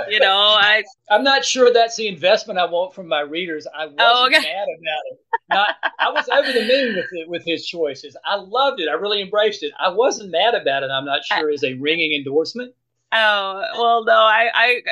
You 0.08 0.20
know 0.20 0.56
i 0.58 0.82
i'm 1.10 1.24
not 1.24 1.44
sure 1.44 1.72
that's 1.72 1.96
the 1.96 2.08
investment 2.08 2.58
i 2.58 2.66
want 2.66 2.94
from 2.94 3.08
my 3.08 3.20
readers. 3.20 3.66
I 3.66 3.86
wasn't 3.86 4.00
oh, 4.00 4.26
okay. 4.26 4.40
mad 4.40 4.66
about 4.68 5.02
it. 5.10 5.18
Not, 5.48 5.68
i 5.98 6.10
was 6.10 6.28
over 6.28 6.52
the 6.52 6.66
moon 6.66 6.96
with 6.96 7.08
it 7.12 7.28
with 7.28 7.44
his 7.44 7.66
choices. 7.66 8.16
I 8.24 8.36
loved 8.36 8.80
it. 8.80 8.88
I 8.88 8.94
really 8.94 9.22
embraced 9.22 9.62
it. 9.62 9.72
I 9.78 9.88
wasn't 9.88 10.30
mad 10.30 10.54
about 10.54 10.82
it 10.82 10.90
i'm 10.90 11.04
not 11.04 11.24
sure 11.24 11.50
is 11.50 11.64
a 11.64 11.74
ringing 11.74 12.14
endorsement 12.14 12.74
Oh 13.12 13.62
well, 13.76 14.04
no, 14.04 14.12
I 14.12 14.48
I 14.54 14.82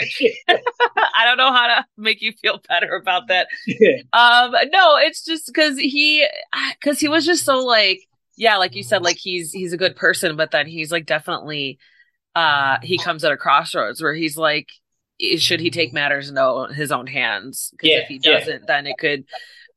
I 1.15 1.25
don't 1.25 1.39
know 1.39 1.53
how 1.53 1.67
to 1.69 1.87
make 1.97 2.21
you 2.21 2.33
feel 2.33 2.61
better 2.69 2.95
about 2.95 3.29
that. 3.29 3.49
Um, 4.13 4.53
no, 4.71 4.97
it's 4.97 5.25
just 5.25 5.47
because 5.47 5.79
he 5.79 6.27
because 6.79 7.01
he 7.01 7.09
was 7.09 7.25
just 7.25 7.45
so 7.45 7.65
like 7.65 8.07
yeah, 8.37 8.57
like 8.57 8.75
you 8.75 8.83
said, 8.83 9.03
like 9.03 9.17
he's 9.17 9.53
he's 9.53 9.73
a 9.73 9.79
good 9.79 9.97
person, 9.97 10.37
but 10.37 10.51
then 10.51 10.67
he's 10.67 10.93
like 10.93 11.07
definitely 11.07 11.79
uh 12.37 12.79
he 12.83 12.97
comes 12.97 13.25
at 13.25 13.33
a 13.33 13.37
crossroads 13.37 14.03
where 14.03 14.15
he's 14.15 14.37
like 14.37 14.69
should 15.37 15.61
he 15.61 15.71
take 15.71 15.93
matters 15.93 16.29
into 16.29 16.69
his 16.73 16.93
own 16.93 17.07
hands 17.07 17.71
because 17.73 17.91
yeah, 17.91 17.99
if 17.99 18.09
he 18.09 18.19
doesn't 18.19 18.61
yeah. 18.61 18.67
then 18.67 18.87
it 18.87 18.97
could 18.99 19.25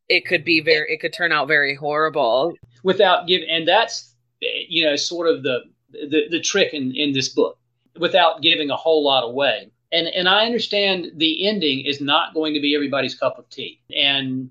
it 0.08 0.26
could 0.26 0.46
be 0.46 0.62
very 0.62 0.94
it 0.94 1.02
could 1.02 1.12
turn 1.12 1.32
out 1.32 1.48
very 1.48 1.76
horrible 1.76 2.54
without 2.84 3.28
giving 3.28 3.50
and 3.50 3.68
that's 3.68 4.16
you 4.40 4.86
know 4.86 4.96
sort 4.96 5.28
of 5.28 5.44
the 5.44 5.62
the, 5.92 6.28
the 6.30 6.40
trick 6.40 6.74
in 6.74 6.96
in 6.96 7.12
this 7.12 7.30
book 7.30 7.58
without 8.00 8.42
giving 8.42 8.70
a 8.70 8.76
whole 8.76 9.04
lot 9.04 9.24
away. 9.24 9.70
And 9.92 10.08
and 10.08 10.28
I 10.28 10.46
understand 10.46 11.12
the 11.16 11.48
ending 11.48 11.86
is 11.86 12.02
not 12.02 12.34
going 12.34 12.54
to 12.56 12.60
be 12.60 12.76
everybody's 12.76 13.16
cup 13.16 13.38
of 13.38 13.50
tea. 13.50 13.80
And 13.96 14.50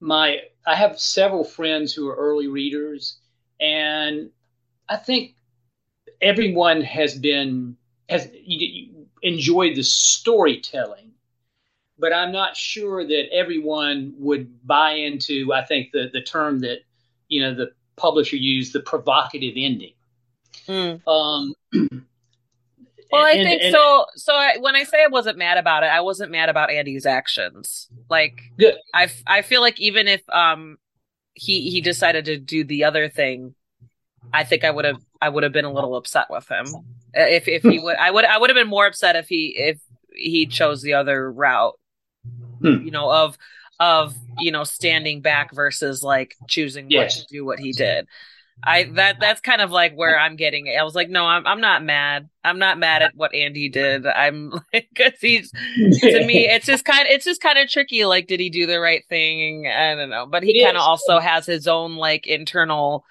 my 0.00 0.40
I 0.66 0.74
have 0.74 0.98
several 0.98 1.44
friends 1.44 1.92
who 1.92 2.08
are 2.08 2.16
early 2.16 2.48
readers, 2.48 3.18
and 3.60 4.30
I 4.88 4.96
think 4.96 5.34
everyone 6.20 6.82
has 6.82 7.14
been 7.14 7.76
has 8.08 8.28
enjoyed 9.22 9.76
the 9.76 9.84
storytelling, 9.84 11.12
but 11.98 12.12
I'm 12.12 12.32
not 12.32 12.56
sure 12.56 13.06
that 13.06 13.32
everyone 13.32 14.14
would 14.18 14.66
buy 14.66 14.92
into. 14.92 15.52
I 15.52 15.64
think 15.64 15.92
the 15.92 16.10
the 16.12 16.22
term 16.22 16.58
that 16.60 16.78
you 17.28 17.40
know 17.40 17.54
the 17.54 17.70
publisher 17.96 18.36
used, 18.36 18.72
the 18.72 18.80
provocative 18.80 19.54
ending. 19.56 19.92
Mm. 20.66 21.06
Um, 21.06 22.06
well, 23.12 23.24
I 23.24 23.32
and, 23.32 23.44
think 23.44 23.62
and, 23.62 23.72
so. 23.72 24.06
So 24.16 24.34
I, 24.34 24.56
when 24.60 24.76
I 24.76 24.84
say 24.84 25.02
I 25.02 25.08
wasn't 25.08 25.38
mad 25.38 25.58
about 25.58 25.82
it, 25.82 25.86
I 25.86 26.00
wasn't 26.00 26.30
mad 26.30 26.48
about 26.48 26.70
Andy's 26.70 27.06
actions. 27.06 27.88
Like, 28.08 28.42
good. 28.58 28.76
I 28.94 29.08
I 29.26 29.42
feel 29.42 29.60
like 29.60 29.80
even 29.80 30.08
if 30.08 30.22
um 30.28 30.78
he 31.34 31.70
he 31.70 31.80
decided 31.80 32.26
to 32.26 32.38
do 32.38 32.64
the 32.64 32.84
other 32.84 33.08
thing, 33.08 33.54
I 34.32 34.44
think 34.44 34.64
I 34.64 34.70
would 34.70 34.84
have 34.84 35.00
I 35.20 35.28
would 35.28 35.42
have 35.42 35.52
been 35.52 35.64
a 35.64 35.72
little 35.72 35.96
upset 35.96 36.26
with 36.30 36.48
him. 36.48 36.66
If 37.14 37.48
if 37.48 37.62
he 37.62 37.78
would 37.78 37.96
I 37.96 38.10
would 38.10 38.24
I 38.24 38.38
would 38.38 38.50
have 38.50 38.56
been 38.56 38.68
more 38.68 38.86
upset 38.86 39.16
if 39.16 39.28
he 39.28 39.54
if 39.56 39.80
he 40.14 40.46
chose 40.46 40.82
the 40.82 40.94
other 40.94 41.30
route. 41.30 41.78
Hmm. 42.60 42.84
You 42.84 42.90
know 42.90 43.10
of 43.10 43.38
of 43.80 44.14
you 44.38 44.52
know 44.52 44.64
standing 44.64 45.22
back 45.22 45.52
versus 45.54 46.02
like 46.02 46.36
choosing 46.48 46.90
yes. 46.90 47.16
what 47.16 47.26
to 47.26 47.34
do 47.34 47.44
what 47.44 47.58
he 47.58 47.72
did. 47.72 48.06
I 48.64 48.84
that 48.94 49.20
that's 49.20 49.40
kind 49.40 49.60
of 49.60 49.70
like 49.70 49.94
where 49.94 50.18
I'm 50.18 50.36
getting 50.36 50.66
it. 50.66 50.76
I 50.78 50.82
was 50.82 50.94
like, 50.94 51.08
no, 51.08 51.24
I'm 51.24 51.46
I'm 51.46 51.60
not 51.60 51.82
mad. 51.82 52.28
I'm 52.44 52.58
not 52.58 52.78
mad 52.78 53.02
at 53.02 53.14
what 53.14 53.34
Andy 53.34 53.68
did. 53.68 54.06
I'm 54.06 54.50
like, 54.72 54.88
cause 54.96 55.12
he's 55.20 55.50
to 55.50 56.26
me, 56.26 56.48
it's 56.50 56.66
just 56.66 56.84
kind 56.84 57.06
of 57.06 57.12
it's 57.12 57.24
just 57.24 57.40
kind 57.40 57.58
of 57.58 57.68
tricky. 57.68 58.04
Like, 58.04 58.26
did 58.26 58.40
he 58.40 58.50
do 58.50 58.66
the 58.66 58.80
right 58.80 59.04
thing? 59.08 59.66
I 59.66 59.94
don't 59.94 60.10
know. 60.10 60.26
But 60.26 60.42
he 60.42 60.62
kind 60.62 60.76
of 60.76 60.82
also 60.82 61.18
has 61.18 61.46
his 61.46 61.66
own 61.66 61.96
like 61.96 62.26
internal, 62.26 63.04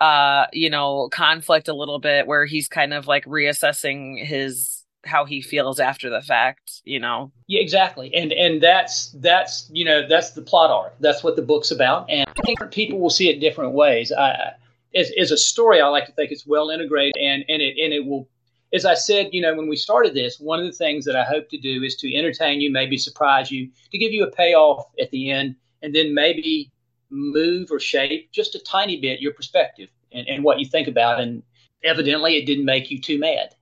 uh, 0.00 0.46
you 0.52 0.70
know, 0.70 1.08
conflict 1.10 1.68
a 1.68 1.74
little 1.74 1.98
bit 1.98 2.26
where 2.26 2.44
he's 2.46 2.68
kind 2.68 2.92
of 2.92 3.06
like 3.06 3.24
reassessing 3.24 4.24
his 4.24 4.82
how 5.04 5.24
he 5.24 5.42
feels 5.42 5.80
after 5.80 6.08
the 6.10 6.22
fact, 6.22 6.80
you 6.84 7.00
know. 7.00 7.32
Yeah, 7.48 7.60
exactly. 7.60 8.14
And 8.14 8.32
and 8.32 8.62
that's 8.62 9.10
that's 9.20 9.68
you 9.72 9.84
know 9.84 10.06
that's 10.06 10.30
the 10.30 10.42
plot 10.42 10.70
arc. 10.70 10.94
That's 11.00 11.24
what 11.24 11.36
the 11.36 11.42
book's 11.42 11.70
about. 11.70 12.10
And 12.10 12.28
different 12.44 12.72
people 12.72 13.00
will 13.00 13.10
see 13.10 13.28
it 13.28 13.40
different 13.40 13.72
ways. 13.72 14.12
I, 14.12 14.52
as, 14.94 15.12
as 15.18 15.30
a 15.30 15.36
story, 15.36 15.80
I 15.80 15.88
like 15.88 16.06
to 16.06 16.12
think 16.12 16.30
it's 16.30 16.46
well 16.46 16.70
integrated 16.70 17.16
and 17.20 17.44
and 17.48 17.62
it 17.62 17.76
and 17.82 17.92
it 17.92 18.06
will. 18.06 18.28
As 18.74 18.86
I 18.86 18.94
said, 18.94 19.28
you 19.32 19.42
know, 19.42 19.54
when 19.54 19.68
we 19.68 19.76
started 19.76 20.14
this, 20.14 20.40
one 20.40 20.58
of 20.58 20.64
the 20.64 20.72
things 20.72 21.04
that 21.04 21.14
I 21.14 21.24
hope 21.24 21.50
to 21.50 21.58
do 21.58 21.82
is 21.82 21.94
to 21.96 22.14
entertain 22.14 22.62
you, 22.62 22.72
maybe 22.72 22.96
surprise 22.96 23.50
you, 23.50 23.68
to 23.90 23.98
give 23.98 24.12
you 24.12 24.24
a 24.24 24.30
payoff 24.30 24.86
at 24.98 25.10
the 25.10 25.30
end, 25.30 25.56
and 25.82 25.94
then 25.94 26.14
maybe 26.14 26.72
move 27.10 27.70
or 27.70 27.78
shape 27.78 28.32
just 28.32 28.54
a 28.54 28.58
tiny 28.60 28.98
bit 28.98 29.20
your 29.20 29.34
perspective 29.34 29.90
and, 30.10 30.26
and 30.26 30.42
what 30.42 30.58
you 30.58 30.64
think 30.64 30.88
about. 30.88 31.20
And 31.20 31.42
evidently, 31.84 32.36
it 32.36 32.46
didn't 32.46 32.64
make 32.64 32.90
you 32.90 32.98
too 32.98 33.18
mad. 33.18 33.54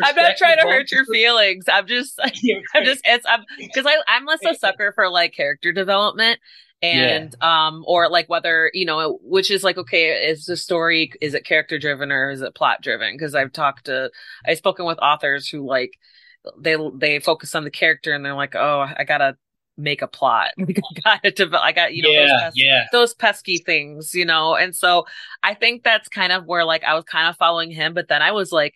I'm 0.02 0.16
not 0.16 0.36
trying 0.36 0.58
to 0.58 0.62
hurt 0.62 0.92
your 0.92 1.06
feelings. 1.06 1.64
I'm 1.68 1.86
just, 1.86 2.20
I'm 2.22 2.84
just, 2.84 3.00
it's, 3.04 3.24
I'm, 3.26 3.44
because 3.58 3.86
I, 3.86 3.96
I'm 4.08 4.26
less 4.26 4.44
a 4.44 4.54
sucker 4.54 4.92
for 4.92 5.08
like 5.08 5.32
character 5.32 5.72
development 5.72 6.38
and 6.82 7.36
yeah. 7.40 7.66
um 7.66 7.84
or 7.86 8.08
like 8.08 8.28
whether 8.28 8.70
you 8.74 8.84
know 8.84 9.18
which 9.22 9.50
is 9.50 9.62
like 9.62 9.78
okay 9.78 10.28
is 10.28 10.44
the 10.44 10.56
story 10.56 11.12
is 11.20 11.34
it 11.34 11.44
character 11.44 11.78
driven 11.78 12.10
or 12.10 12.30
is 12.30 12.42
it 12.42 12.54
plot 12.54 12.82
driven 12.82 13.14
because 13.14 13.34
i've 13.34 13.52
talked 13.52 13.86
to 13.86 14.10
i've 14.46 14.58
spoken 14.58 14.84
with 14.84 14.98
authors 14.98 15.48
who 15.48 15.66
like 15.66 15.92
they 16.58 16.76
they 16.96 17.20
focus 17.20 17.54
on 17.54 17.64
the 17.64 17.70
character 17.70 18.12
and 18.12 18.24
they're 18.24 18.34
like 18.34 18.56
oh 18.56 18.86
i 18.96 19.04
gotta 19.04 19.36
make 19.76 20.02
a 20.02 20.06
plot. 20.06 20.50
I 20.58 20.74
gotta 21.04 21.30
develop 21.30 21.64
I 21.64 21.72
got 21.72 21.94
you 21.94 22.02
know 22.02 22.10
yeah, 22.10 22.44
those, 22.44 22.52
yeah. 22.54 22.84
those 22.92 23.14
pesky 23.14 23.58
things, 23.58 24.14
you 24.14 24.24
know. 24.24 24.54
And 24.54 24.74
so 24.74 25.06
I 25.42 25.54
think 25.54 25.82
that's 25.82 26.08
kind 26.08 26.32
of 26.32 26.46
where 26.46 26.64
like 26.64 26.84
I 26.84 26.94
was 26.94 27.04
kind 27.04 27.28
of 27.28 27.36
following 27.36 27.70
him, 27.70 27.94
but 27.94 28.08
then 28.08 28.22
I 28.22 28.32
was 28.32 28.52
like, 28.52 28.74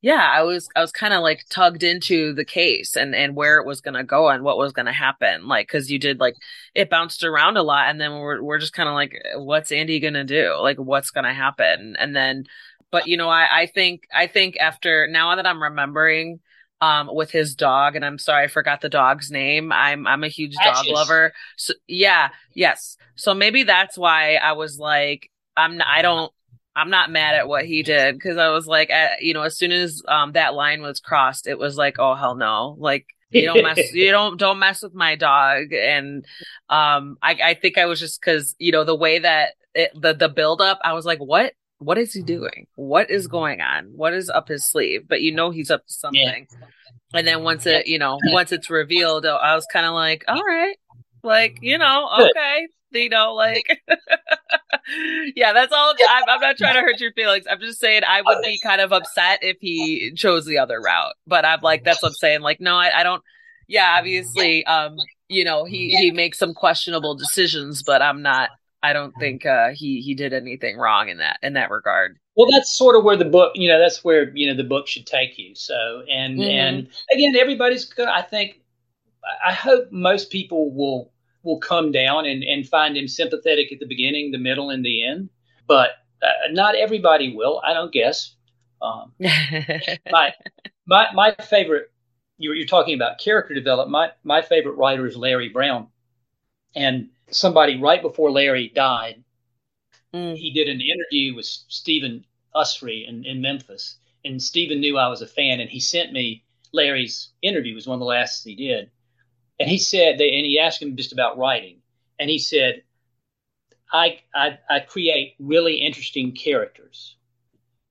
yeah, 0.00 0.30
I 0.32 0.42
was 0.42 0.68
I 0.76 0.80
was 0.80 0.92
kind 0.92 1.12
of 1.12 1.22
like 1.22 1.44
tugged 1.50 1.82
into 1.82 2.32
the 2.32 2.44
case 2.44 2.96
and 2.96 3.14
and 3.14 3.34
where 3.34 3.58
it 3.58 3.66
was 3.66 3.80
gonna 3.80 4.04
go 4.04 4.28
and 4.28 4.44
what 4.44 4.58
was 4.58 4.72
gonna 4.72 4.92
happen, 4.92 5.48
like 5.48 5.66
because 5.66 5.90
you 5.90 5.98
did 5.98 6.20
like 6.20 6.36
it 6.74 6.88
bounced 6.88 7.24
around 7.24 7.56
a 7.56 7.62
lot, 7.62 7.88
and 7.88 8.00
then 8.00 8.12
we're 8.12 8.40
we're 8.40 8.58
just 8.58 8.72
kind 8.72 8.88
of 8.88 8.94
like, 8.94 9.14
what's 9.36 9.72
Andy 9.72 9.98
gonna 9.98 10.24
do? 10.24 10.54
Like, 10.60 10.76
what's 10.78 11.10
gonna 11.10 11.34
happen? 11.34 11.96
And 11.98 12.14
then, 12.14 12.44
but 12.92 13.08
you 13.08 13.16
know, 13.16 13.28
I 13.28 13.62
I 13.62 13.66
think 13.66 14.04
I 14.14 14.28
think 14.28 14.56
after 14.58 15.08
now 15.08 15.34
that 15.34 15.46
I'm 15.46 15.62
remembering 15.62 16.40
um 16.80 17.10
with 17.12 17.30
his 17.30 17.56
dog 17.56 17.96
and 17.96 18.04
i'm 18.04 18.18
sorry 18.18 18.44
i 18.44 18.46
forgot 18.46 18.80
the 18.80 18.88
dog's 18.88 19.30
name 19.30 19.72
i'm 19.72 20.06
i'm 20.06 20.22
a 20.22 20.28
huge 20.28 20.54
dog 20.62 20.86
lover 20.86 21.32
so 21.56 21.74
yeah 21.88 22.28
yes 22.54 22.96
so 23.16 23.34
maybe 23.34 23.64
that's 23.64 23.98
why 23.98 24.36
i 24.36 24.52
was 24.52 24.78
like 24.78 25.28
i'm 25.56 25.80
i 25.84 26.02
don't 26.02 26.32
i'm 26.78 26.90
not 26.90 27.10
mad 27.10 27.34
at 27.34 27.48
what 27.48 27.64
he 27.64 27.82
did 27.82 28.14
because 28.14 28.36
i 28.36 28.48
was 28.48 28.66
like 28.66 28.90
at, 28.90 29.22
you 29.22 29.34
know 29.34 29.42
as 29.42 29.56
soon 29.56 29.72
as 29.72 30.02
um 30.08 30.32
that 30.32 30.54
line 30.54 30.80
was 30.82 31.00
crossed 31.00 31.46
it 31.46 31.58
was 31.58 31.76
like 31.76 31.98
oh 31.98 32.14
hell 32.14 32.34
no 32.34 32.76
like 32.78 33.06
you 33.30 33.42
don't 33.42 33.62
mess 33.62 33.78
you 33.92 34.10
don't 34.10 34.38
don't 34.38 34.58
mess 34.58 34.82
with 34.82 34.94
my 34.94 35.16
dog 35.16 35.72
and 35.72 36.24
um 36.70 37.18
i 37.22 37.36
i 37.44 37.54
think 37.54 37.78
i 37.78 37.86
was 37.86 38.00
just 38.00 38.20
because 38.20 38.54
you 38.58 38.72
know 38.72 38.84
the 38.84 38.94
way 38.96 39.18
that 39.18 39.54
it, 39.74 39.90
the 39.94 40.14
the 40.14 40.28
build 40.28 40.60
up 40.60 40.78
i 40.82 40.92
was 40.92 41.04
like 41.04 41.18
what 41.18 41.52
what 41.78 41.96
is 41.96 42.12
he 42.12 42.22
doing? 42.22 42.66
What 42.74 43.10
is 43.10 43.28
going 43.28 43.60
on? 43.60 43.92
What 43.94 44.12
is 44.12 44.28
up 44.28 44.48
his 44.48 44.64
sleeve? 44.64 45.06
But 45.08 45.22
you 45.22 45.32
know 45.32 45.50
he's 45.50 45.70
up 45.70 45.86
to 45.86 45.92
something. 45.92 46.46
Yeah. 46.50 46.66
And 47.14 47.26
then 47.26 47.42
once 47.42 47.64
it, 47.66 47.86
you 47.86 47.98
know, 47.98 48.18
once 48.26 48.52
it's 48.52 48.68
revealed, 48.68 49.24
I 49.24 49.54
was 49.54 49.66
kind 49.72 49.86
of 49.86 49.94
like, 49.94 50.24
all 50.28 50.42
right, 50.42 50.76
like, 51.22 51.58
you 51.62 51.78
know, 51.78 52.10
okay, 52.20 52.68
you 52.92 53.08
know, 53.08 53.34
like, 53.34 53.82
yeah, 55.36 55.52
that's 55.52 55.72
all. 55.72 55.94
I'm, 56.08 56.24
I'm, 56.28 56.40
not 56.40 56.56
trying 56.56 56.74
to 56.74 56.80
hurt 56.80 57.00
your 57.00 57.12
feelings. 57.12 57.46
I'm 57.50 57.60
just 57.60 57.80
saying 57.80 58.02
I 58.06 58.22
would 58.22 58.42
be 58.42 58.58
kind 58.62 58.80
of 58.80 58.92
upset 58.92 59.40
if 59.42 59.58
he 59.60 60.12
chose 60.14 60.46
the 60.46 60.58
other 60.58 60.80
route. 60.80 61.14
But 61.26 61.44
I'm 61.44 61.60
like, 61.62 61.84
that's 61.84 62.02
what 62.02 62.10
I'm 62.10 62.14
saying. 62.14 62.40
Like, 62.40 62.60
no, 62.60 62.76
I, 62.76 63.00
I 63.00 63.02
don't. 63.02 63.22
Yeah, 63.66 63.96
obviously, 63.98 64.64
um, 64.64 64.96
you 65.28 65.44
know, 65.44 65.64
he 65.64 65.90
he 65.90 66.10
makes 66.10 66.38
some 66.38 66.54
questionable 66.54 67.14
decisions, 67.14 67.82
but 67.82 68.00
I'm 68.00 68.22
not 68.22 68.48
I 68.82 68.92
don't 68.92 69.12
think 69.18 69.44
uh, 69.44 69.70
he 69.74 70.00
he 70.00 70.14
did 70.14 70.32
anything 70.32 70.78
wrong 70.78 71.08
in 71.08 71.18
that 71.18 71.38
in 71.42 71.54
that 71.54 71.70
regard. 71.70 72.18
Well, 72.36 72.46
that's 72.50 72.76
sort 72.76 72.94
of 72.94 73.02
where 73.02 73.16
the 73.16 73.24
book, 73.24 73.52
you 73.56 73.68
know, 73.68 73.80
that's 73.80 74.04
where 74.04 74.30
you 74.36 74.46
know 74.46 74.56
the 74.56 74.68
book 74.68 74.86
should 74.86 75.06
take 75.06 75.38
you. 75.38 75.54
So, 75.54 76.04
and 76.10 76.38
mm-hmm. 76.38 76.42
and 76.42 76.88
again, 77.12 77.34
everybody's 77.36 77.84
good. 77.84 78.06
I 78.06 78.22
think, 78.22 78.60
I 79.44 79.52
hope 79.52 79.90
most 79.90 80.30
people 80.30 80.72
will 80.72 81.10
will 81.48 81.58
come 81.58 81.90
down 81.90 82.26
and 82.26 82.44
and 82.44 82.68
find 82.68 82.96
him 82.96 83.08
sympathetic 83.08 83.72
at 83.72 83.80
the 83.80 83.86
beginning, 83.86 84.30
the 84.30 84.38
middle, 84.38 84.70
and 84.70 84.84
the 84.84 85.04
end. 85.04 85.30
But 85.66 85.90
uh, 86.22 86.52
not 86.52 86.76
everybody 86.76 87.34
will. 87.34 87.60
I 87.64 87.72
don't 87.72 87.92
guess. 87.92 88.36
Um, 88.80 89.12
my 89.18 90.34
my 90.86 91.06
my 91.14 91.34
favorite. 91.42 91.90
You're, 92.40 92.54
you're 92.54 92.66
talking 92.68 92.94
about 92.94 93.18
character 93.18 93.54
development. 93.54 93.90
My 93.90 94.10
my 94.22 94.42
favorite 94.42 94.76
writer 94.76 95.06
is 95.06 95.16
Larry 95.16 95.48
Brown, 95.48 95.88
and 96.76 97.08
somebody 97.30 97.80
right 97.80 98.02
before 98.02 98.30
Larry 98.30 98.70
died. 98.72 99.24
Mm. 100.14 100.36
He 100.36 100.52
did 100.52 100.68
an 100.68 100.80
interview 100.80 101.34
with 101.34 101.46
Stephen 101.46 102.24
Usery 102.54 103.06
in, 103.08 103.24
in 103.24 103.40
Memphis, 103.40 103.96
and 104.24 104.40
Stephen 104.40 104.80
knew 104.80 104.98
I 104.98 105.08
was 105.08 105.22
a 105.22 105.26
fan, 105.26 105.60
and 105.60 105.70
he 105.70 105.80
sent 105.80 106.12
me 106.12 106.44
Larry's 106.72 107.30
interview. 107.42 107.74
Was 107.74 107.86
one 107.86 107.96
of 107.96 108.00
the 108.00 108.06
last 108.06 108.44
he 108.44 108.54
did, 108.54 108.90
and 109.60 109.68
he 109.68 109.78
said, 109.78 110.18
they, 110.18 110.30
and 110.30 110.46
he 110.46 110.58
asked 110.58 110.80
him 110.80 110.96
just 110.96 111.12
about 111.12 111.38
writing, 111.38 111.78
and 112.18 112.30
he 112.30 112.38
said, 112.38 112.82
I, 113.92 114.20
I, 114.34 114.58
I 114.68 114.80
create 114.80 115.34
really 115.38 115.76
interesting 115.76 116.32
characters, 116.32 117.16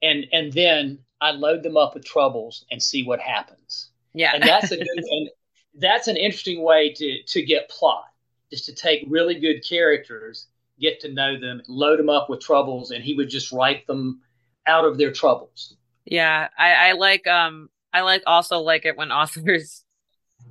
and 0.02 0.26
and 0.32 0.54
then 0.54 1.00
I 1.20 1.32
load 1.32 1.64
them 1.64 1.78
up 1.78 1.96
with 1.96 2.06
troubles 2.06 2.66
and 2.72 2.82
see 2.82 3.04
what 3.04 3.20
happens. 3.20 3.90
Yeah, 4.14 4.32
and 4.34 4.44
that's 4.44 4.72
a 4.72 4.78
good, 4.78 4.88
and 4.88 5.30
that's 5.76 6.08
an 6.08 6.18
interesting 6.18 6.64
way 6.64 6.94
to 6.94 7.24
to 7.24 7.42
get 7.44 7.70
plot 7.70 8.06
is 8.52 8.62
to 8.66 8.74
take 8.74 9.06
really 9.08 9.40
good 9.40 9.62
characters, 9.68 10.48
get 10.80 11.00
to 11.02 11.12
know 11.12 11.40
them, 11.40 11.62
load 11.68 12.00
them 12.00 12.10
up 12.10 12.30
with 12.30 12.40
troubles, 12.40 12.92
and 12.92 13.04
he 13.04 13.14
would 13.14 13.30
just 13.30 13.52
write 13.52 13.86
them 13.88 14.22
out 14.68 14.86
of 14.86 14.98
their 14.98 15.12
troubles. 15.12 15.76
Yeah, 16.06 16.48
I, 16.58 16.90
I 16.90 16.92
like 16.94 17.28
um 17.28 17.70
I 17.94 18.02
like 18.02 18.24
also 18.26 18.60
like 18.60 18.86
it 18.86 18.98
when 18.98 19.12
authors 19.12 19.84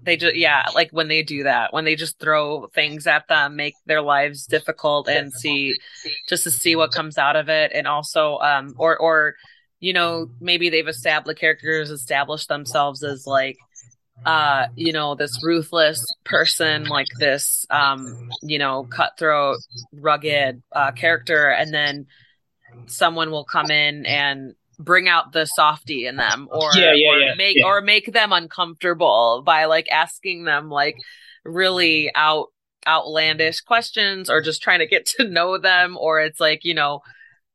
they 0.03 0.16
just 0.16 0.36
yeah 0.36 0.66
like 0.74 0.90
when 0.90 1.09
they 1.09 1.22
do 1.22 1.42
that 1.42 1.72
when 1.72 1.84
they 1.84 1.97
just 1.97 2.18
throw 2.18 2.66
things 2.68 3.07
at 3.07 3.26
them 3.28 3.57
make 3.57 3.74
their 3.86 4.03
lives 4.03 4.47
difficult 4.47 5.09
and 5.09 5.32
see 5.32 5.74
just 6.28 6.44
to 6.44 6.51
see 6.51 6.76
what 6.76 6.92
comes 6.92 7.18
out 7.18 7.36
of 7.36 7.49
it. 7.49 7.72
And 7.74 7.86
also 7.86 8.38
um 8.38 8.74
or 8.78 8.97
or 8.97 9.34
you 9.80 9.92
know 9.92 10.28
maybe 10.40 10.70
they've 10.70 10.88
established 10.88 11.40
characters 11.40 11.90
established 11.90 12.49
themselves 12.49 13.03
as 13.03 13.26
like 13.26 13.57
uh 14.24 14.66
you 14.76 14.92
know 14.92 15.14
this 15.14 15.42
ruthless 15.42 16.05
person 16.24 16.84
like 16.84 17.09
this 17.18 17.66
um 17.70 18.30
you 18.42 18.59
know 18.59 18.84
cutthroat 18.84 19.59
rugged 19.92 20.62
uh 20.72 20.92
character. 20.92 21.49
And 21.49 21.74
then 21.74 22.07
someone 22.86 23.30
will 23.30 23.44
come 23.44 23.70
in 23.70 24.07
and 24.07 24.55
bring 24.79 25.09
out 25.09 25.33
the 25.33 25.47
softy 25.47 26.07
in 26.07 26.16
them 26.16 26.49
or, 26.53 26.70
yeah, 26.74 26.93
yeah, 26.95 27.11
or 27.11 27.18
yeah, 27.18 27.35
make 27.37 27.57
or 27.64 27.81
make 27.81 28.12
them 28.12 28.33
uncomfortable 28.33 29.43
by 29.45 29.64
like 29.66 29.89
asking 29.91 30.45
them 30.45 30.68
like 30.70 30.97
really 31.45 32.11
out 32.14 32.49
outlandish 32.87 33.61
questions 33.62 34.31
or 34.31 34.41
just 34.41 34.62
trying 34.62 34.79
to 34.79 34.87
get 34.87 35.07
to 35.16 35.29
know 35.29 35.59
them 35.59 35.97
or 35.99 36.20
it's 36.20 36.41
like 36.41 36.64
you 36.64 36.74
know 36.74 37.01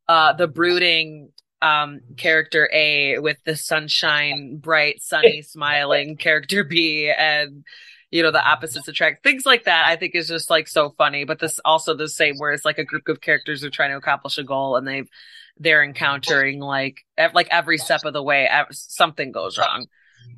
uh 0.08 0.34
the 0.34 0.48
brooding 0.48 1.30
um, 1.62 2.02
character 2.18 2.70
A 2.74 3.20
with 3.20 3.38
the 3.46 3.56
sunshine, 3.56 4.58
bright, 4.58 5.02
sunny, 5.02 5.42
smiling 5.44 6.18
character 6.18 6.64
B, 6.64 7.12
and 7.16 7.64
you 8.10 8.24
know 8.24 8.32
the 8.32 8.44
opposites 8.44 8.88
attract. 8.88 9.24
Things 9.24 9.46
like 9.46 9.66
that, 9.66 9.86
I 9.88 9.96
think, 9.96 10.16
is 10.16 10.28
just 10.28 10.50
like 10.50 10.68
so 10.68 10.94
funny. 10.98 11.24
But 11.24 11.40
this 11.40 11.60
also 11.64 11.96
the 11.96 12.10
same, 12.10 12.38
where 12.38 12.52
it's 12.52 12.66
like 12.66 12.80
a 12.80 12.84
group 12.84 13.08
of 13.08 13.22
characters 13.22 13.64
are 13.64 13.70
trying 13.70 13.92
to 13.92 13.98
accomplish 13.98 14.38
a 14.38 14.44
goal, 14.44 14.76
and 14.76 14.88
they've 14.88 15.10
they're 15.58 15.84
encountering 15.84 16.60
like 16.60 16.98
ev- 17.18 17.34
like 17.34 17.48
every 17.52 17.78
step 17.78 18.06
of 18.06 18.14
the 18.14 18.24
way 18.24 18.48
ev- 18.48 18.68
something 18.72 19.32
goes 19.32 19.58
wrong 19.58 19.88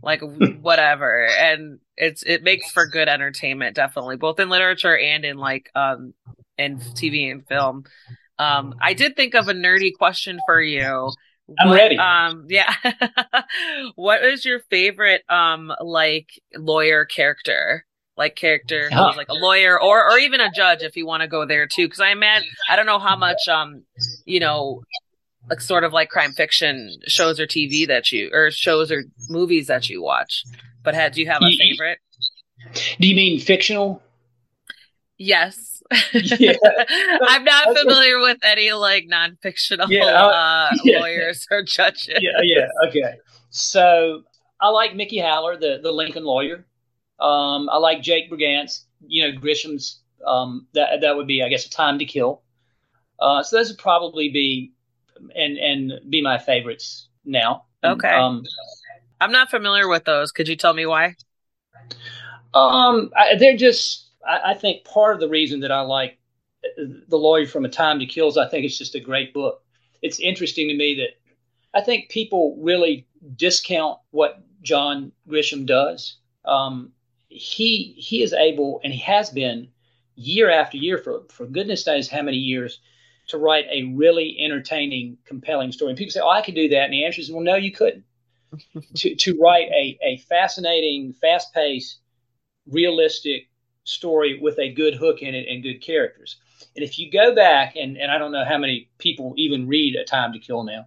like 0.01 0.21
whatever 0.61 1.27
and 1.27 1.79
it's 1.95 2.23
it 2.23 2.43
makes 2.43 2.69
for 2.71 2.85
good 2.85 3.07
entertainment 3.07 3.75
definitely 3.75 4.17
both 4.17 4.39
in 4.39 4.49
literature 4.49 4.97
and 4.97 5.23
in 5.23 5.37
like 5.37 5.69
um 5.75 6.13
in 6.57 6.77
tv 6.77 7.31
and 7.31 7.47
film 7.47 7.83
um, 8.39 8.75
I 8.81 8.93
did 8.93 9.15
think 9.15 9.35
of 9.35 9.47
a 9.47 9.53
nerdy 9.53 9.91
question 9.93 10.39
for 10.45 10.61
you. 10.61 11.11
I'm 11.59 11.69
what, 11.69 11.75
ready. 11.75 11.97
Um, 11.97 12.47
yeah. 12.49 12.73
what 13.95 14.23
is 14.23 14.45
your 14.45 14.59
favorite 14.69 15.23
um 15.29 15.71
like 15.81 16.29
lawyer 16.55 17.05
character? 17.05 17.85
Like 18.15 18.35
character 18.35 18.89
oh. 18.91 19.07
who's 19.07 19.17
like 19.17 19.29
a 19.29 19.33
lawyer 19.33 19.81
or 19.81 20.11
or 20.11 20.19
even 20.19 20.39
a 20.39 20.51
judge 20.51 20.83
if 20.83 20.95
you 20.95 21.05
want 21.05 21.21
to 21.21 21.27
go 21.27 21.45
there 21.45 21.65
too. 21.65 21.87
Because 21.87 21.99
I 21.99 22.09
imagine 22.09 22.49
I 22.69 22.75
don't 22.75 22.85
know 22.85 22.99
how 22.99 23.15
much 23.15 23.47
um 23.47 23.83
you 24.25 24.39
know 24.39 24.83
like 25.49 25.59
sort 25.59 25.83
of 25.83 25.93
like 25.93 26.09
crime 26.09 26.31
fiction 26.31 26.99
shows 27.07 27.39
or 27.39 27.47
TV 27.47 27.87
that 27.87 28.11
you 28.11 28.29
or 28.31 28.51
shows 28.51 28.91
or 28.91 29.03
movies 29.29 29.67
that 29.67 29.89
you 29.89 30.01
watch. 30.01 30.43
But 30.83 30.93
had 30.93 31.13
do 31.13 31.21
you 31.21 31.27
have 31.27 31.41
a 31.41 31.57
favorite? 31.57 31.97
Do 32.99 33.07
you 33.07 33.15
mean 33.15 33.39
fictional? 33.39 34.03
Yes 35.17 35.73
yeah. 36.13 36.53
I'm 37.27 37.43
not 37.43 37.77
familiar 37.77 38.19
with 38.19 38.37
any 38.43 38.71
like 38.71 39.05
non-fictional 39.07 39.91
yeah, 39.91 40.05
uh, 40.05 40.71
yeah. 40.83 40.99
lawyers 40.99 41.47
or 41.51 41.63
judges. 41.63 42.19
Yeah, 42.21 42.31
yeah, 42.43 42.67
okay. 42.87 43.17
So 43.49 44.23
I 44.59 44.69
like 44.69 44.95
Mickey 44.95 45.19
Haller, 45.19 45.57
the 45.57 45.79
the 45.81 45.91
Lincoln 45.91 46.23
lawyer. 46.23 46.65
Um, 47.23 47.69
I 47.69 47.77
like 47.77 48.01
Jake 48.01 48.29
Brigance. 48.29 48.81
You 49.05 49.23
know, 49.31 49.39
Grisham's. 49.39 49.99
Um, 50.25 50.67
that 50.73 51.01
that 51.01 51.17
would 51.17 51.27
be, 51.27 51.43
I 51.43 51.49
guess, 51.49 51.65
a 51.65 51.69
time 51.69 51.99
to 51.99 52.05
kill. 52.05 52.43
Uh, 53.19 53.43
so 53.43 53.57
those 53.57 53.69
would 53.69 53.77
probably 53.77 54.29
be 54.29 54.73
and 55.35 55.57
and 55.57 55.93
be 56.09 56.21
my 56.21 56.37
favorites 56.37 57.07
now. 57.25 57.65
Okay. 57.83 58.09
Um, 58.09 58.43
I'm 59.19 59.31
not 59.31 59.49
familiar 59.49 59.87
with 59.87 60.05
those. 60.05 60.31
Could 60.31 60.47
you 60.47 60.55
tell 60.55 60.73
me 60.73 60.85
why? 60.85 61.15
Um, 62.53 63.11
I, 63.15 63.35
they're 63.35 63.57
just. 63.57 64.09
I, 64.27 64.51
I, 64.51 64.53
think 64.53 64.85
part 64.85 65.15
of 65.15 65.19
the 65.19 65.27
reason 65.27 65.61
that 65.61 65.71
I 65.71 65.81
like 65.81 66.17
the 66.77 67.17
lawyer 67.17 67.45
from 67.45 67.65
A 67.65 67.69
Time 67.69 67.99
to 67.99 68.05
Kill 68.05 68.29
is 68.29 68.37
I 68.37 68.47
think 68.47 68.65
it's 68.65 68.77
just 68.77 68.95
a 68.95 68.99
great 68.99 69.33
book. 69.33 69.61
It's 70.01 70.19
interesting 70.19 70.69
to 70.69 70.75
me 70.75 70.95
that 70.95 71.77
I 71.77 71.83
think 71.83 72.09
people 72.09 72.57
really 72.59 73.07
discount 73.35 73.99
what 74.11 74.43
John 74.61 75.11
Grisham 75.27 75.65
does. 75.65 76.17
Um, 76.45 76.91
he 77.33 77.93
he 77.97 78.21
is 78.21 78.33
able, 78.33 78.81
and 78.83 78.93
he 78.93 78.99
has 78.99 79.29
been 79.29 79.69
year 80.15 80.49
after 80.49 80.77
year 80.77 80.97
for 80.97 81.23
for 81.29 81.45
goodness 81.45 81.87
knows 81.87 82.09
how 82.09 82.21
many 82.21 82.37
years 82.37 82.79
to 83.27 83.37
write 83.37 83.65
a 83.71 83.83
really 83.95 84.37
entertaining, 84.39 85.17
compelling 85.25 85.71
story. 85.71 85.91
And 85.91 85.97
people 85.97 86.11
say, 86.11 86.19
"Oh, 86.19 86.29
I 86.29 86.41
could 86.41 86.55
do 86.55 86.69
that," 86.69 86.85
and 86.85 86.93
the 86.93 87.05
answer 87.05 87.21
is, 87.21 87.31
"Well, 87.31 87.41
no, 87.43 87.55
you 87.55 87.71
couldn't." 87.71 88.05
to 88.95 89.15
to 89.15 89.37
write 89.39 89.69
a 89.69 89.97
a 90.03 90.17
fascinating, 90.17 91.13
fast 91.13 91.53
paced, 91.53 91.99
realistic 92.67 93.49
story 93.83 94.39
with 94.39 94.59
a 94.59 94.73
good 94.73 94.95
hook 94.95 95.21
in 95.21 95.35
it 95.35 95.47
and 95.47 95.63
good 95.63 95.81
characters. 95.81 96.37
And 96.75 96.83
if 96.83 96.97
you 96.97 97.11
go 97.11 97.35
back, 97.35 97.75
and, 97.75 97.97
and 97.97 98.11
I 98.11 98.17
don't 98.17 98.31
know 98.31 98.45
how 98.45 98.57
many 98.57 98.89
people 98.97 99.33
even 99.37 99.67
read 99.67 99.95
A 99.95 100.05
Time 100.05 100.33
to 100.33 100.39
Kill 100.39 100.63
now, 100.63 100.85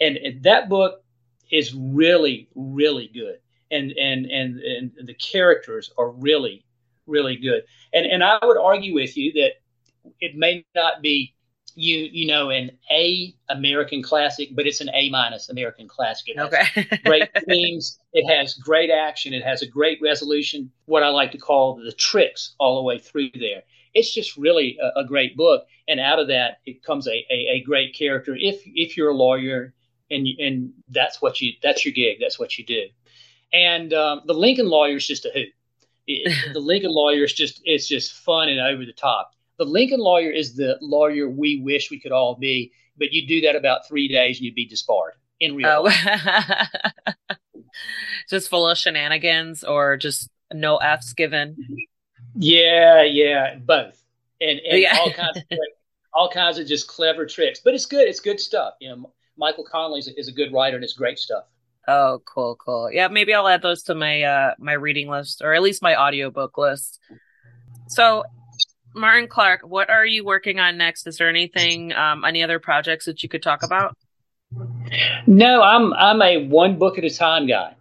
and, 0.00 0.16
and 0.16 0.42
that 0.42 0.68
book 0.68 1.02
is 1.50 1.74
really, 1.74 2.48
really 2.54 3.08
good. 3.08 3.38
And, 3.72 3.92
and, 3.92 4.26
and, 4.26 4.60
and 4.60 4.92
the 5.04 5.14
characters 5.14 5.90
are 5.98 6.10
really, 6.10 6.64
really 7.06 7.36
good. 7.36 7.62
And, 7.92 8.06
and 8.06 8.22
I 8.22 8.38
would 8.42 8.58
argue 8.58 8.94
with 8.94 9.16
you 9.16 9.32
that 9.32 9.52
it 10.20 10.36
may 10.36 10.64
not 10.74 11.02
be 11.02 11.34
you 11.74 12.08
you 12.12 12.26
know 12.26 12.50
an 12.50 12.70
A 12.90 13.34
American 13.48 14.02
classic, 14.02 14.50
but 14.52 14.66
it's 14.66 14.80
an 14.80 14.90
A 14.94 15.10
minus 15.10 15.48
American 15.48 15.88
classic. 15.88 16.28
It 16.28 16.38
has 16.38 16.46
okay. 16.46 17.00
great 17.04 17.28
themes. 17.46 17.98
It 18.12 18.26
has 18.26 18.54
great 18.54 18.90
action. 18.90 19.32
It 19.32 19.42
has 19.42 19.62
a 19.62 19.66
great 19.66 19.98
resolution. 20.02 20.70
What 20.86 21.02
I 21.02 21.08
like 21.08 21.32
to 21.32 21.38
call 21.38 21.76
the 21.76 21.92
tricks 21.92 22.54
all 22.58 22.76
the 22.76 22.82
way 22.82 22.98
through 22.98 23.30
there. 23.34 23.62
It's 23.94 24.12
just 24.12 24.36
really 24.36 24.78
a, 24.82 25.00
a 25.00 25.04
great 25.04 25.36
book, 25.36 25.66
and 25.88 26.00
out 26.00 26.18
of 26.18 26.28
that 26.28 26.58
it 26.64 26.82
comes 26.82 27.06
a, 27.06 27.26
a, 27.30 27.56
a, 27.56 27.62
great 27.62 27.94
character. 27.94 28.36
If 28.38 28.62
if 28.66 28.96
you're 28.96 29.10
a 29.10 29.14
lawyer 29.14 29.74
and 30.10 30.26
and 30.38 30.72
that's 30.88 31.20
what 31.20 31.40
you 31.40 31.52
that's 31.62 31.84
your 31.84 31.92
gig, 31.92 32.18
that's 32.20 32.38
what 32.38 32.58
you 32.58 32.64
do. 32.64 32.84
And 33.52 33.92
um, 33.92 34.22
the 34.26 34.34
Lincoln 34.34 34.68
lawyer 34.68 34.96
is 34.96 35.06
just 35.06 35.24
a 35.24 35.30
hoot. 35.30 35.48
It, 36.06 36.32
the 36.52 36.60
Lincoln 36.60 36.92
lawyer 36.92 37.24
is 37.24 37.32
just 37.32 37.60
it's 37.64 37.86
just 37.86 38.12
fun 38.12 38.48
and 38.48 38.60
over 38.60 38.84
the 38.84 38.92
top 38.92 39.32
the 39.58 39.64
Lincoln 39.64 40.00
lawyer 40.00 40.30
is 40.30 40.56
the 40.56 40.76
lawyer 40.80 41.28
we 41.28 41.60
wish 41.60 41.90
we 41.90 42.00
could 42.00 42.10
all 42.12 42.34
be, 42.34 42.72
but 42.96 43.12
you'd 43.12 43.28
do 43.28 43.40
that 43.42 43.54
about 43.54 43.86
three 43.86 44.08
days 44.08 44.38
and 44.38 44.44
you'd 44.44 44.56
be 44.56 44.66
disbarred 44.66 45.14
in 45.38 45.54
real 45.54 45.68
oh. 45.68 45.82
life. 45.82 46.68
just 48.30 48.50
full 48.50 48.68
of 48.68 48.76
shenanigans 48.76 49.62
or 49.62 49.96
just 49.96 50.28
no 50.52 50.78
F's 50.78 51.12
given. 51.12 51.56
Yeah, 52.34 53.02
yeah, 53.02 53.56
both. 53.56 54.02
And, 54.40 54.58
and 54.68 54.80
yeah. 54.80 54.96
all 54.98 55.12
kinds 55.12 55.38
of 55.38 55.58
all 56.14 56.28
kinds 56.28 56.58
of 56.58 56.66
just 56.66 56.88
clever 56.88 57.24
tricks. 57.24 57.60
But 57.64 57.74
it's 57.74 57.86
good. 57.86 58.08
It's 58.08 58.20
good 58.20 58.40
stuff. 58.40 58.74
You 58.80 58.88
know, 58.90 59.12
Michael 59.36 59.66
a, 59.72 60.18
is 60.18 60.28
a 60.28 60.32
good 60.32 60.52
writer 60.52 60.76
and 60.76 60.82
it's 60.84 60.94
great 60.94 61.18
stuff. 61.18 61.44
Oh, 61.88 62.22
cool, 62.24 62.56
cool. 62.56 62.90
Yeah, 62.92 63.08
maybe 63.08 63.34
I'll 63.34 63.48
add 63.48 63.62
those 63.62 63.82
to 63.84 63.94
my 63.94 64.22
uh 64.22 64.54
my 64.58 64.72
reading 64.72 65.08
list 65.08 65.42
or 65.42 65.54
at 65.54 65.62
least 65.62 65.82
my 65.82 65.96
audiobook 65.96 66.56
list. 66.56 67.00
So 67.88 68.24
Martin 68.94 69.28
Clark, 69.28 69.62
what 69.62 69.90
are 69.90 70.06
you 70.06 70.24
working 70.24 70.60
on 70.60 70.76
next? 70.76 71.06
Is 71.06 71.16
there 71.16 71.28
anything, 71.28 71.92
um, 71.92 72.24
any 72.24 72.42
other 72.42 72.58
projects 72.58 73.06
that 73.06 73.22
you 73.22 73.28
could 73.28 73.42
talk 73.42 73.62
about? 73.62 73.96
No, 75.26 75.62
I'm 75.62 75.94
I'm 75.94 76.20
a 76.20 76.46
one 76.46 76.78
book 76.78 76.98
at 76.98 77.04
a 77.04 77.10
time 77.10 77.46
guy. 77.46 77.74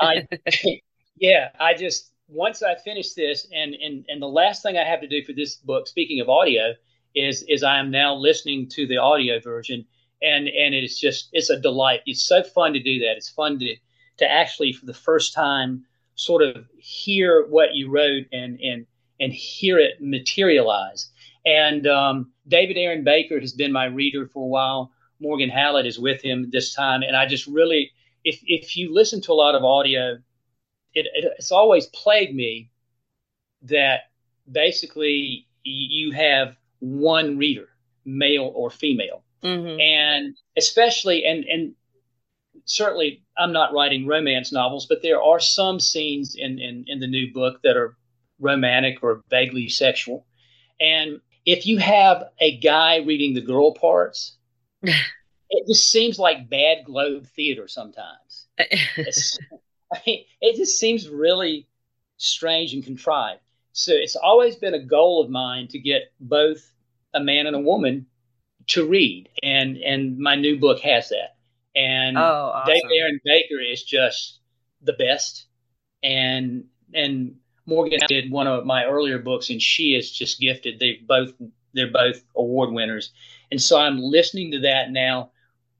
I, 0.00 0.26
yeah, 1.16 1.50
I 1.60 1.74
just 1.74 2.12
once 2.28 2.62
I 2.62 2.74
finish 2.76 3.12
this, 3.12 3.46
and 3.52 3.74
and 3.74 4.04
and 4.08 4.22
the 4.22 4.28
last 4.28 4.62
thing 4.62 4.78
I 4.78 4.84
have 4.84 5.02
to 5.02 5.08
do 5.08 5.22
for 5.24 5.34
this 5.34 5.56
book, 5.56 5.86
speaking 5.86 6.20
of 6.20 6.30
audio, 6.30 6.72
is 7.14 7.42
is 7.42 7.62
I 7.62 7.78
am 7.78 7.90
now 7.90 8.14
listening 8.14 8.68
to 8.70 8.86
the 8.86 8.96
audio 8.96 9.40
version, 9.40 9.84
and 10.24 10.48
and 10.48 10.74
it's 10.74 10.98
just 10.98 11.28
it's 11.32 11.50
a 11.50 11.60
delight. 11.60 12.00
It's 12.06 12.24
so 12.24 12.42
fun 12.42 12.72
to 12.72 12.82
do 12.82 12.98
that. 13.00 13.16
It's 13.16 13.28
fun 13.28 13.58
to 13.58 13.76
to 14.18 14.30
actually 14.30 14.72
for 14.72 14.86
the 14.86 14.94
first 14.94 15.34
time 15.34 15.84
sort 16.14 16.42
of 16.42 16.66
hear 16.78 17.46
what 17.48 17.74
you 17.74 17.90
wrote 17.90 18.26
and 18.32 18.58
and 18.60 18.86
and 19.20 19.32
hear 19.32 19.78
it 19.78 20.00
materialize. 20.00 21.10
And 21.46 21.86
um, 21.86 22.32
David 22.48 22.76
Aaron 22.78 23.04
Baker 23.04 23.38
has 23.38 23.52
been 23.52 23.72
my 23.72 23.84
reader 23.84 24.26
for 24.26 24.44
a 24.44 24.48
while. 24.48 24.92
Morgan 25.20 25.50
Hallett 25.50 25.86
is 25.86 25.98
with 25.98 26.22
him 26.22 26.50
this 26.50 26.74
time, 26.74 27.02
and 27.02 27.16
I 27.16 27.26
just 27.26 27.46
really, 27.46 27.90
if 28.24 28.40
if 28.46 28.76
you 28.76 28.92
listen 28.92 29.20
to 29.22 29.32
a 29.32 29.34
lot 29.34 29.54
of 29.54 29.64
audio, 29.64 30.18
it, 30.94 31.06
it 31.14 31.32
it's 31.38 31.52
always 31.52 31.86
plagued 31.86 32.34
me 32.34 32.70
that 33.62 34.10
basically 34.50 35.46
you 35.62 36.12
have 36.12 36.56
one 36.80 37.38
reader, 37.38 37.68
male 38.04 38.52
or 38.54 38.70
female, 38.70 39.23
mm-hmm. 39.44 39.80
and 39.80 40.36
especially 40.56 41.24
and 41.24 41.44
and 41.44 41.74
certainly 42.64 43.22
I'm 43.36 43.52
not 43.52 43.72
writing 43.72 44.06
romance 44.06 44.52
novels, 44.52 44.86
but 44.86 45.02
there 45.02 45.22
are 45.22 45.40
some 45.40 45.80
scenes 45.80 46.34
in 46.34 46.58
in, 46.58 46.84
in 46.86 47.00
the 47.00 47.06
new 47.06 47.32
book 47.32 47.60
that 47.62 47.76
are 47.76 47.96
romantic 48.40 49.02
or 49.02 49.22
vaguely 49.28 49.68
sexual. 49.68 50.26
And 50.80 51.20
if 51.46 51.66
you 51.66 51.78
have 51.78 52.24
a 52.40 52.58
guy 52.58 52.96
reading 52.98 53.34
the 53.34 53.40
girl 53.40 53.74
parts, 53.74 54.36
it 54.82 55.66
just 55.66 55.90
seems 55.90 56.18
like 56.18 56.48
bad 56.48 56.84
Globe 56.84 57.26
theater 57.26 57.68
sometimes. 57.68 58.46
I 58.58 60.02
mean, 60.06 60.24
it 60.40 60.56
just 60.56 60.78
seems 60.78 61.08
really 61.08 61.68
strange 62.16 62.74
and 62.74 62.84
contrived. 62.84 63.40
So 63.72 63.92
it's 63.92 64.16
always 64.16 64.56
been 64.56 64.74
a 64.74 64.84
goal 64.84 65.22
of 65.22 65.30
mine 65.30 65.68
to 65.68 65.78
get 65.78 66.12
both 66.20 66.72
a 67.12 67.20
man 67.20 67.46
and 67.46 67.56
a 67.56 67.60
woman 67.60 68.06
to 68.68 68.86
read, 68.86 69.28
and 69.42 69.76
and 69.78 70.18
my 70.18 70.34
new 70.34 70.58
book 70.58 70.80
has 70.80 71.08
that. 71.10 71.36
And 71.74 72.16
oh, 72.16 72.52
awesome. 72.54 72.74
David 72.74 72.96
Aaron 72.96 73.20
Baker 73.24 73.60
is 73.60 73.82
just 73.82 74.40
the 74.82 74.92
best, 74.92 75.46
and 76.02 76.64
and 76.92 77.36
Morgan 77.66 78.00
did 78.08 78.30
one 78.30 78.46
of 78.46 78.64
my 78.64 78.84
earlier 78.84 79.18
books, 79.18 79.50
and 79.50 79.60
she 79.60 79.94
is 79.94 80.10
just 80.10 80.40
gifted. 80.40 80.78
They 80.78 81.00
both 81.06 81.32
they're 81.72 81.90
both 81.90 82.22
award 82.36 82.72
winners, 82.72 83.10
and 83.50 83.60
so 83.60 83.78
I'm 83.78 83.98
listening 84.00 84.52
to 84.52 84.60
that 84.60 84.90
now, 84.90 85.32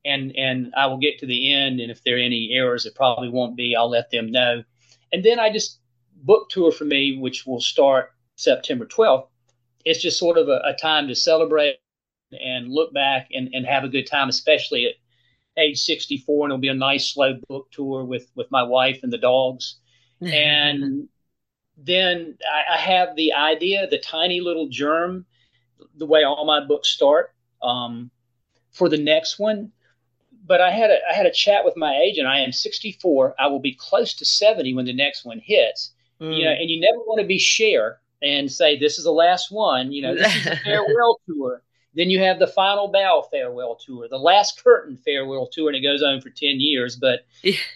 and 0.05 0.37
and 0.37 0.73
I 0.77 0.87
will 0.87 0.99
get 0.99 1.19
to 1.21 1.27
the 1.27 1.53
end, 1.53 1.81
and 1.81 1.91
if 1.91 2.03
there 2.03 2.17
are 2.17 2.21
any 2.21 2.51
errors, 2.53 2.87
it 2.87 2.95
probably 2.95 3.29
won't 3.29 3.57
be. 3.57 3.77
I'll 3.77 3.91
let 3.91 4.11
them 4.11 4.31
know, 4.31 4.65
and 5.13 5.25
then 5.25 5.39
I 5.39 5.53
just 5.53 5.79
book 6.15 6.49
tour 6.49 6.73
for 6.73 6.85
me, 6.85 7.19
which 7.19 7.47
will 7.47 7.61
start 7.61 8.13
September 8.37 8.87
12th. 8.87 9.29
It's 9.85 10.01
just 10.01 10.19
sort 10.19 10.39
of 10.39 10.49
a, 10.49 10.61
a 10.65 10.75
time 10.75 11.09
to 11.09 11.15
celebrate 11.15 11.77
and 12.35 12.69
look 12.69 12.93
back 12.93 13.29
and, 13.33 13.51
and 13.53 13.67
have 13.67 13.85
a 13.85 13.89
good 13.89 14.07
time, 14.07 14.29
especially 14.29 14.87
at 14.87 14.95
age 15.57 15.81
64, 15.81 16.47
and 16.47 16.53
it'll 16.53 16.61
be 16.61 16.69
a 16.69 16.75
nice 16.75 17.13
slow 17.13 17.39
book 17.49 17.71
tour 17.71 18.05
with 18.05 18.31
with 18.35 18.51
my 18.51 18.63
wife 18.63 19.01
and 19.03 19.13
the 19.13 19.19
dogs. 19.19 19.77
And 20.21 21.09
then 21.77 22.39
I, 22.51 22.75
I, 22.75 22.79
have 22.79 23.17
the 23.17 23.33
idea, 23.33 23.87
the 23.87 23.99
tiny 23.99 24.41
little 24.41 24.69
germ, 24.69 25.27
the 25.97 26.07
way 26.07 26.23
all 26.23 26.47
my 26.47 26.65
books 26.65 26.89
start 26.89 27.35
um, 27.63 28.11
for 28.71 28.89
the 28.89 28.97
next 28.97 29.39
one. 29.39 29.73
But 30.47 30.61
I 30.61 30.71
had 30.71 30.91
a 30.91 30.99
I 31.11 31.15
had 31.15 31.27
a 31.27 31.33
chat 31.33 31.65
with 31.65 31.77
my 31.77 31.95
agent. 31.97 32.27
I 32.27 32.41
am 32.41 32.53
64. 32.53 33.35
I 33.39 33.47
will 33.49 33.61
be 33.61 33.75
close 33.75 34.15
to 34.15 34.25
70 34.25 34.75
when 34.75 34.85
the 34.85 34.93
next 34.93 35.25
one 35.25 35.41
hits. 35.41 35.93
Mm. 36.21 36.39
You 36.39 36.45
know, 36.45 36.51
and 36.53 36.71
you 36.71 36.81
never 36.81 36.99
want 36.99 37.21
to 37.21 37.27
be 37.27 37.39
Cher 37.39 38.01
and 38.23 38.51
say 38.51 38.79
this 38.79 38.99
is 38.99 39.05
the 39.05 39.13
last 39.13 39.51
one. 39.51 39.93
You 39.93 40.03
know, 40.03 40.15
this 40.15 40.35
is 40.37 40.47
a 40.47 40.57
farewell 40.65 41.21
tour. 41.27 41.63
Then 41.95 42.11
you 42.11 42.19
have 42.21 42.39
the 42.39 42.47
final 42.47 42.89
bow 42.89 43.27
farewell 43.31 43.77
tour, 43.77 44.09
the 44.09 44.19
last 44.19 44.63
curtain 44.63 44.97
farewell 44.97 45.47
tour, 45.47 45.69
and 45.69 45.77
it 45.77 45.81
goes 45.81 46.03
on 46.03 46.21
for 46.21 46.31
10 46.31 46.61
years. 46.61 46.97
But 46.97 47.27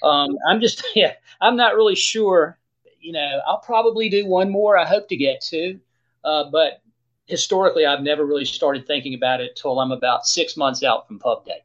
um, 0.03 0.37
I'm 0.49 0.61
just, 0.61 0.85
yeah, 0.95 1.15
I'm 1.41 1.57
not 1.57 1.77
really 1.77 1.95
sure 1.95 2.59
you 3.01 3.13
know, 3.13 3.41
I'll 3.47 3.61
probably 3.61 4.09
do 4.09 4.27
one 4.27 4.51
more. 4.51 4.77
I 4.77 4.85
hope 4.85 5.09
to 5.09 5.17
get 5.17 5.41
to, 5.49 5.79
uh, 6.25 6.45
but 6.51 6.83
historically, 7.27 7.87
I've 7.87 8.03
never 8.03 8.25
really 8.25 8.45
started 8.45 8.87
thinking 8.87 9.15
about 9.15 9.41
it 9.41 9.57
till 9.57 9.79
I'm 9.81 9.93
about 9.93 10.27
six 10.27 10.57
months 10.57 10.83
out 10.83 11.07
from 11.07 11.19
pub 11.19 11.45
day. 11.45 11.63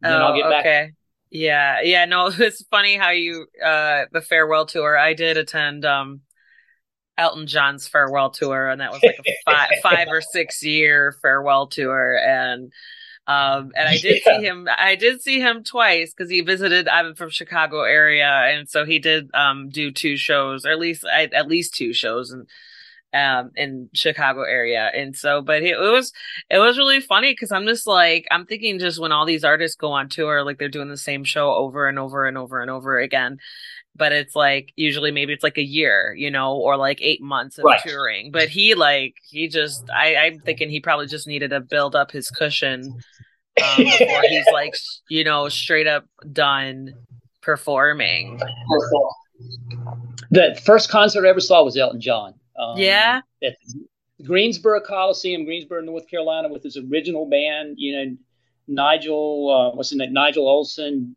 Then 0.00 0.12
oh, 0.12 0.16
I'll 0.16 0.36
get 0.36 0.50
back. 0.50 0.60
Okay. 0.60 0.92
Yeah, 1.30 1.80
yeah. 1.82 2.04
No, 2.06 2.26
it's 2.38 2.64
funny 2.64 2.96
how 2.96 3.10
you 3.10 3.46
uh 3.64 4.06
the 4.12 4.20
farewell 4.20 4.66
tour. 4.66 4.98
I 4.98 5.14
did 5.14 5.36
attend. 5.36 5.84
Um, 5.84 6.22
Elton 7.20 7.46
John's 7.46 7.86
farewell 7.86 8.30
tour, 8.30 8.68
and 8.68 8.80
that 8.80 8.90
was 8.90 9.02
like 9.02 9.18
a 9.18 9.32
five, 9.44 9.68
five 9.82 10.08
or 10.08 10.22
six 10.22 10.62
year 10.62 11.16
farewell 11.20 11.66
tour, 11.66 12.18
and 12.18 12.72
um, 13.26 13.72
and 13.76 13.88
I 13.88 13.98
did 13.98 14.22
yeah. 14.24 14.38
see 14.38 14.44
him. 14.44 14.68
I 14.76 14.96
did 14.96 15.22
see 15.22 15.38
him 15.38 15.62
twice 15.62 16.12
because 16.12 16.30
he 16.30 16.40
visited. 16.40 16.88
I'm 16.88 17.14
from 17.14 17.30
Chicago 17.30 17.82
area, 17.82 18.26
and 18.26 18.68
so 18.68 18.84
he 18.84 18.98
did 18.98 19.30
um, 19.34 19.68
do 19.68 19.92
two 19.92 20.16
shows, 20.16 20.64
or 20.64 20.70
at 20.70 20.78
least 20.78 21.04
I, 21.04 21.28
at 21.32 21.46
least 21.46 21.74
two 21.74 21.92
shows, 21.92 22.32
and 22.32 22.48
um 23.12 23.50
in 23.56 23.88
Chicago 23.92 24.42
area. 24.42 24.90
And 24.94 25.16
so 25.16 25.42
but 25.42 25.62
it, 25.62 25.76
it 25.76 25.78
was 25.78 26.12
it 26.48 26.58
was 26.58 26.78
really 26.78 27.00
funny 27.00 27.34
cuz 27.34 27.50
I'm 27.50 27.66
just 27.66 27.86
like 27.86 28.26
I'm 28.30 28.46
thinking 28.46 28.78
just 28.78 29.00
when 29.00 29.10
all 29.12 29.26
these 29.26 29.42
artists 29.44 29.76
go 29.76 29.90
on 29.90 30.08
tour 30.08 30.44
like 30.44 30.58
they're 30.58 30.68
doing 30.68 30.88
the 30.88 30.96
same 30.96 31.24
show 31.24 31.52
over 31.52 31.88
and 31.88 31.98
over 31.98 32.26
and 32.26 32.38
over 32.38 32.60
and 32.60 32.70
over 32.70 33.00
again. 33.00 33.38
But 33.96 34.12
it's 34.12 34.34
like 34.34 34.72
usually 34.76 35.10
maybe 35.10 35.32
it's 35.32 35.42
like 35.42 35.58
a 35.58 35.62
year, 35.62 36.14
you 36.16 36.30
know, 36.30 36.54
or 36.54 36.76
like 36.76 36.98
eight 37.02 37.20
months 37.20 37.58
of 37.58 37.64
right. 37.64 37.80
touring. 37.82 38.30
But 38.30 38.48
he 38.48 38.74
like 38.74 39.16
he 39.28 39.48
just 39.48 39.90
I, 39.90 40.16
I'm 40.16 40.38
thinking 40.40 40.70
he 40.70 40.80
probably 40.80 41.06
just 41.06 41.26
needed 41.26 41.50
to 41.50 41.60
build 41.60 41.94
up 41.94 42.10
his 42.10 42.30
cushion 42.30 42.82
um, 43.62 43.76
before 43.76 44.22
he's 44.28 44.46
like 44.52 44.74
you 45.08 45.24
know 45.24 45.48
straight 45.48 45.86
up 45.86 46.06
done 46.32 46.94
performing. 47.40 48.40
The 50.30 50.60
first 50.64 50.90
concert 50.90 51.26
I 51.26 51.30
ever 51.30 51.40
saw 51.40 51.64
was 51.64 51.76
Elton 51.76 52.00
John. 52.00 52.34
Um, 52.58 52.78
yeah. 52.78 53.20
At 53.42 53.56
Greensboro 54.24 54.80
Coliseum, 54.80 55.44
Greensboro, 55.44 55.80
North 55.80 56.08
Carolina, 56.08 56.48
with 56.48 56.62
his 56.62 56.76
original 56.76 57.28
band. 57.28 57.76
You 57.78 57.96
know, 57.96 58.16
Nigel, 58.68 59.50
uh, 59.50 59.76
what's 59.76 59.90
his 59.90 59.98
name? 59.98 60.12
Nigel 60.12 60.46
Olsson, 60.46 61.14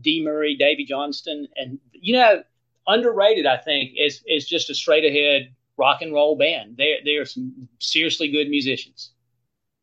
Dee 0.00 0.24
Murray, 0.24 0.56
Davey 0.56 0.84
Johnstone, 0.84 1.48
and 1.56 1.78
you 1.92 2.14
know, 2.14 2.42
underrated. 2.86 3.46
I 3.46 3.56
think 3.56 3.92
is 3.96 4.22
is 4.26 4.46
just 4.46 4.70
a 4.70 4.74
straight 4.74 5.04
ahead 5.04 5.54
rock 5.76 6.02
and 6.02 6.12
roll 6.12 6.36
band. 6.36 6.76
They 6.76 6.96
they 7.04 7.16
are 7.16 7.24
some 7.24 7.68
seriously 7.78 8.30
good 8.30 8.48
musicians. 8.48 9.12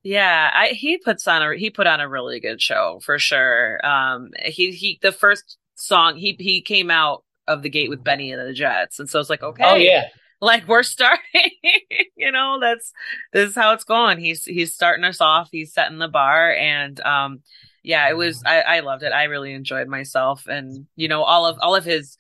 Yeah, 0.01 0.49
I, 0.53 0.69
he 0.69 0.97
puts 0.97 1.27
on 1.27 1.41
a 1.41 1.57
he 1.57 1.69
put 1.69 1.87
on 1.87 1.99
a 1.99 2.07
really 2.07 2.39
good 2.39 2.61
show 2.61 2.99
for 3.03 3.19
sure. 3.19 3.85
Um, 3.85 4.31
he 4.45 4.71
he 4.71 4.99
the 5.01 5.11
first 5.11 5.57
song 5.75 6.15
he 6.15 6.35
he 6.39 6.61
came 6.61 6.89
out 6.89 7.23
of 7.47 7.63
the 7.63 7.69
gate 7.69 7.89
with 7.89 8.03
Bennie 8.03 8.31
and 8.31 8.47
the 8.47 8.53
Jets, 8.53 8.99
and 8.99 9.09
so 9.09 9.19
it's 9.19 9.29
like 9.29 9.43
okay, 9.43 9.63
oh 9.65 9.75
yeah, 9.75 10.05
like 10.41 10.67
we're 10.67 10.83
starting 10.83 11.23
you 12.15 12.31
know 12.31 12.59
that's 12.59 12.93
this 13.33 13.49
is 13.49 13.55
how 13.55 13.73
it's 13.73 13.83
going 13.83 14.19
he's 14.19 14.45
he's 14.45 14.73
starting 14.73 15.03
us 15.03 15.21
off 15.21 15.49
he's 15.51 15.73
setting 15.73 15.99
the 15.99 16.07
bar 16.07 16.53
and 16.53 16.99
um 17.01 17.41
yeah 17.89 18.07
it 18.07 18.15
was 18.15 18.43
i 18.45 18.61
i 18.61 18.79
loved 18.81 19.01
it. 19.01 19.11
I 19.11 19.23
really 19.23 19.51
enjoyed 19.51 19.87
myself 19.87 20.45
and 20.45 20.85
you 20.95 21.07
know 21.07 21.23
all 21.23 21.47
of 21.47 21.57
all 21.59 21.75
of 21.75 21.83
his 21.83 22.17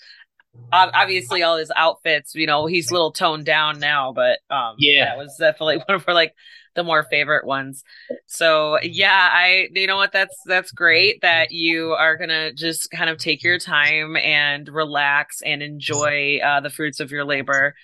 obviously 0.73 1.43
all 1.43 1.57
his 1.57 1.71
outfits 1.75 2.33
you 2.33 2.47
know 2.47 2.65
he's 2.65 2.89
a 2.89 2.93
little 2.93 3.11
toned 3.11 3.45
down 3.45 3.79
now 3.79 4.11
but 4.11 4.39
um 4.49 4.75
yeah. 4.79 5.05
that 5.05 5.17
was 5.17 5.35
definitely 5.39 5.77
one 5.87 5.95
of 5.95 6.03
our 6.07 6.13
like 6.15 6.33
the 6.75 6.83
more 6.83 7.03
favorite 7.03 7.45
ones. 7.45 7.83
So 8.25 8.79
yeah 8.81 9.29
i 9.31 9.67
you 9.73 9.85
know 9.85 9.97
what? 9.97 10.11
That's 10.11 10.35
that's 10.45 10.71
great 10.71 11.21
that 11.21 11.51
you 11.51 11.91
are 11.91 12.17
gonna 12.17 12.51
just 12.53 12.89
kind 12.89 13.09
of 13.09 13.17
take 13.17 13.43
your 13.43 13.59
time 13.59 14.15
and 14.17 14.67
relax 14.67 15.41
and 15.41 15.61
enjoy 15.61 16.39
uh, 16.43 16.61
the 16.61 16.69
fruits 16.69 16.99
of 16.99 17.11
your 17.11 17.25
labor 17.25 17.75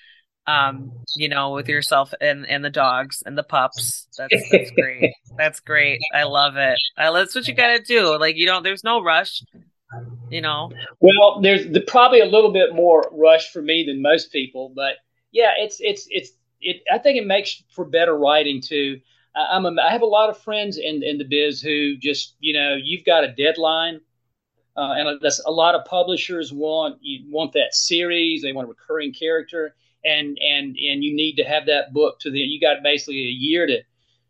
um, 0.48 0.92
you 1.16 1.30
know, 1.30 1.52
with 1.52 1.68
yourself 1.68 2.14
and 2.22 2.48
and 2.48 2.64
the 2.64 2.70
dogs 2.70 3.24
and 3.26 3.38
the 3.38 3.44
pups. 3.44 4.08
That's 4.18 4.50
that's 4.52 4.72
great. 4.72 5.14
that's 5.38 5.60
great. 5.60 6.00
I 6.14 6.24
love 6.24 6.56
it. 6.58 6.78
I, 6.98 7.12
that's 7.12 7.36
what 7.36 7.48
you 7.48 7.54
got 7.54 7.78
to 7.78 7.80
do. 7.80 8.18
Like 8.20 8.36
you 8.36 8.46
don't. 8.46 8.64
There's 8.64 8.84
no 8.84 9.02
rush. 9.02 9.42
You 10.30 10.42
know. 10.42 10.72
Well, 11.00 11.42
there's 11.42 11.68
the, 11.68 11.82
probably 11.82 12.20
a 12.20 12.26
little 12.26 12.52
bit 12.52 12.76
more 12.76 13.04
rush 13.12 13.52
for 13.52 13.62
me 13.62 13.86
than 13.86 14.02
most 14.02 14.32
people, 14.32 14.72
but 14.76 14.96
yeah, 15.32 15.52
it's 15.58 15.78
it's 15.80 16.08
it's 16.10 16.32
it. 16.62 16.82
I 16.92 16.98
think 16.98 17.18
it 17.18 17.26
makes 17.26 17.64
for 17.70 17.86
better 17.86 18.18
writing 18.18 18.62
too. 18.62 19.00
I'm 19.36 19.66
a, 19.66 19.76
I 19.82 19.92
have 19.92 20.02
a 20.02 20.08
lot 20.08 20.30
of 20.30 20.38
friends 20.38 20.78
in 20.78 21.04
in 21.04 21.18
the 21.18 21.26
biz 21.26 21.62
who 21.62 21.98
just 21.98 22.36
you 22.40 22.54
know 22.54 22.76
you've 22.82 23.06
got 23.06 23.24
a 23.24 23.34
deadline. 23.34 24.02
Uh, 24.78 24.94
and 24.98 25.22
that's 25.22 25.40
a 25.46 25.52
lot 25.52 25.74
of 25.74 25.86
publishers 25.86 26.52
want 26.52 26.98
you 27.00 27.24
want 27.32 27.54
that 27.54 27.74
series. 27.74 28.42
They 28.42 28.52
want 28.52 28.66
a 28.66 28.70
recurring 28.70 29.14
character, 29.14 29.74
and 30.06 30.38
and 30.42 30.78
and 30.78 31.04
you 31.04 31.16
need 31.16 31.36
to 31.36 31.44
have 31.44 31.66
that 31.66 31.94
book 31.94 32.20
to 32.20 32.32
the 32.32 32.40
you 32.40 32.60
got 32.60 32.84
basically 32.84 33.28
a 33.28 33.32
year 33.32 33.66
to 33.68 33.82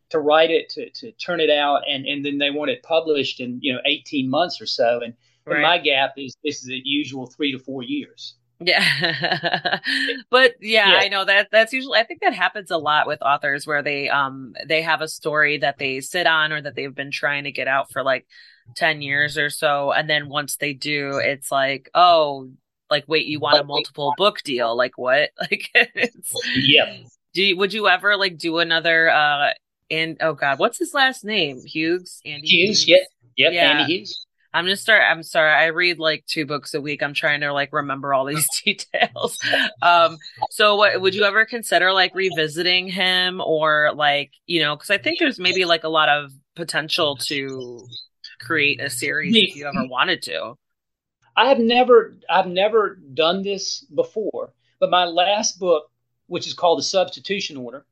to 0.09 0.19
write 0.19 0.51
it 0.51 0.69
to, 0.69 0.89
to 0.91 1.11
turn 1.13 1.39
it 1.39 1.49
out 1.49 1.82
and 1.89 2.05
and 2.05 2.26
then 2.26 2.38
they 2.38 2.51
want 2.51 2.71
it 2.71 2.84
published 2.84 3.39
in 3.39 3.59
you 3.61 3.73
know 3.73 3.80
18 3.86 4.30
months 4.30 4.61
or 4.61 4.65
so. 4.65 5.01
And, 5.03 5.13
right. 5.45 5.55
and 5.55 5.61
my 5.61 5.78
gap 5.78 6.13
is 6.17 6.36
this 6.43 6.61
is 6.61 6.67
the 6.67 6.82
usual 6.84 7.28
three 7.28 7.51
to 7.51 7.59
four 7.59 7.84
years. 7.84 8.36
Yeah. 8.59 9.80
But 10.30 10.55
yeah, 10.61 10.91
yeah, 10.91 10.99
i 11.03 11.07
know 11.07 11.23
that 11.23 11.49
that's 11.51 11.71
usually 11.71 11.99
i 11.99 12.03
think 12.03 12.21
that 12.21 12.34
happens 12.34 12.71
a 12.71 12.78
lot 12.78 13.07
with 13.07 13.21
authors 13.21 13.65
where 13.65 13.82
they 13.82 14.09
um 14.09 14.53
they 14.65 14.82
have 14.82 15.01
a 15.01 15.07
story 15.07 15.57
that 15.59 15.78
they 15.78 16.01
sit 16.01 16.28
on 16.28 16.51
or 16.51 16.61
that 16.61 16.76
they've 16.76 16.93
been 16.93 17.11
trying 17.11 17.45
to 17.45 17.51
get 17.51 17.67
out 17.67 17.91
for 17.91 18.03
like 18.03 18.26
10 18.76 19.01
years 19.01 19.38
or 19.38 19.49
so. 19.49 19.91
And 19.91 20.09
then 20.09 20.30
once 20.30 20.57
they 20.57 20.73
do 20.73 21.19
it's 21.23 21.51
like 21.51 21.89
oh 21.93 22.49
like 22.89 23.05
wait 23.07 23.25
you 23.25 23.39
want 23.39 23.59
a 23.59 23.63
multiple 23.63 24.13
book 24.17 24.41
deal? 24.43 24.75
Like 24.75 24.97
what? 24.97 25.31
Like 25.39 25.69
yeah. 26.55 26.97
Do 27.33 27.43
you, 27.43 27.57
would 27.57 27.73
you 27.73 27.88
ever 27.88 28.15
like 28.15 28.38
do 28.38 28.59
another 28.59 29.09
uh 29.09 29.51
and 29.91 30.17
oh 30.21 30.33
god 30.33 30.59
what's 30.59 30.77
his 30.77 30.93
last 30.93 31.23
name? 31.23 31.61
Hughes? 31.65 32.21
Andy 32.25 32.47
hughes, 32.47 32.83
hughes? 32.83 32.99
Yeah, 33.36 33.49
yeah 33.49 33.71
andy 33.71 33.93
hughes. 33.97 34.25
I'm 34.53 34.63
gonna 34.63 34.77
start 34.77 35.03
i'm 35.05 35.21
sorry 35.21 35.51
i 35.51 35.65
read 35.65 35.99
like 35.99 36.25
two 36.27 36.45
books 36.45 36.73
a 36.73 36.81
week. 36.81 37.03
I'm 37.03 37.13
trying 37.13 37.41
to 37.41 37.51
like 37.51 37.73
remember 37.73 38.13
all 38.13 38.25
these 38.25 38.47
details. 38.65 39.39
Um 39.81 40.17
so 40.49 40.75
what 40.75 40.99
would 41.01 41.13
you 41.13 41.23
ever 41.23 41.45
consider 41.45 41.91
like 41.91 42.15
revisiting 42.15 42.88
him 42.88 43.41
or 43.41 43.91
like 43.95 44.31
you 44.45 44.61
know 44.61 44.75
because 44.75 44.89
i 44.89 44.97
think 44.97 45.19
there's 45.19 45.39
maybe 45.39 45.65
like 45.65 45.83
a 45.83 45.89
lot 45.89 46.09
of 46.09 46.31
potential 46.55 47.17
to 47.17 47.86
create 48.39 48.81
a 48.81 48.89
series 48.89 49.36
if 49.36 49.55
you 49.55 49.65
ever 49.65 49.88
wanted 49.88 50.21
to 50.21 50.55
I 51.36 51.49
have 51.49 51.59
never 51.59 52.15
I've 52.29 52.47
never 52.47 52.95
done 52.95 53.43
this 53.43 53.81
before, 53.81 54.53
but 54.79 54.89
my 54.89 55.05
last 55.05 55.59
book, 55.59 55.91
which 56.27 56.47
is 56.47 56.53
called 56.53 56.79
The 56.79 56.83
Substitution 56.83 57.57
Order, 57.57 57.86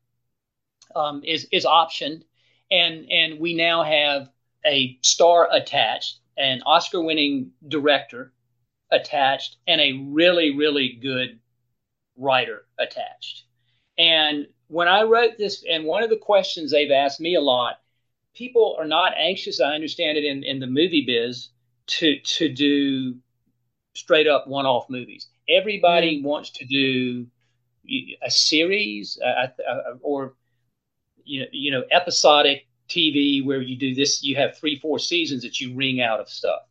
um, 0.96 1.22
is 1.24 1.46
is 1.52 1.64
optioned, 1.64 2.22
and 2.70 3.10
and 3.10 3.38
we 3.38 3.54
now 3.54 3.82
have 3.82 4.30
a 4.64 4.98
star 5.02 5.48
attached, 5.52 6.20
an 6.38 6.62
Oscar-winning 6.64 7.52
director 7.68 8.32
attached, 8.90 9.56
and 9.66 9.80
a 9.80 9.92
really 10.08 10.56
really 10.56 10.98
good 11.00 11.38
writer 12.16 12.66
attached. 12.78 13.44
And 13.98 14.46
when 14.68 14.88
I 14.88 15.02
wrote 15.02 15.36
this, 15.36 15.64
and 15.68 15.84
one 15.84 16.02
of 16.02 16.10
the 16.10 16.16
questions 16.16 16.70
they've 16.70 16.90
asked 16.90 17.20
me 17.20 17.34
a 17.34 17.40
lot, 17.40 17.80
people 18.34 18.76
are 18.78 18.86
not 18.86 19.12
anxious. 19.18 19.60
I 19.60 19.74
understand 19.74 20.16
it 20.16 20.24
in 20.24 20.42
in 20.44 20.60
the 20.60 20.66
movie 20.66 21.04
biz 21.06 21.50
to 21.86 22.18
to 22.20 22.48
do 22.48 23.16
straight 23.94 24.26
up 24.26 24.46
one 24.46 24.66
off 24.66 24.90
movies. 24.90 25.28
Everybody 25.48 26.20
mm. 26.20 26.24
wants 26.24 26.50
to 26.50 26.64
do 26.64 27.26
a 28.22 28.30
series 28.30 29.18
uh, 29.24 29.48
uh, 29.68 29.96
or 30.00 30.34
you 31.24 31.40
know, 31.40 31.46
you 31.52 31.70
know 31.70 31.84
episodic 31.90 32.66
TV 32.88 33.44
where 33.44 33.60
you 33.60 33.76
do 33.76 33.94
this. 33.94 34.22
You 34.22 34.36
have 34.36 34.56
three, 34.56 34.78
four 34.78 34.98
seasons 34.98 35.42
that 35.42 35.60
you 35.60 35.74
wring 35.74 36.00
out 36.00 36.20
of 36.20 36.28
stuff. 36.28 36.62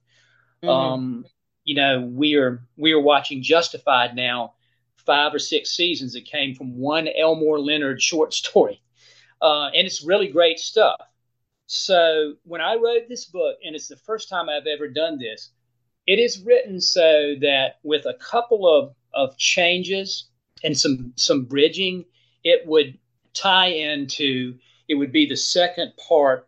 Mm-hmm. 0.63 0.69
Um, 0.69 1.25
you 1.63 1.75
know, 1.75 2.01
we 2.01 2.35
are 2.35 2.65
we 2.77 2.91
are 2.91 2.99
watching 2.99 3.41
Justified 3.41 4.15
now, 4.15 4.53
five 4.97 5.33
or 5.33 5.39
six 5.39 5.71
seasons 5.71 6.13
that 6.13 6.25
came 6.25 6.55
from 6.55 6.77
one 6.77 7.07
Elmore 7.07 7.59
Leonard 7.59 8.01
short 8.01 8.33
story, 8.33 8.81
uh, 9.41 9.67
and 9.67 9.87
it's 9.87 10.03
really 10.03 10.27
great 10.27 10.59
stuff. 10.59 10.99
So 11.67 12.33
when 12.43 12.61
I 12.61 12.75
wrote 12.75 13.07
this 13.07 13.25
book, 13.25 13.57
and 13.65 13.75
it's 13.75 13.87
the 13.87 13.95
first 13.95 14.29
time 14.29 14.49
I've 14.49 14.67
ever 14.67 14.87
done 14.87 15.17
this, 15.17 15.51
it 16.05 16.19
is 16.19 16.41
written 16.41 16.81
so 16.81 17.35
that 17.41 17.79
with 17.83 18.05
a 18.05 18.15
couple 18.15 18.67
of, 18.67 18.93
of 19.13 19.37
changes 19.37 20.25
and 20.63 20.77
some 20.77 21.13
some 21.15 21.45
bridging, 21.45 22.05
it 22.43 22.65
would 22.65 22.97
tie 23.33 23.67
into 23.67 24.55
it 24.87 24.95
would 24.95 25.11
be 25.11 25.27
the 25.27 25.37
second 25.37 25.93
part 25.97 26.47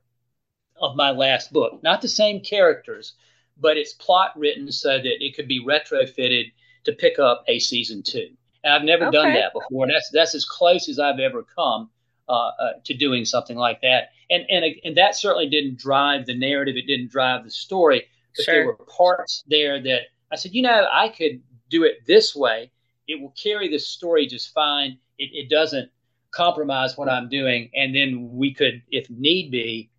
of 0.80 0.95
my 0.95 1.12
last 1.12 1.53
book. 1.53 1.82
Not 1.84 2.01
the 2.01 2.10
same 2.10 2.41
characters, 2.41 3.14
but 3.58 3.78
it's 3.78 3.93
plot 3.93 4.38
written 4.38 4.72
so 4.72 4.97
that 4.97 5.26
it 5.26 5.36
could 5.36 5.47
be 5.47 5.64
retrofitted 5.64 6.51
to 6.84 6.91
pick 6.91 7.18
up 7.20 7.43
a 7.47 7.60
season 7.60 8.03
two. 8.03 8.30
And 8.64 8.74
I've 8.74 8.84
never 8.84 9.06
okay. 9.06 9.18
done 9.18 9.34
that 9.34 9.53
before. 9.53 9.88
That's 9.88 10.10
that's 10.12 10.36
as 10.36 10.45
close 10.45 10.89
as 10.89 10.99
I've 10.99 11.20
ever 11.20 11.43
come 11.43 11.89
uh, 12.28 12.51
uh, 12.60 12.74
to 12.84 12.93
doing 12.93 13.24
something 13.24 13.58
like 13.58 13.82
that. 13.82 14.10
And 14.30 14.45
and 14.49 14.66
and 14.84 14.97
that 14.97 15.16
certainly 15.16 15.49
didn't 15.49 15.78
drive 15.78 16.26
the 16.26 16.36
narrative. 16.36 16.76
It 16.76 16.88
didn't 16.88 17.12
drive 17.12 17.43
the 17.43 17.51
story 17.51 18.08
but 18.36 18.45
sure. 18.45 18.53
there 18.53 18.65
were 18.65 18.77
parts 18.86 19.43
there 19.47 19.81
that 19.81 20.01
I 20.31 20.36
said, 20.36 20.53
you 20.53 20.61
know, 20.61 20.88
I 20.91 21.09
could 21.09 21.41
do 21.69 21.83
it 21.83 22.05
this 22.05 22.36
way. 22.36 22.71
It 23.07 23.21
will 23.21 23.33
carry 23.41 23.69
the 23.69 23.79
story 23.79 24.27
just 24.27 24.53
fine. 24.53 24.97
It, 25.17 25.29
it 25.33 25.49
doesn't 25.49 25.89
compromise 26.31 26.97
what 26.97 27.09
I'm 27.09 27.29
doing. 27.29 27.69
And 27.75 27.95
then 27.95 28.29
we 28.31 28.53
could, 28.53 28.81
if 28.91 29.09
need 29.09 29.51
be, 29.51 29.89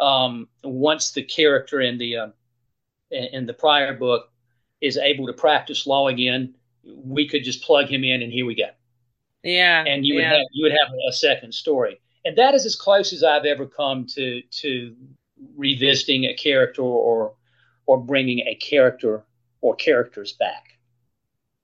um, 0.00 0.48
once 0.62 1.12
the 1.12 1.22
character 1.22 1.80
in 1.80 1.98
the 1.98 2.16
uh, 2.16 2.28
in 3.10 3.46
the 3.46 3.54
prior 3.54 3.94
book 3.94 4.30
is 4.80 4.96
able 4.96 5.26
to 5.26 5.32
practice 5.32 5.86
law 5.86 6.08
again, 6.08 6.54
we 6.82 7.28
could 7.28 7.44
just 7.44 7.62
plug 7.62 7.86
him 7.86 8.04
in 8.04 8.22
and 8.22 8.32
here 8.32 8.46
we 8.46 8.54
go. 8.54 8.70
Yeah, 9.42 9.84
and 9.86 10.06
you 10.06 10.14
would 10.14 10.22
yeah. 10.22 10.32
have 10.32 10.46
you 10.52 10.64
would 10.64 10.72
have 10.72 10.92
a 11.08 11.12
second 11.12 11.52
story, 11.52 12.00
and 12.24 12.36
that 12.38 12.54
is 12.54 12.64
as 12.64 12.76
close 12.76 13.12
as 13.12 13.22
I've 13.22 13.44
ever 13.44 13.66
come 13.66 14.06
to 14.14 14.40
to 14.40 14.96
revisiting 15.56 16.24
a 16.24 16.34
character 16.34 16.82
or 16.82 17.34
or 17.86 17.98
bringing 17.98 18.40
a 18.40 18.54
character 18.54 19.24
or 19.60 19.74
characters 19.74 20.32
back. 20.32 20.78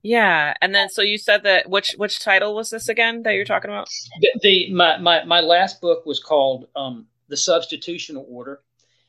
Yeah, 0.03 0.55
and 0.63 0.75
then 0.75 0.89
so 0.89 1.03
you 1.03 1.19
said 1.19 1.43
that 1.43 1.69
which 1.69 1.93
which 1.99 2.21
title 2.21 2.55
was 2.55 2.71
this 2.71 2.89
again 2.89 3.23
that 3.25 3.33
you're 3.33 3.45
talking 3.45 3.71
about? 3.71 3.89
The, 4.21 4.31
the 4.43 4.73
my, 4.73 4.97
my 4.99 5.25
my 5.25 5.41
last 5.41 5.81
book 5.81 6.07
was 6.07 6.21
called 6.21 6.69
um, 6.75 7.07
the 7.29 7.37
Substitutional 7.37 8.25
Order, 8.29 8.61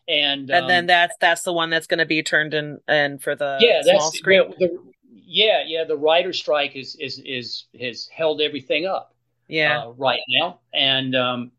and 0.10 0.50
and 0.50 0.64
um, 0.64 0.68
then 0.68 0.86
that's 0.88 1.16
that's 1.22 1.44
the 1.44 1.54
one 1.54 1.70
that's 1.70 1.88
going 1.88 2.00
to 2.00 2.06
be 2.06 2.22
turned 2.22 2.54
in 2.54 2.80
and 2.90 3.22
for 3.22 3.36
the 3.36 3.58
yeah 3.62 3.82
small 3.84 4.00
that's 4.00 4.18
screen. 4.18 4.54
the, 4.60 4.68
the, 4.68 4.80
yeah 5.14 5.64
yeah 5.66 5.86
the 5.86 5.96
writer 5.96 6.34
strike 6.34 6.76
is 6.76 6.96
is 6.96 7.20
is 7.20 7.66
has 7.80 8.10
held 8.14 8.42
everything 8.42 8.86
up 8.86 9.16
yeah, 9.52 9.84
uh, 9.84 9.92
right 9.98 10.22
now, 10.30 10.60
and 10.74 11.14
um, 11.14 11.52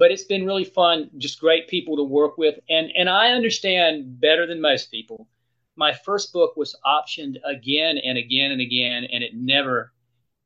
but 0.00 0.10
it's 0.10 0.24
been 0.24 0.46
really 0.46 0.64
fun, 0.64 1.10
just 1.18 1.38
great 1.40 1.68
people 1.68 1.94
to 1.98 2.02
work 2.02 2.38
with, 2.38 2.58
and 2.70 2.90
and 2.96 3.08
I 3.08 3.32
understand 3.32 4.18
better 4.18 4.46
than 4.46 4.60
most 4.60 4.90
people. 4.90 5.28
My 5.76 5.92
first 5.92 6.32
book 6.32 6.56
was 6.56 6.74
optioned 6.86 7.36
again 7.44 7.98
and 7.98 8.16
again 8.16 8.50
and 8.50 8.62
again, 8.62 9.04
and 9.12 9.22
it 9.22 9.34
never 9.34 9.92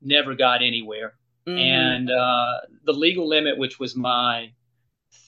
never 0.03 0.35
got 0.35 0.61
anywhere. 0.63 1.15
Mhm. 1.47 1.61
And 1.61 2.11
uh, 2.11 2.61
the 2.85 2.93
legal 2.93 3.29
limit, 3.29 3.57
which 3.57 3.79
was 3.79 3.95
my 3.95 4.51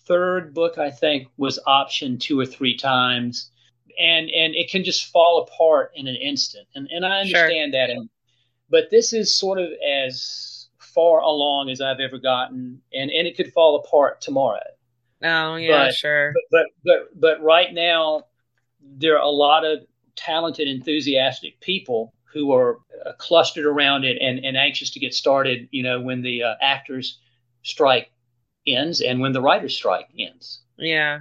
third 0.09 0.53
book, 0.55 0.77
I 0.77 0.91
think, 0.91 1.29
was 1.37 1.61
optioned 1.67 2.19
two 2.21 2.39
or 2.41 2.47
three 2.47 2.77
times, 2.77 3.53
and 3.99 4.29
and 4.31 4.57
it 4.57 4.71
can 4.73 4.83
just 4.83 5.07
fall 5.13 5.43
apart 5.43 5.93
in 5.95 6.09
an 6.09 6.17
instant. 6.17 6.67
And 6.75 6.89
and 6.91 7.07
I 7.07 7.25
Sure. 7.25 7.41
understand 7.43 7.75
that. 7.75 7.91
And 7.91 8.11
but 8.71 8.91
this 8.91 9.13
is 9.13 9.33
sort 9.33 9.61
of 9.61 9.69
as 9.89 10.56
far 10.97 11.21
along 11.21 11.71
as 11.71 11.81
I've 11.81 12.01
ever 12.01 12.19
gotten, 12.19 12.81
and 12.93 13.11
and 13.13 13.29
it 13.29 13.37
could 13.37 13.53
fall 13.53 13.77
apart 13.77 14.21
tomorrow. 14.21 14.67
oh 15.23 15.55
yeah, 15.55 15.85
but- 15.85 15.95
sure. 15.95 16.33
But 16.35 16.43
but 16.51 16.67
but 16.85 17.21
but 17.21 17.43
right 17.45 17.73
now, 17.73 18.25
there 18.81 19.17
are 19.17 19.23
a 19.23 19.31
lot 19.31 19.65
of 19.65 19.81
talented, 20.17 20.67
enthusiastic 20.67 21.61
people 21.61 22.13
who 22.25 22.53
are 22.53 22.79
uh, 23.05 23.13
clustered 23.19 23.67
around 23.67 24.05
it 24.05 24.19
and, 24.21 24.45
and 24.45 24.57
anxious 24.57 24.91
to 24.91 24.99
get 24.99 25.15
started. 25.15 25.69
You 25.71 25.83
know, 25.85 26.01
when 26.01 26.23
the 26.23 26.43
uh, 26.43 26.55
actors 26.61 27.19
strike 27.63 28.11
ends 28.67 29.01
and 29.01 29.21
when 29.21 29.33
the 29.33 29.41
writers 29.41 29.77
strike 29.77 30.09
ends. 30.19 30.63
Yeah. 30.79 31.21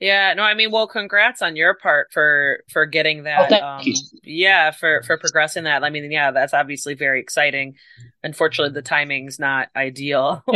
Yeah, 0.00 0.32
no, 0.32 0.42
I 0.42 0.54
mean, 0.54 0.70
well, 0.70 0.86
congrats 0.86 1.42
on 1.42 1.56
your 1.56 1.74
part 1.74 2.10
for 2.10 2.64
for 2.72 2.86
getting 2.86 3.20
Oh, 3.20 3.24
that. 3.24 3.50
thank 3.50 3.62
um, 3.62 3.84
yeah, 4.24 4.70
for 4.70 5.02
for 5.02 5.18
progressing 5.18 5.64
that. 5.64 5.84
I 5.84 5.90
mean, 5.90 6.10
yeah, 6.10 6.30
that's 6.30 6.54
obviously 6.54 6.94
very 6.94 7.20
exciting. 7.20 7.76
Unfortunately, 8.24 8.72
the 8.72 8.80
timing's 8.82 9.38
not 9.38 9.68
ideal. 9.76 10.42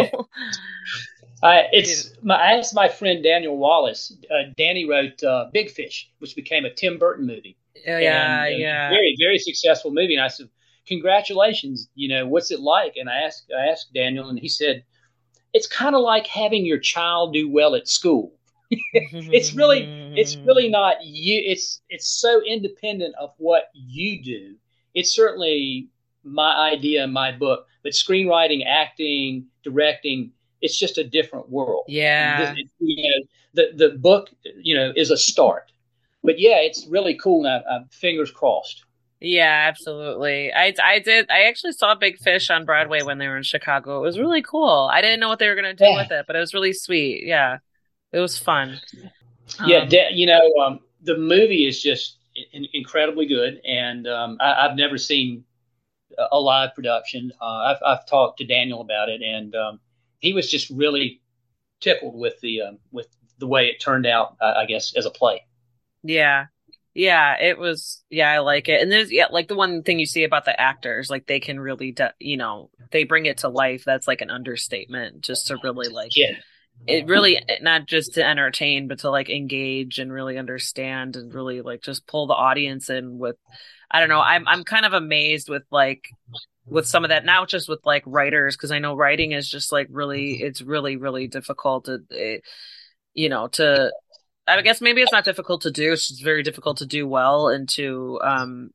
I, 1.43 1.69
it's 1.73 2.11
my, 2.23 2.37
I 2.37 2.53
asked 2.53 2.75
my 2.75 2.89
friend 2.89 3.23
Daniel 3.23 3.59
Wallace. 3.59 4.17
Uh, 4.31 4.51
Danny 4.57 4.89
wrote 4.89 5.23
uh, 5.23 5.49
Big 5.53 5.71
Fish, 5.71 6.11
which 6.21 6.35
became 6.35 6.65
a 6.65 6.73
Tim 6.73 6.97
Burton 6.97 7.27
movie. 7.27 7.59
Oh, 7.87 7.99
yeah, 7.99 8.47
and 8.47 8.59
yeah. 8.59 8.89
very 8.89 9.15
very 9.21 9.39
successful 9.39 9.91
movie. 9.93 10.15
And 10.15 10.25
I 10.25 10.29
said, 10.29 10.49
"Congratulations! 10.89 11.91
You 11.95 12.09
know 12.09 12.27
what's 12.27 12.51
it 12.51 12.61
like?" 12.61 12.95
And 12.97 13.11
I 13.11 13.17
asked 13.19 13.53
I 13.55 13.67
asked 13.67 13.93
Daniel, 13.93 14.31
and 14.31 14.39
he 14.39 14.49
said, 14.49 14.85
"It's 15.53 15.67
kind 15.67 15.95
of 15.95 16.01
like 16.01 16.27
having 16.27 16.65
your 16.65 16.79
child 16.79 17.35
do 17.35 17.51
well 17.51 17.75
at 17.75 17.89
school. 17.89 18.33
It's 18.93 19.55
really 19.55 19.83
it's 20.17 20.37
really 20.37 20.69
not 20.81 20.97
you. 21.05 21.43
It's 21.45 21.81
it's 21.89 22.09
so 22.09 22.41
independent 22.43 23.15
of 23.21 23.33
what 23.39 23.71
you 23.75 24.23
do. 24.23 24.55
It's 24.95 25.13
certainly 25.15 25.89
my 26.23 26.71
idea 26.73 27.05
in 27.05 27.13
my 27.13 27.33
book, 27.33 27.67
but 27.83 27.93
screenwriting, 27.93 28.65
acting, 28.67 29.47
directing." 29.63 30.33
It's 30.63 30.79
just 30.79 30.97
a 30.97 31.05
different 31.05 31.51
world. 31.51 31.85
Yeah. 31.89 32.55
This- 32.55 32.65
you 32.79 33.03
know, 33.11 33.27
the 33.55 33.89
the 33.89 33.99
book, 33.99 34.31
you 34.57 34.75
know, 34.75 34.93
is 34.97 35.11
a 35.11 35.17
start. 35.17 35.71
But 36.23 36.39
yeah, 36.39 36.57
it's 36.61 36.87
really 36.87 37.15
cool. 37.17 37.43
Now, 37.43 37.61
fingers 37.91 38.31
crossed. 38.31 38.85
Yeah, 39.21 39.67
absolutely. 39.69 40.53
I 40.55 40.73
I 40.83 40.99
did. 41.01 41.31
I 41.31 41.43
actually 41.45 41.73
saw 41.73 41.95
Big 41.95 42.17
Fish 42.19 42.49
on 42.49 42.65
Broadway 42.65 43.03
when 43.03 43.19
they 43.19 43.29
were 43.29 43.37
in 43.37 43.43
Chicago. 43.43 43.99
It 43.99 44.03
was 44.03 44.19
really 44.19 44.41
cool. 44.43 44.89
I 44.91 45.03
didn't 45.03 45.21
know 45.21 45.29
what 45.29 45.39
they 45.39 45.49
were 45.49 45.55
gonna 45.55 45.75
do 45.75 45.85
Yeah. 45.85 45.97
with 46.03 46.11
it, 46.13 46.25
but 46.27 46.35
it 46.35 46.39
was 46.41 46.55
really 46.55 46.73
sweet. 46.73 47.25
Yeah, 47.27 47.59
it 48.15 48.21
was 48.21 48.39
fun. 48.39 48.81
yeah, 49.67 49.79
Um, 49.79 49.89
de- 49.89 50.13
you 50.13 50.27
know, 50.27 50.41
um, 50.65 50.81
the 51.03 51.17
movie 51.17 51.67
is 51.67 51.83
just 51.83 52.19
in- 52.53 52.69
incredibly 52.73 53.27
good, 53.27 53.61
and 53.65 54.07
um, 54.09 54.39
I- 54.41 54.67
I've 54.67 54.77
never 54.77 54.99
seen 54.99 55.45
a- 56.33 56.41
live 56.41 56.75
production. 56.75 57.33
Uh, 57.41 57.75
I've 57.75 57.79
I've 57.85 58.07
talked 58.07 58.39
to 58.39 58.45
Daniel 58.47 58.81
about 58.81 59.09
it, 59.11 59.23
and 59.23 59.55
um, 59.57 59.81
he 60.21 60.33
was 60.33 60.51
just 60.51 60.71
really 60.71 61.23
tickled 61.81 62.17
with 62.17 62.41
the 62.43 62.63
um, 62.63 62.79
with 62.93 63.09
the 63.39 63.47
way 63.49 63.67
it 63.69 63.81
turned 63.81 64.07
out. 64.07 64.37
I 64.41 64.63
I 64.63 64.67
guess 64.67 64.97
as 64.97 65.07
a 65.07 65.11
play. 65.11 65.43
Yeah. 66.03 66.47
Yeah, 66.97 67.37
it 67.41 67.59
was 67.59 68.05
yeah, 68.09 68.31
I 68.31 68.39
like 68.39 68.69
it. 68.69 68.81
And 68.81 68.93
there's 68.93 69.11
yeah, 69.11 69.27
like 69.31 69.49
the 69.49 69.57
one 69.57 69.83
thing 69.83 69.99
you 69.99 70.07
see 70.07 70.23
about 70.23 70.45
the 70.45 70.59
actors, 70.61 71.11
like 71.11 71.27
they 71.27 71.41
can 71.41 71.59
really 71.59 71.91
de- 71.91 72.15
you 72.21 72.37
know, 72.37 72.71
they 72.93 73.03
bring 73.05 73.27
it 73.27 73.39
to 73.39 73.49
life. 73.49 73.83
That's 73.85 74.07
like 74.07 74.21
an 74.21 74.31
understatement 74.31 75.21
just 75.23 75.49
to 75.49 75.59
really 75.65 75.89
like 75.89 76.13
Yeah, 76.15 76.35
it 76.87 77.07
really 77.07 77.41
not 77.61 77.87
just 77.87 78.15
to 78.15 78.27
entertain 78.27 78.89
but 78.89 78.99
to 79.01 79.11
like 79.11 79.31
engage 79.31 79.99
and 79.99 80.13
really 80.13 80.39
understand 80.39 81.17
and 81.17 81.33
really 81.33 81.61
like 81.61 81.83
just 81.83 82.07
pull 82.07 82.27
the 82.27 82.35
audience 82.35 82.91
in 82.91 83.19
with 83.19 83.37
I 83.91 84.01
don't 84.01 84.09
know, 84.09 84.21
I'm 84.21 84.49
I'm 84.49 84.65
kind 84.65 84.85
of 84.85 84.93
amazed 84.93 85.49
with 85.49 85.63
like 85.71 86.09
with 86.67 86.87
some 86.87 87.05
of 87.05 87.11
that 87.11 87.25
now 87.25 87.47
just 87.47 87.69
with 87.69 87.81
like 87.85 88.03
writers 88.07 88.57
because 88.57 88.71
I 88.71 88.79
know 88.79 88.97
writing 88.97 89.33
is 89.33 89.49
just 89.49 89.71
like 89.71 89.87
really 89.91 90.43
it's 90.43 90.63
really 90.63 90.97
really 90.97 91.29
difficult 91.29 91.85
to 91.85 92.01
it, 92.11 92.43
you 93.15 93.29
know 93.29 93.49
to 93.49 93.93
I 94.47 94.61
guess 94.63 94.81
maybe 94.81 95.01
it's 95.01 95.13
not 95.13 95.25
difficult 95.25 95.63
to 95.63 95.71
do. 95.71 95.93
It's 95.93 96.21
very 96.21 96.43
difficult 96.43 96.79
to 96.79 96.87
do 96.87 97.09
well 97.09 97.49
and 97.49 97.69
to, 97.71 98.21
um, 98.23 98.71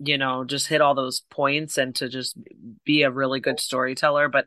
you 0.00 0.18
know, 0.18 0.44
just 0.44 0.66
hit 0.66 0.80
all 0.80 0.94
those 0.94 1.20
points 1.30 1.78
and 1.78 1.94
to 1.96 2.08
just 2.08 2.36
be 2.84 3.02
a 3.02 3.10
really 3.10 3.38
good 3.38 3.60
storyteller. 3.60 4.28
But 4.28 4.46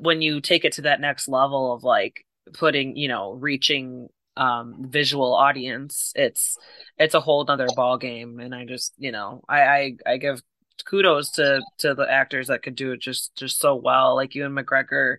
when 0.00 0.20
you 0.20 0.40
take 0.40 0.64
it 0.64 0.72
to 0.72 0.82
that 0.82 1.00
next 1.00 1.28
level 1.28 1.72
of 1.72 1.84
like 1.84 2.24
putting, 2.54 2.96
you 2.96 3.08
know, 3.08 3.32
reaching 3.32 4.08
um 4.36 4.76
visual 4.88 5.34
audience, 5.34 6.12
it's 6.14 6.56
it's 6.98 7.14
a 7.14 7.20
whole 7.20 7.44
nother 7.44 7.66
ball 7.74 7.98
game. 7.98 8.40
And 8.40 8.54
I 8.54 8.64
just, 8.64 8.94
you 8.98 9.12
know, 9.12 9.42
I 9.48 9.60
I, 9.62 9.96
I 10.06 10.16
give 10.18 10.42
kudos 10.86 11.32
to 11.32 11.60
to 11.78 11.94
the 11.94 12.10
actors 12.10 12.48
that 12.48 12.62
could 12.62 12.74
do 12.76 12.92
it 12.92 13.00
just 13.00 13.34
just 13.36 13.60
so 13.60 13.74
well, 13.76 14.14
like 14.16 14.34
Ewan 14.34 14.52
McGregor. 14.54 15.16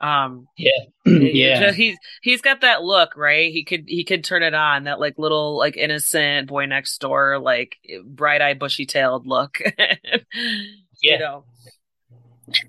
Um, 0.00 0.48
yeah. 1.06 1.60
just- 1.66 1.76
he's 1.78 1.96
he's 2.22 2.42
got 2.42 2.62
that 2.62 2.82
look, 2.82 3.16
right? 3.16 3.52
He 3.52 3.64
could 3.64 3.84
he 3.88 4.04
could 4.04 4.24
turn 4.24 4.42
it 4.42 4.54
on, 4.54 4.84
that 4.84 5.00
like 5.00 5.18
little 5.18 5.56
like 5.58 5.76
innocent 5.76 6.48
boy 6.48 6.66
next 6.66 6.98
door, 7.00 7.38
like 7.38 7.76
bright 8.04 8.42
eyed, 8.42 8.58
bushy 8.58 8.86
tailed 8.86 9.26
look. 9.26 9.60
Yeah. 11.02 11.14
You 11.14 11.18
know. 11.18 11.44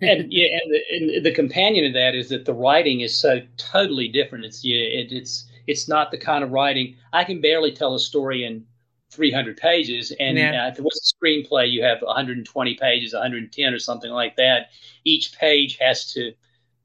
And 0.02 0.32
yeah, 0.32 0.48
and 0.62 0.74
the, 0.74 1.16
and 1.16 1.26
the 1.26 1.32
companion 1.34 1.86
of 1.86 1.94
that 1.94 2.16
is 2.16 2.30
that 2.30 2.46
the 2.46 2.54
writing 2.54 3.02
is 3.02 3.18
so 3.18 3.42
totally 3.58 4.08
different. 4.08 4.46
It's 4.46 4.64
yeah, 4.64 4.78
it, 4.78 5.12
it's 5.12 5.46
it's 5.68 5.88
not 5.88 6.12
the 6.12 6.18
kind 6.18 6.44
of 6.44 6.52
writing 6.52 6.96
I 7.14 7.24
can 7.24 7.42
barely 7.42 7.72
tell 7.72 7.96
a 7.96 8.00
story 8.00 8.44
in 8.46 8.66
300 9.12 9.58
pages, 9.58 10.12
and 10.20 10.38
Yeah. 10.38 10.66
uh, 10.66 10.70
if 10.70 10.80
it 10.80 10.84
was 10.84 11.00
a 11.00 11.26
screenplay, 11.26 11.72
you 11.72 11.84
have 11.84 12.02
120 12.02 12.76
pages, 12.76 13.14
110 13.14 13.74
or 13.74 13.80
something 13.80 14.12
like 14.12 14.36
that. 14.38 14.70
Each 15.04 15.32
page 15.38 15.78
has 15.78 16.12
to 16.14 16.34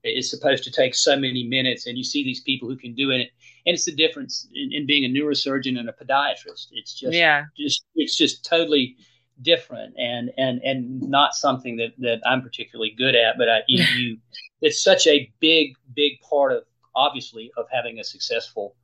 is 0.05 0.31
supposed 0.31 0.65
to 0.65 0.71
take 0.71 0.95
so 0.95 1.17
many 1.17 1.45
minutes, 1.45 1.87
and 1.87 1.99
you 1.99 2.05
see 2.05 2.23
these 2.25 2.41
people 2.41 2.69
who 2.69 2.77
can 2.77 2.95
do 2.95 3.11
it, 3.11 3.31
and 3.67 3.75
it's 3.75 3.85
the 3.85 3.95
difference 3.95 4.47
in, 4.55 4.73
in 4.73 4.87
being 4.87 5.05
a 5.05 5.09
neurosurgeon 5.09 5.79
and 5.79 5.89
a 5.89 5.93
podiatrist. 5.93 6.69
It's 6.73 6.95
just 6.95 7.15
yeah. 7.15 7.45
just 7.57 7.85
it's 7.97 8.17
just 8.17 8.45
totally 8.45 8.97
different 9.43 9.95
and 9.99 10.31
and 10.37 10.61
and 10.63 11.01
not 11.03 11.35
something 11.35 11.77
that 11.77 11.93
that 11.99 12.21
I'm 12.27 12.43
particularly 12.43 12.95
good 12.97 13.15
at 13.15 13.39
but 13.39 13.49
I 13.49 13.61
you, 13.69 13.85
you 13.85 14.19
it's 14.61 14.83
such 14.83 15.07
a 15.07 15.31
big 15.41 15.77
big 15.95 16.21
part 16.21 16.53
of 16.53 16.65
obviously 16.95 17.53
of 17.57 17.67
having 17.71 18.01
a 18.01 18.05
successful 18.05 18.75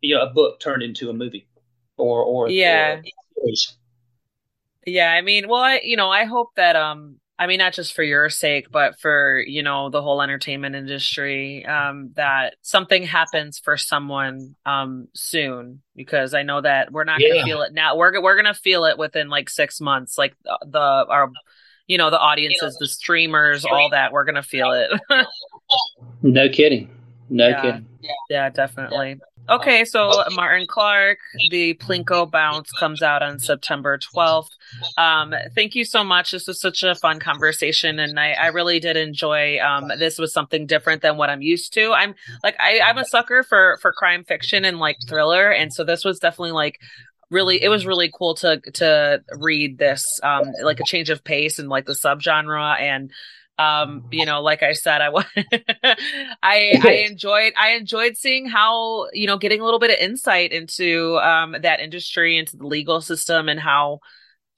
you 0.00 0.14
know 0.14 0.22
a 0.22 0.30
book 0.30 0.60
turned 0.60 0.82
into 0.82 1.10
a 1.10 1.12
movie 1.12 1.46
or 1.96 2.22
or 2.22 2.48
Yeah. 2.48 3.00
or. 3.36 3.56
Yeah, 4.84 5.12
I 5.12 5.20
mean, 5.20 5.48
well, 5.48 5.60
I 5.62 5.80
you 5.82 5.96
know, 5.96 6.10
I 6.10 6.24
hope 6.24 6.50
that 6.56 6.76
um 6.76 7.20
I 7.42 7.48
mean 7.48 7.58
not 7.58 7.72
just 7.72 7.92
for 7.92 8.04
your 8.04 8.30
sake, 8.30 8.70
but 8.70 9.00
for, 9.00 9.42
you 9.44 9.64
know, 9.64 9.90
the 9.90 10.00
whole 10.00 10.22
entertainment 10.22 10.76
industry 10.76 11.66
um 11.66 12.12
that 12.14 12.54
something 12.62 13.02
happens 13.02 13.58
for 13.58 13.76
someone 13.76 14.54
um 14.64 15.08
soon 15.12 15.82
because 15.96 16.34
I 16.34 16.44
know 16.44 16.60
that 16.60 16.92
we're 16.92 17.02
not 17.02 17.18
going 17.18 17.34
to 17.34 17.42
feel 17.42 17.62
it 17.62 17.72
now. 17.72 17.96
We're 17.96 18.22
we're 18.22 18.40
going 18.40 18.54
to 18.54 18.54
feel 18.54 18.84
it 18.84 18.96
within 18.96 19.28
like 19.28 19.50
6 19.50 19.80
months 19.80 20.16
like 20.16 20.36
the, 20.44 20.56
the 20.70 20.78
our 20.78 21.32
you 21.88 21.98
know, 21.98 22.10
the 22.10 22.18
audiences, 22.18 22.76
the 22.78 22.86
streamers, 22.86 23.64
all 23.64 23.90
that, 23.90 24.12
we're 24.12 24.24
going 24.24 24.36
to 24.36 24.42
feel 24.44 24.70
it. 24.70 24.88
no 26.22 26.48
kidding 26.48 26.88
no 27.28 27.48
Yeah. 27.48 27.60
kidding 27.60 27.88
yeah, 28.30 28.50
definitely. 28.50 29.20
Okay, 29.48 29.84
so 29.84 30.22
Martin 30.32 30.66
Clark, 30.66 31.18
the 31.50 31.74
Plinko 31.74 32.30
Bounce 32.30 32.70
comes 32.72 33.02
out 33.02 33.22
on 33.22 33.38
September 33.38 33.98
12th. 33.98 34.48
Um, 34.96 35.34
thank 35.54 35.74
you 35.74 35.84
so 35.84 36.04
much. 36.04 36.30
This 36.30 36.46
was 36.46 36.60
such 36.60 36.82
a 36.82 36.94
fun 36.94 37.18
conversation, 37.18 37.98
and 37.98 38.18
I, 38.18 38.32
I 38.32 38.46
really 38.48 38.78
did 38.78 38.96
enjoy. 38.96 39.58
Um, 39.58 39.90
this 39.98 40.18
was 40.18 40.32
something 40.32 40.66
different 40.66 41.02
than 41.02 41.16
what 41.16 41.28
I'm 41.28 41.42
used 41.42 41.74
to. 41.74 41.92
I'm 41.92 42.14
like 42.44 42.56
I, 42.60 42.80
I'm 42.80 42.98
a 42.98 43.04
sucker 43.04 43.42
for 43.42 43.78
for 43.82 43.92
crime 43.92 44.24
fiction 44.24 44.64
and 44.64 44.78
like 44.78 44.96
thriller, 45.08 45.50
and 45.50 45.72
so 45.72 45.84
this 45.84 46.04
was 46.04 46.18
definitely 46.20 46.52
like 46.52 46.78
really 47.30 47.62
it 47.62 47.68
was 47.68 47.86
really 47.86 48.12
cool 48.16 48.34
to 48.34 48.60
to 48.74 49.22
read 49.38 49.78
this 49.78 50.04
um 50.22 50.44
like 50.62 50.78
a 50.80 50.84
change 50.84 51.08
of 51.10 51.24
pace 51.24 51.58
and 51.58 51.68
like 51.68 51.86
the 51.86 51.94
subgenre 51.94 52.78
and 52.78 53.10
um 53.62 54.04
you 54.10 54.26
know 54.26 54.42
like 54.42 54.62
i 54.62 54.72
said 54.72 55.00
i 55.00 55.08
i 56.42 56.72
i 56.82 57.04
enjoyed 57.08 57.52
i 57.58 57.70
enjoyed 57.72 58.16
seeing 58.16 58.48
how 58.48 59.08
you 59.12 59.26
know 59.26 59.38
getting 59.38 59.60
a 59.60 59.64
little 59.64 59.80
bit 59.80 59.90
of 59.90 59.96
insight 59.98 60.52
into 60.52 61.18
um 61.18 61.54
that 61.62 61.80
industry 61.80 62.38
into 62.38 62.56
the 62.56 62.66
legal 62.66 63.00
system 63.00 63.48
and 63.48 63.60
how 63.60 63.98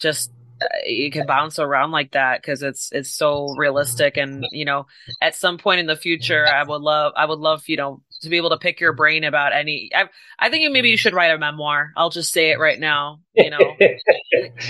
just 0.01 0.31
uh, 0.63 0.67
you 0.87 1.11
can 1.11 1.27
bounce 1.27 1.59
around 1.59 1.91
like 1.91 2.13
that 2.13 2.41
because 2.41 2.63
it's 2.63 2.91
it's 2.93 3.15
so 3.15 3.49
realistic 3.57 4.17
and 4.17 4.45
you 4.53 4.65
know 4.65 4.87
at 5.21 5.35
some 5.35 5.59
point 5.59 5.81
in 5.81 5.87
the 5.87 5.97
future 5.97 6.47
i 6.47 6.63
would 6.63 6.83
love 6.83 7.13
i 7.17 7.25
would 7.25 7.41
love 7.41 7.63
you 7.67 7.77
know 7.77 8.01
to 8.25 8.31
be 8.31 8.37
able 8.37 8.51
to 8.51 8.59
pick 8.59 8.81
your 8.81 8.93
brain 8.93 9.25
about 9.25 9.53
any. 9.53 9.91
I, 9.95 10.09
I 10.39 10.51
think 10.51 10.71
maybe 10.73 10.91
you 10.91 10.97
should 10.97 11.15
write 11.15 11.31
a 11.31 11.39
memoir. 11.39 11.93
I'll 11.97 12.11
just 12.11 12.33
say 12.33 12.51
it 12.51 12.59
right 12.59 12.79
now. 12.79 13.21
You 13.35 13.51
know, 13.51 13.59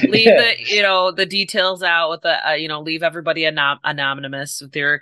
leave 0.09 0.27
the 0.27 0.55
you 0.59 0.83
know 0.83 1.11
the 1.11 1.27
details 1.27 1.83
out 1.83 2.11
with 2.11 2.23
the 2.23 2.51
uh, 2.51 2.53
you 2.53 2.69
know 2.69 2.81
leave 2.81 3.03
everybody 3.03 3.43
anom- 3.43 3.81
anonymous 3.83 4.61
with 4.61 4.77
your 4.77 5.01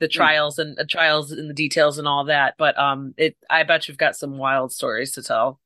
the 0.00 0.06
hmm. 0.06 0.12
trials 0.12 0.58
and 0.58 0.76
the 0.76 0.84
trials 0.84 1.32
and 1.32 1.48
the 1.48 1.54
details 1.54 1.98
and 1.98 2.08
all 2.08 2.24
that. 2.24 2.54
But 2.58 2.78
um, 2.78 3.14
it 3.16 3.36
I 3.50 3.62
bet 3.62 3.88
you've 3.88 3.98
got 3.98 4.16
some 4.16 4.38
wild 4.38 4.72
stories 4.72 5.12
to 5.12 5.22
tell. 5.22 5.60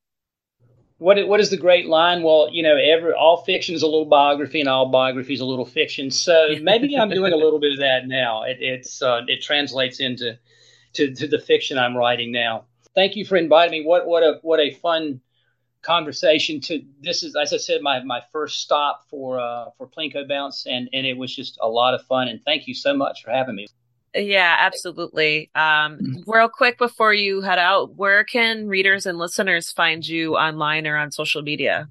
What 1.03 1.27
what 1.27 1.41
is 1.41 1.51
the 1.51 1.57
great 1.57 1.87
line? 1.87 2.23
Well, 2.23 2.49
you 2.53 2.63
know, 2.63 2.77
every 2.77 3.13
all 3.13 3.43
fiction 3.43 3.75
is 3.75 3.83
a 3.83 3.87
little 3.87 4.05
biography, 4.05 4.61
and 4.61 4.69
all 4.69 4.89
biography 4.89 5.35
is 5.35 5.41
a 5.41 5.45
little 5.45 5.65
fiction. 5.65 6.13
So 6.13 6.51
maybe 6.63 6.97
I'm 6.97 7.11
doing 7.11 7.33
a 7.33 7.37
little 7.37 7.59
bit 7.59 7.73
of 7.73 7.79
that 7.81 8.07
now. 8.07 8.45
It, 8.45 8.59
it's 8.61 9.03
uh, 9.03 9.23
it 9.27 9.43
translates 9.43 9.99
into 9.99 10.39
to, 10.95 11.15
to 11.15 11.27
the 11.27 11.39
fiction 11.39 11.79
I'm 11.79 11.97
writing 11.97 12.33
now. 12.33 12.65
Thank 12.95 13.17
you 13.17 13.25
for 13.25 13.37
inviting 13.37 13.81
me. 13.81 13.87
What 13.87 14.07
what 14.07 14.23
a 14.23 14.39
what 14.43 14.61
a 14.61 14.75
fun 14.75 15.21
conversation 15.83 16.61
to 16.61 16.81
this 17.01 17.25
is 17.25 17.35
as 17.35 17.53
I 17.53 17.57
said 17.57 17.83
my 17.83 18.03
my 18.05 18.23
first 18.33 18.61
stop 18.61 19.05
for 19.11 19.41
uh 19.41 19.71
for 19.77 19.89
Plinko 19.89 20.29
Bounce 20.29 20.65
and 20.67 20.89
and 20.93 21.05
it 21.05 21.17
was 21.17 21.35
just 21.35 21.59
a 21.61 21.69
lot 21.69 21.93
of 21.93 22.07
fun 22.07 22.29
and 22.29 22.41
thank 22.45 22.69
you 22.69 22.75
so 22.75 22.95
much 22.95 23.25
for 23.25 23.31
having 23.31 23.57
me. 23.57 23.67
Yeah, 24.15 24.57
absolutely. 24.59 25.51
Um, 25.55 26.23
real 26.27 26.49
quick 26.49 26.77
before 26.77 27.15
you 27.15 27.41
head 27.41 27.59
out, 27.59 27.97
where 27.97 28.25
can 28.25 28.69
readers 28.69 29.07
and 29.07 29.17
listeners 29.19 29.73
find 29.73 30.07
you 30.07 30.37
online 30.37 30.87
or 30.87 30.99
on 30.99 31.11
social 31.11 31.41
media? 31.41 31.89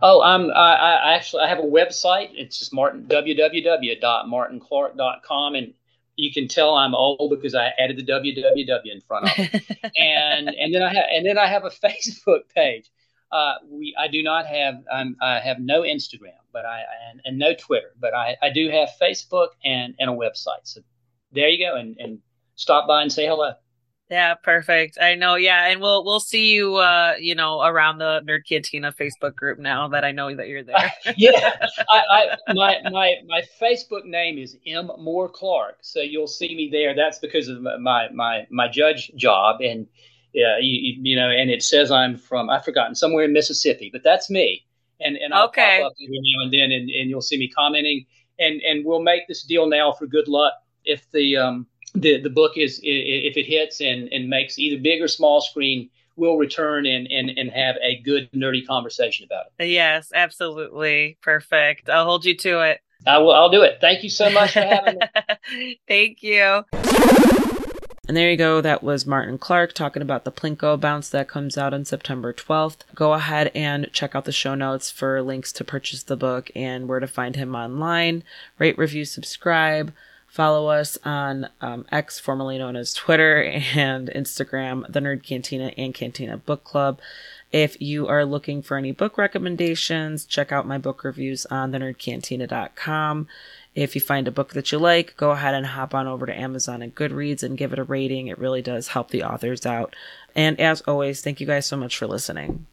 Oh, 0.00 0.22
I'm 0.22 0.50
I, 0.50 0.74
I 0.74 1.12
actually 1.14 1.42
I 1.42 1.48
have 1.48 1.58
a 1.58 1.62
website. 1.62 2.30
It's 2.32 2.58
just 2.58 2.72
Martin 2.72 3.04
www.martinclark.com 3.04 5.54
and 5.54 5.74
you 6.16 6.32
can 6.32 6.48
tell 6.48 6.74
I'm 6.74 6.94
old 6.94 7.30
because 7.30 7.54
I 7.54 7.72
added 7.78 7.96
the 7.96 8.04
www 8.04 8.92
in 8.92 9.00
front 9.00 9.26
of 9.26 9.32
it. 9.36 9.92
and 9.98 10.48
and 10.48 10.74
then 10.74 10.82
I 10.82 10.88
have 10.88 11.04
and 11.10 11.26
then 11.26 11.38
I 11.38 11.46
have 11.46 11.64
a 11.64 11.70
Facebook 11.86 12.48
page. 12.54 12.90
Uh, 13.30 13.54
we 13.66 13.94
I 13.98 14.08
do 14.08 14.22
not 14.22 14.46
have 14.46 14.82
um, 14.90 15.16
I 15.22 15.40
have 15.40 15.58
no 15.58 15.82
Instagram, 15.82 16.36
but 16.52 16.66
I 16.66 16.82
and, 17.10 17.20
and 17.24 17.38
no 17.38 17.54
Twitter, 17.54 17.92
but 17.98 18.14
I, 18.14 18.36
I 18.42 18.50
do 18.50 18.68
have 18.68 18.90
Facebook 19.00 19.48
and, 19.64 19.94
and 19.98 20.10
a 20.10 20.12
website. 20.12 20.64
So 20.64 20.82
there 21.32 21.48
you 21.48 21.64
go, 21.64 21.76
and 21.76 21.96
and 21.98 22.18
stop 22.56 22.86
by 22.86 23.02
and 23.02 23.10
say 23.10 23.26
hello. 23.26 23.52
Yeah, 24.12 24.34
perfect. 24.34 24.98
I 25.00 25.14
know. 25.14 25.36
Yeah, 25.36 25.68
and 25.70 25.80
we'll 25.80 26.04
we'll 26.04 26.20
see 26.20 26.52
you. 26.52 26.76
Uh, 26.76 27.14
you 27.18 27.34
know, 27.34 27.62
around 27.62 27.96
the 27.96 28.20
Nerd 28.28 28.46
Cantina 28.46 28.92
Facebook 28.92 29.34
group 29.34 29.58
now 29.58 29.88
that 29.88 30.04
I 30.04 30.12
know 30.12 30.36
that 30.36 30.48
you're 30.48 30.62
there. 30.62 30.92
yeah, 31.16 31.56
I, 31.90 32.36
I, 32.46 32.52
my 32.52 32.76
my 32.90 33.14
my 33.26 33.42
Facebook 33.58 34.04
name 34.04 34.36
is 34.36 34.58
M 34.66 34.90
Moore 34.98 35.30
Clark, 35.30 35.78
so 35.80 36.00
you'll 36.00 36.26
see 36.26 36.54
me 36.54 36.68
there. 36.70 36.94
That's 36.94 37.20
because 37.20 37.48
of 37.48 37.62
my 37.62 38.10
my 38.10 38.46
my 38.50 38.68
judge 38.68 39.10
job, 39.16 39.62
and 39.62 39.86
yeah, 40.34 40.58
you, 40.60 40.98
you 41.00 41.16
know, 41.16 41.30
and 41.30 41.50
it 41.50 41.62
says 41.62 41.90
I'm 41.90 42.18
from 42.18 42.50
I've 42.50 42.66
forgotten 42.66 42.94
somewhere 42.94 43.24
in 43.24 43.32
Mississippi, 43.32 43.88
but 43.90 44.02
that's 44.04 44.28
me. 44.28 44.66
And 45.00 45.16
and 45.16 45.32
I'll 45.32 45.46
okay. 45.46 45.78
pop 45.80 45.92
up 45.92 45.96
every 46.04 46.20
now 46.20 46.44
and 46.44 46.52
then, 46.52 46.70
and, 46.70 46.90
and 46.90 47.08
you'll 47.08 47.22
see 47.22 47.38
me 47.38 47.48
commenting, 47.48 48.04
and 48.38 48.60
and 48.60 48.84
we'll 48.84 49.00
make 49.00 49.26
this 49.26 49.42
deal 49.42 49.66
now 49.66 49.90
for 49.90 50.06
good 50.06 50.28
luck 50.28 50.52
if 50.84 51.10
the 51.12 51.38
um 51.38 51.66
the 51.94 52.20
the 52.20 52.30
book 52.30 52.56
is 52.56 52.80
if 52.82 53.36
it 53.36 53.44
hits 53.44 53.80
and 53.80 54.08
and 54.12 54.28
makes 54.28 54.58
either 54.58 54.80
big 54.80 55.02
or 55.02 55.08
small 55.08 55.40
screen 55.40 55.88
we'll 56.16 56.36
return 56.36 56.86
and 56.86 57.06
and 57.10 57.30
and 57.30 57.50
have 57.50 57.76
a 57.82 58.00
good 58.02 58.30
nerdy 58.32 58.66
conversation 58.66 59.24
about 59.24 59.46
it 59.58 59.66
yes 59.66 60.10
absolutely 60.14 61.16
perfect 61.22 61.88
i'll 61.88 62.04
hold 62.04 62.24
you 62.24 62.36
to 62.36 62.60
it 62.60 62.80
i 63.06 63.18
will 63.18 63.32
i'll 63.32 63.50
do 63.50 63.62
it 63.62 63.78
thank 63.80 64.02
you 64.02 64.10
so 64.10 64.30
much 64.30 64.52
for 64.52 64.60
having 64.60 64.98
me 65.52 65.80
thank 65.88 66.22
you 66.22 66.64
and 68.08 68.16
there 68.16 68.32
you 68.32 68.36
go. 68.36 68.60
That 68.60 68.82
was 68.82 69.06
Martin 69.06 69.38
Clark 69.38 69.74
talking 69.74 70.02
about 70.02 70.24
the 70.24 70.32
Plinko 70.32 70.78
bounce 70.78 71.08
that 71.10 71.28
comes 71.28 71.56
out 71.56 71.72
on 71.72 71.84
September 71.84 72.32
12th. 72.32 72.78
Go 72.96 73.12
ahead 73.12 73.52
and 73.54 73.88
check 73.92 74.16
out 74.16 74.24
the 74.24 74.32
show 74.32 74.56
notes 74.56 74.90
for 74.90 75.22
links 75.22 75.52
to 75.52 75.64
purchase 75.64 76.02
the 76.02 76.16
book 76.16 76.50
and 76.56 76.88
where 76.88 76.98
to 76.98 77.06
find 77.06 77.36
him 77.36 77.54
online. 77.54 78.24
Rate, 78.58 78.76
review, 78.76 79.04
subscribe. 79.04 79.92
Follow 80.32 80.68
us 80.68 80.96
on 81.04 81.50
um, 81.60 81.84
X, 81.92 82.18
formerly 82.18 82.56
known 82.56 82.74
as 82.74 82.94
Twitter, 82.94 83.42
and 83.76 84.08
Instagram, 84.08 84.90
The 84.90 85.00
Nerd 85.00 85.22
Cantina 85.22 85.74
and 85.76 85.92
Cantina 85.92 86.38
Book 86.38 86.64
Club. 86.64 87.00
If 87.52 87.78
you 87.82 88.08
are 88.08 88.24
looking 88.24 88.62
for 88.62 88.78
any 88.78 88.92
book 88.92 89.18
recommendations, 89.18 90.24
check 90.24 90.50
out 90.50 90.66
my 90.66 90.78
book 90.78 91.04
reviews 91.04 91.44
on 91.50 91.70
thenerdcantina.com. 91.70 93.28
If 93.74 93.94
you 93.94 94.00
find 94.00 94.26
a 94.26 94.32
book 94.32 94.54
that 94.54 94.72
you 94.72 94.78
like, 94.78 95.18
go 95.18 95.32
ahead 95.32 95.52
and 95.52 95.66
hop 95.66 95.94
on 95.94 96.06
over 96.06 96.24
to 96.24 96.34
Amazon 96.34 96.80
and 96.80 96.94
Goodreads 96.94 97.42
and 97.42 97.58
give 97.58 97.74
it 97.74 97.78
a 97.78 97.84
rating. 97.84 98.28
It 98.28 98.38
really 98.38 98.62
does 98.62 98.88
help 98.88 99.10
the 99.10 99.24
authors 99.24 99.66
out. 99.66 99.94
And 100.34 100.58
as 100.58 100.80
always, 100.82 101.20
thank 101.20 101.40
you 101.40 101.46
guys 101.46 101.66
so 101.66 101.76
much 101.76 101.98
for 101.98 102.06
listening. 102.06 102.64